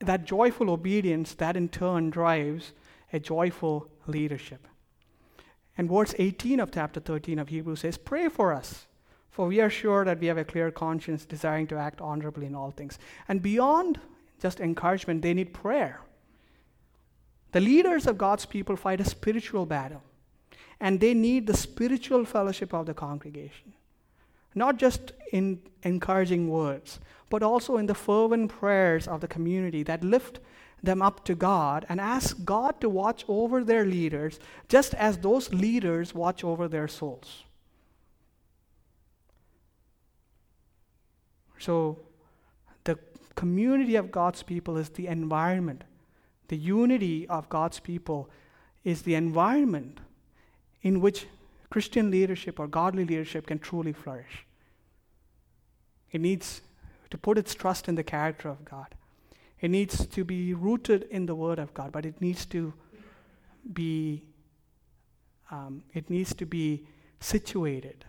that 0.00 0.24
joyful 0.24 0.70
obedience 0.70 1.34
that 1.34 1.56
in 1.56 1.68
turn 1.68 2.10
drives 2.10 2.72
a 3.12 3.20
joyful 3.20 3.88
leadership. 4.06 4.66
And 5.76 5.88
verse 5.88 6.14
18 6.18 6.60
of 6.60 6.70
chapter 6.70 7.00
13 7.00 7.38
of 7.38 7.48
Hebrews 7.48 7.80
says, 7.80 7.96
Pray 7.96 8.28
for 8.28 8.52
us, 8.52 8.86
for 9.30 9.46
we 9.46 9.60
are 9.60 9.70
sure 9.70 10.04
that 10.04 10.20
we 10.20 10.28
have 10.28 10.38
a 10.38 10.44
clear 10.44 10.70
conscience, 10.70 11.24
desiring 11.24 11.66
to 11.68 11.76
act 11.76 12.00
honorably 12.00 12.46
in 12.46 12.54
all 12.54 12.70
things. 12.70 12.98
And 13.28 13.42
beyond 13.42 13.98
just 14.40 14.60
encouragement, 14.60 15.22
they 15.22 15.34
need 15.34 15.54
prayer. 15.54 16.00
The 17.52 17.60
leaders 17.60 18.06
of 18.06 18.18
God's 18.18 18.46
people 18.46 18.76
fight 18.76 19.00
a 19.00 19.04
spiritual 19.04 19.66
battle, 19.66 20.02
and 20.84 21.00
they 21.00 21.14
need 21.14 21.46
the 21.46 21.56
spiritual 21.56 22.26
fellowship 22.26 22.74
of 22.74 22.84
the 22.84 22.92
congregation. 22.92 23.72
Not 24.54 24.76
just 24.76 25.12
in 25.32 25.62
encouraging 25.82 26.50
words, 26.50 27.00
but 27.30 27.42
also 27.42 27.78
in 27.78 27.86
the 27.86 27.94
fervent 27.94 28.50
prayers 28.50 29.08
of 29.08 29.22
the 29.22 29.26
community 29.26 29.82
that 29.84 30.04
lift 30.04 30.40
them 30.82 31.00
up 31.00 31.24
to 31.24 31.34
God 31.34 31.86
and 31.88 32.02
ask 32.02 32.44
God 32.44 32.82
to 32.82 32.90
watch 32.90 33.24
over 33.28 33.64
their 33.64 33.86
leaders 33.86 34.38
just 34.68 34.92
as 34.92 35.16
those 35.16 35.50
leaders 35.54 36.14
watch 36.14 36.44
over 36.44 36.68
their 36.68 36.86
souls. 36.86 37.44
So, 41.58 41.98
the 42.84 42.98
community 43.36 43.96
of 43.96 44.10
God's 44.10 44.42
people 44.42 44.76
is 44.76 44.90
the 44.90 45.06
environment. 45.06 45.84
The 46.48 46.58
unity 46.58 47.26
of 47.26 47.48
God's 47.48 47.80
people 47.80 48.28
is 48.84 49.00
the 49.00 49.14
environment 49.14 50.00
in 50.84 51.00
which 51.00 51.26
Christian 51.70 52.10
leadership 52.10 52.60
or 52.60 52.68
godly 52.68 53.04
leadership 53.04 53.48
can 53.48 53.58
truly 53.58 53.92
flourish. 53.92 54.46
It 56.12 56.20
needs 56.20 56.60
to 57.10 57.18
put 57.18 57.38
its 57.38 57.54
trust 57.54 57.88
in 57.88 57.96
the 57.96 58.04
character 58.04 58.48
of 58.48 58.64
God. 58.64 58.94
It 59.60 59.70
needs 59.70 60.06
to 60.06 60.24
be 60.24 60.54
rooted 60.54 61.08
in 61.10 61.26
the 61.26 61.34
Word 61.34 61.58
of 61.58 61.74
God, 61.74 61.90
but 61.90 62.06
it 62.06 62.20
needs 62.20 62.46
to 62.46 62.72
be 63.72 64.22
um, 65.50 65.82
it 65.92 66.08
needs 66.10 66.34
to 66.34 66.46
be 66.46 66.86
situated 67.20 68.04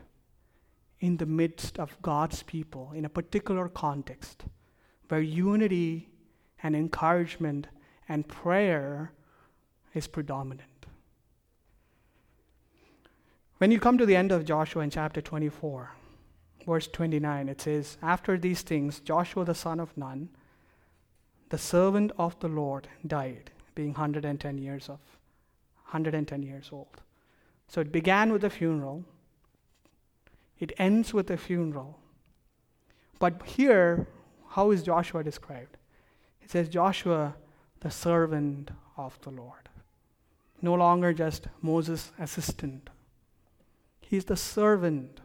in 0.99 1.17
the 1.17 1.26
midst 1.26 1.78
of 1.80 2.01
God's 2.01 2.43
people 2.43 2.91
in 2.95 3.05
a 3.05 3.09
particular 3.09 3.67
context 3.69 4.45
where 5.09 5.21
unity 5.21 6.09
and 6.63 6.76
encouragement 6.76 7.67
and 8.09 8.28
prayer 8.28 9.11
is 9.93 10.07
predominant. 10.07 10.74
When 13.66 13.72
you 13.72 13.80
come 13.80 13.97
to 13.97 14.05
the 14.05 14.16
end 14.16 14.32
of 14.32 14.45
Joshua 14.45 14.84
in 14.84 14.91
chapter 14.91 15.22
24, 15.22 15.91
verse 16.68 16.86
29, 16.86 17.49
it 17.49 17.59
says, 17.59 17.97
After 17.99 18.38
these 18.38 18.61
things, 18.61 18.99
Joshua 18.99 19.43
the 19.43 19.55
son 19.55 19.80
of 19.80 19.97
Nun, 19.97 20.30
the 21.49 21.57
servant 21.57 22.11
of 22.20 22.39
the 22.41 22.47
Lord 22.47 22.88
died, 23.07 23.49
being 23.74 23.93
110 23.93 24.59
years 24.59 24.88
of 24.88 24.99
110 25.86 26.43
years 26.43 26.70
old. 26.72 27.01
So 27.68 27.82
it 27.82 27.91
began 27.91 28.32
with 28.32 28.43
a 28.43 28.51
funeral. 28.51 29.03
It 30.59 30.72
ends 30.78 31.11
with 31.11 31.32
a 31.32 31.38
funeral. 31.38 31.97
But 33.18 33.41
here, 33.47 34.05
how 34.49 34.70
is 34.70 34.84
Joshua 34.84 35.24
described? 35.24 35.76
It 36.39 36.51
says 36.51 36.70
Joshua, 36.70 37.34
the 37.80 37.89
servant 37.89 38.70
of 38.95 39.20
the 39.24 39.32
Lord. 39.32 39.70
No 40.61 40.76
longer 40.76 41.13
just 41.13 41.47
Moses' 41.63 42.11
assistant. 42.20 42.91
He's 44.08 44.26
the 44.26 44.38
servant 44.38 45.20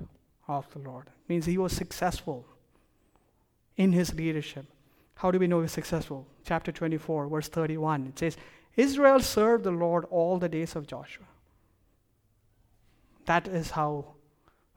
of 0.48 0.66
the 0.72 0.78
Lord. 0.78 1.08
It 1.08 1.28
means 1.28 1.44
he 1.44 1.58
was 1.58 1.72
successful 1.72 2.46
in 3.76 3.92
his 3.92 4.14
leadership. 4.14 4.64
How 5.16 5.30
do 5.30 5.38
we 5.38 5.46
know 5.46 5.60
he's 5.60 5.70
successful? 5.70 6.26
Chapter 6.46 6.72
24, 6.72 7.28
verse 7.28 7.48
31. 7.48 8.06
It 8.06 8.18
says, 8.18 8.36
Israel 8.76 9.20
served 9.20 9.64
the 9.64 9.70
Lord 9.70 10.06
all 10.10 10.38
the 10.38 10.48
days 10.48 10.74
of 10.76 10.86
Joshua. 10.86 11.26
That 13.26 13.48
is 13.48 13.72
how 13.72 14.14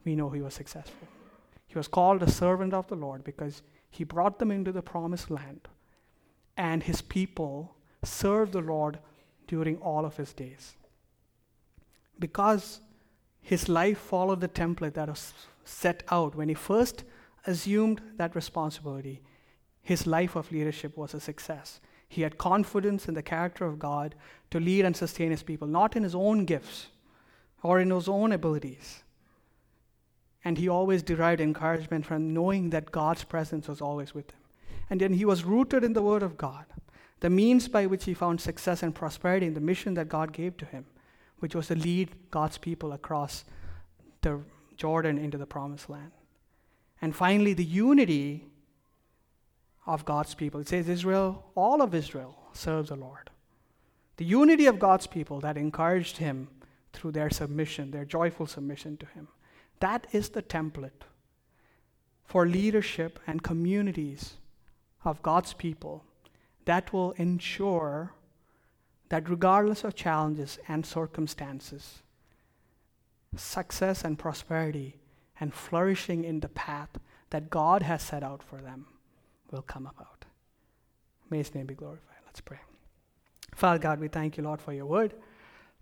we 0.04 0.14
know 0.14 0.28
he 0.28 0.42
was 0.42 0.52
successful. 0.52 1.08
He 1.66 1.78
was 1.78 1.88
called 1.88 2.22
a 2.22 2.30
servant 2.30 2.74
of 2.74 2.86
the 2.88 2.96
Lord 2.96 3.24
because 3.24 3.62
he 3.88 4.04
brought 4.04 4.38
them 4.38 4.50
into 4.50 4.70
the 4.70 4.82
promised 4.82 5.30
land, 5.30 5.66
and 6.58 6.82
his 6.82 7.00
people 7.00 7.74
served 8.02 8.52
the 8.52 8.60
Lord 8.60 8.98
during 9.46 9.78
all 9.78 10.04
of 10.04 10.18
his 10.18 10.34
days. 10.34 10.76
Because 12.18 12.80
his 13.44 13.68
life 13.68 13.98
followed 13.98 14.40
the 14.40 14.48
template 14.48 14.94
that 14.94 15.10
was 15.10 15.34
set 15.64 16.02
out 16.10 16.34
when 16.34 16.48
he 16.48 16.54
first 16.54 17.04
assumed 17.46 18.00
that 18.16 18.34
responsibility, 18.34 19.20
his 19.82 20.06
life 20.06 20.34
of 20.34 20.50
leadership 20.50 20.96
was 20.96 21.12
a 21.12 21.20
success. 21.20 21.78
He 22.08 22.22
had 22.22 22.38
confidence 22.38 23.06
in 23.06 23.12
the 23.12 23.22
character 23.22 23.66
of 23.66 23.78
God 23.78 24.14
to 24.50 24.58
lead 24.58 24.86
and 24.86 24.96
sustain 24.96 25.30
his 25.30 25.42
people, 25.42 25.68
not 25.68 25.94
in 25.94 26.02
his 26.02 26.14
own 26.14 26.46
gifts 26.46 26.86
or 27.62 27.80
in 27.80 27.90
his 27.90 28.08
own 28.08 28.32
abilities. 28.32 29.02
And 30.42 30.56
he 30.56 30.66
always 30.66 31.02
derived 31.02 31.42
encouragement 31.42 32.06
from 32.06 32.32
knowing 32.32 32.70
that 32.70 32.92
God's 32.92 33.24
presence 33.24 33.68
was 33.68 33.82
always 33.82 34.14
with 34.14 34.30
him. 34.30 34.40
And 34.88 35.02
then 35.02 35.12
he 35.12 35.26
was 35.26 35.44
rooted 35.44 35.84
in 35.84 35.92
the 35.92 36.02
Word 36.02 36.22
of 36.22 36.38
God, 36.38 36.64
the 37.20 37.28
means 37.28 37.68
by 37.68 37.84
which 37.84 38.06
he 38.06 38.14
found 38.14 38.40
success 38.40 38.82
and 38.82 38.94
prosperity 38.94 39.46
in 39.46 39.54
the 39.54 39.60
mission 39.60 39.92
that 39.94 40.08
God 40.08 40.32
gave 40.32 40.56
to 40.56 40.64
him, 40.64 40.86
which 41.44 41.54
was 41.54 41.66
to 41.66 41.74
lead 41.74 42.08
God's 42.30 42.56
people 42.56 42.94
across 42.94 43.44
the 44.22 44.40
Jordan 44.78 45.18
into 45.18 45.36
the 45.36 45.44
promised 45.44 45.90
land. 45.90 46.12
And 47.02 47.14
finally, 47.14 47.52
the 47.52 47.62
unity 47.62 48.46
of 49.84 50.06
God's 50.06 50.34
people. 50.34 50.58
It 50.60 50.68
says 50.68 50.88
Israel, 50.88 51.44
all 51.54 51.82
of 51.82 51.94
Israel 51.94 52.34
serves 52.54 52.88
the 52.88 52.96
Lord. 52.96 53.28
The 54.16 54.24
unity 54.24 54.64
of 54.64 54.78
God's 54.78 55.06
people 55.06 55.38
that 55.40 55.58
encouraged 55.58 56.16
him 56.16 56.48
through 56.94 57.12
their 57.12 57.28
submission, 57.28 57.90
their 57.90 58.06
joyful 58.06 58.46
submission 58.46 58.96
to 58.96 59.06
him. 59.08 59.28
That 59.80 60.06
is 60.12 60.30
the 60.30 60.40
template 60.40 61.04
for 62.24 62.46
leadership 62.46 63.18
and 63.26 63.42
communities 63.42 64.38
of 65.04 65.20
God's 65.20 65.52
people 65.52 66.06
that 66.64 66.90
will 66.90 67.12
ensure 67.18 68.14
that 69.08 69.28
regardless 69.28 69.84
of 69.84 69.94
challenges 69.94 70.58
and 70.68 70.84
circumstances, 70.84 72.02
success 73.36 74.04
and 74.04 74.18
prosperity 74.18 74.96
and 75.40 75.52
flourishing 75.52 76.24
in 76.24 76.40
the 76.40 76.48
path 76.48 76.90
that 77.30 77.50
God 77.50 77.82
has 77.82 78.02
set 78.02 78.22
out 78.22 78.42
for 78.42 78.60
them 78.60 78.86
will 79.50 79.62
come 79.62 79.86
about. 79.86 80.24
May 81.30 81.38
His 81.38 81.54
name 81.54 81.66
be 81.66 81.74
glorified. 81.74 82.18
Let's 82.26 82.40
pray. 82.40 82.60
Father 83.54 83.78
God, 83.78 84.00
we 84.00 84.08
thank 84.08 84.36
you, 84.36 84.42
Lord, 84.42 84.60
for 84.60 84.72
your 84.72 84.86
word, 84.86 85.14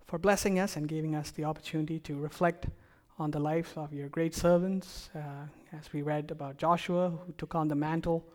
for 0.07 0.19
blessing 0.19 0.59
us 0.59 0.77
and 0.77 0.89
giving 0.89 1.15
us 1.15 1.31
the 1.31 1.45
opportunity 1.45 1.99
to 2.01 2.17
reflect 2.17 2.67
on 3.19 3.31
the 3.31 3.39
lives 3.39 3.73
of 3.77 3.93
your 3.93 4.09
great 4.09 4.35
servants. 4.35 5.11
Uh, 5.15 5.47
as 5.73 5.93
we 5.93 6.03
read 6.03 6.31
about 6.31 6.59
Joshua, 6.59 7.11
who 7.11 7.33
took 7.39 7.55
on 7.55 7.69
the 7.69 7.75
mantle 7.75 8.27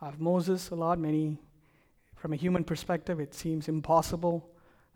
of 0.00 0.20
Moses, 0.20 0.70
lot, 0.70 0.98
many, 0.98 1.38
from 2.18 2.32
a 2.32 2.36
human 2.36 2.64
perspective, 2.64 3.20
it 3.20 3.34
seems 3.34 3.68
impossible 3.68 4.50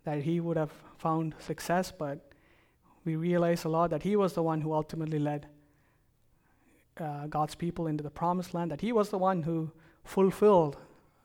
that 0.05 0.23
he 0.23 0.41
would 0.41 0.57
have 0.57 0.73
found 0.99 1.35
success, 1.39 1.93
but 1.97 2.33
we 3.05 3.16
realize 3.16 3.64
a 3.64 3.68
lot 3.68 3.91
that 3.91 4.03
he 4.03 4.16
was 4.16 4.33
the 4.33 4.43
one 4.43 4.61
who 4.61 4.73
ultimately 4.73 5.18
led 5.18 5.47
uh, 6.99 7.27
God's 7.29 7.55
people 7.55 7.87
into 7.87 8.03
the 8.03 8.11
promised 8.11 8.55
land, 8.55 8.70
that 8.70 8.81
he 8.81 8.93
was 8.93 9.09
the 9.09 9.18
one 9.18 9.43
who 9.43 9.70
fulfilled 10.05 10.77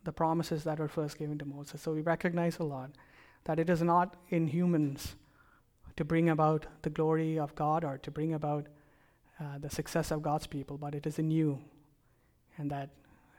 the 0.04 0.12
promises 0.12 0.64
that 0.64 0.80
were 0.80 0.88
first 0.88 1.18
given 1.18 1.38
to 1.40 1.46
Moses. 1.46 1.82
So 1.82 1.94
we 1.94 2.02
recognize 2.02 2.60
a 2.60 2.64
lot 2.64 2.92
that 3.44 3.60
it 3.60 3.70
is 3.70 3.82
not 3.82 4.16
in 4.30 4.48
humans 4.48 5.16
to 5.98 6.06
bring 6.06 6.30
about 6.30 6.68
the 6.84 6.90
glory 6.90 7.40
of 7.40 7.56
God 7.56 7.84
or 7.84 7.98
to 7.98 8.12
bring 8.12 8.34
about 8.34 8.68
uh, 9.40 9.58
the 9.60 9.70
success 9.70 10.12
of 10.12 10.22
God's 10.22 10.48
people, 10.48 10.78
but 10.78 10.96
it 10.96 11.06
is 11.08 11.20
in 11.20 11.32
you. 11.32 11.60
And 12.58 12.72
that, 12.72 12.90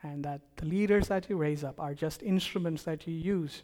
and 0.03 0.25
that 0.25 0.41
the 0.57 0.67
leaders 0.67 1.09
that 1.09 1.29
you 1.29 1.37
raise 1.37 1.65
up 1.65 1.81
are 1.81 1.95
just 1.95 2.23
instruments 2.23 2.83
that 2.85 3.07
you 3.07 3.15
use 3.15 3.63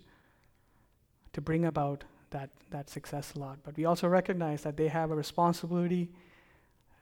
to 1.32 1.40
bring 1.40 1.64
about 1.64 2.04
that, 2.30 2.50
that 2.70 2.90
success 2.90 3.34
a 3.34 3.38
lot. 3.38 3.58
But 3.62 3.76
we 3.76 3.84
also 3.84 4.08
recognize 4.08 4.62
that 4.62 4.76
they 4.76 4.88
have 4.88 5.10
a 5.10 5.14
responsibility 5.14 6.10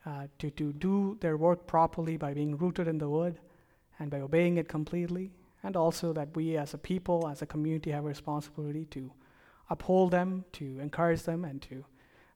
uh, 0.05 0.27
to, 0.39 0.51
to 0.51 0.73
do 0.73 1.17
their 1.21 1.37
work 1.37 1.67
properly 1.67 2.17
by 2.17 2.35
being 2.35 2.57
rooted 2.57 2.89
in 2.89 2.99
the 2.99 3.09
Word 3.09 3.39
and 3.99 4.11
by 4.11 4.21
obeying 4.21 4.57
it 4.57 4.69
completely, 4.69 5.31
and 5.63 5.77
also 5.77 6.13
that 6.13 6.35
we 6.35 6.57
as 6.57 6.75
a 6.75 6.79
people, 6.79 7.29
as 7.29 7.41
a 7.41 7.47
community, 7.47 7.91
have 7.91 8.05
a 8.05 8.09
responsibility 8.09 8.85
to 8.87 9.13
uphold 9.71 10.11
them, 10.11 10.45
to 10.53 10.79
encourage 10.81 11.23
them, 11.23 11.45
and 11.45 11.63
to 11.63 11.85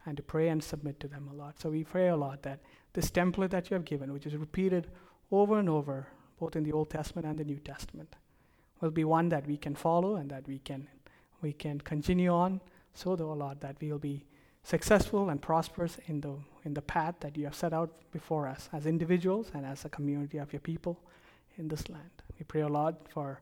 and 0.07 0.17
to 0.17 0.23
pray 0.23 0.49
and 0.49 0.63
submit 0.63 1.01
to 1.01 1.09
them 1.09 1.29
a 1.33 1.35
lot. 1.35 1.61
So 1.61 1.71
we 1.71 1.83
pray 1.83 2.09
a 2.09 2.17
lot 2.17 2.43
that 2.45 2.61
this 2.93 3.11
template 3.11 3.51
that 3.51 3.69
you 3.69 3.75
have 3.75 3.85
given, 3.85 4.13
which 4.13 4.25
is 4.25 4.37
repeated 4.37 4.87
over 5.33 5.59
and 5.59 5.69
over, 5.69 6.07
both 6.39 6.57
in 6.57 6.65
the 6.65 6.73
Old 6.73 6.91
Testament 6.91 7.27
and 7.27 7.39
the 7.39 7.45
New 7.45 7.59
Testament, 7.59 8.17
will 8.81 8.91
be 8.91 9.05
one 9.05 9.29
that 9.31 9.47
we 9.47 9.57
can 9.57 9.75
follow 9.75 10.17
and 10.17 10.31
that 10.31 10.47
we 10.47 10.59
can 10.59 10.89
we 11.43 11.53
can 11.53 11.81
continue 11.81 12.31
on. 12.31 12.61
So 12.95 13.13
a 13.13 13.15
lot 13.15 13.61
that 13.61 13.77
we 13.81 13.93
will 13.93 13.99
be 13.99 14.25
successful 14.63 15.31
and 15.31 15.41
prosperous 15.41 15.99
in 16.07 16.21
the, 16.21 16.35
in 16.65 16.75
the 16.75 16.83
path 16.83 17.15
that 17.21 17.37
you 17.37 17.45
have 17.45 17.55
set 17.55 17.73
out 17.73 17.91
before 18.11 18.49
us 18.49 18.69
as 18.73 18.87
individuals 18.87 19.51
and 19.55 19.65
as 19.65 19.85
a 19.85 19.89
community 19.89 20.39
of 20.39 20.53
your 20.53 20.61
people 20.61 20.99
in 21.57 21.69
this 21.69 21.89
land. 21.89 22.11
We 22.39 22.45
pray, 22.45 22.63
a 22.63 22.69
lot 22.69 23.07
for 23.09 23.41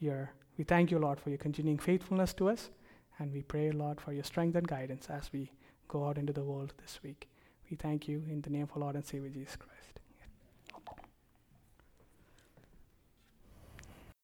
your, 0.00 0.32
we 0.58 0.64
thank 0.64 0.90
you, 0.90 0.98
Lord, 0.98 1.18
for 1.18 1.30
your 1.30 1.38
continuing 1.38 1.78
faithfulness 1.78 2.34
to 2.34 2.50
us, 2.50 2.70
and 3.18 3.32
we 3.32 3.42
pray, 3.42 3.70
Lord, 3.70 4.00
for 4.00 4.12
your 4.12 4.24
strength 4.24 4.56
and 4.56 4.68
guidance 4.68 5.06
as 5.08 5.30
we 5.32 5.50
go 5.88 6.06
out 6.06 6.18
into 6.18 6.32
the 6.34 6.44
world 6.44 6.74
this 6.82 7.00
week. 7.02 7.28
We 7.70 7.76
thank 7.76 8.06
you 8.06 8.24
in 8.28 8.42
the 8.42 8.50
name 8.50 8.64
of 8.64 8.72
our 8.72 8.80
Lord 8.80 8.96
and 8.96 9.06
Savior 9.06 9.30
Jesus 9.30 9.56
Christ. 9.56 9.75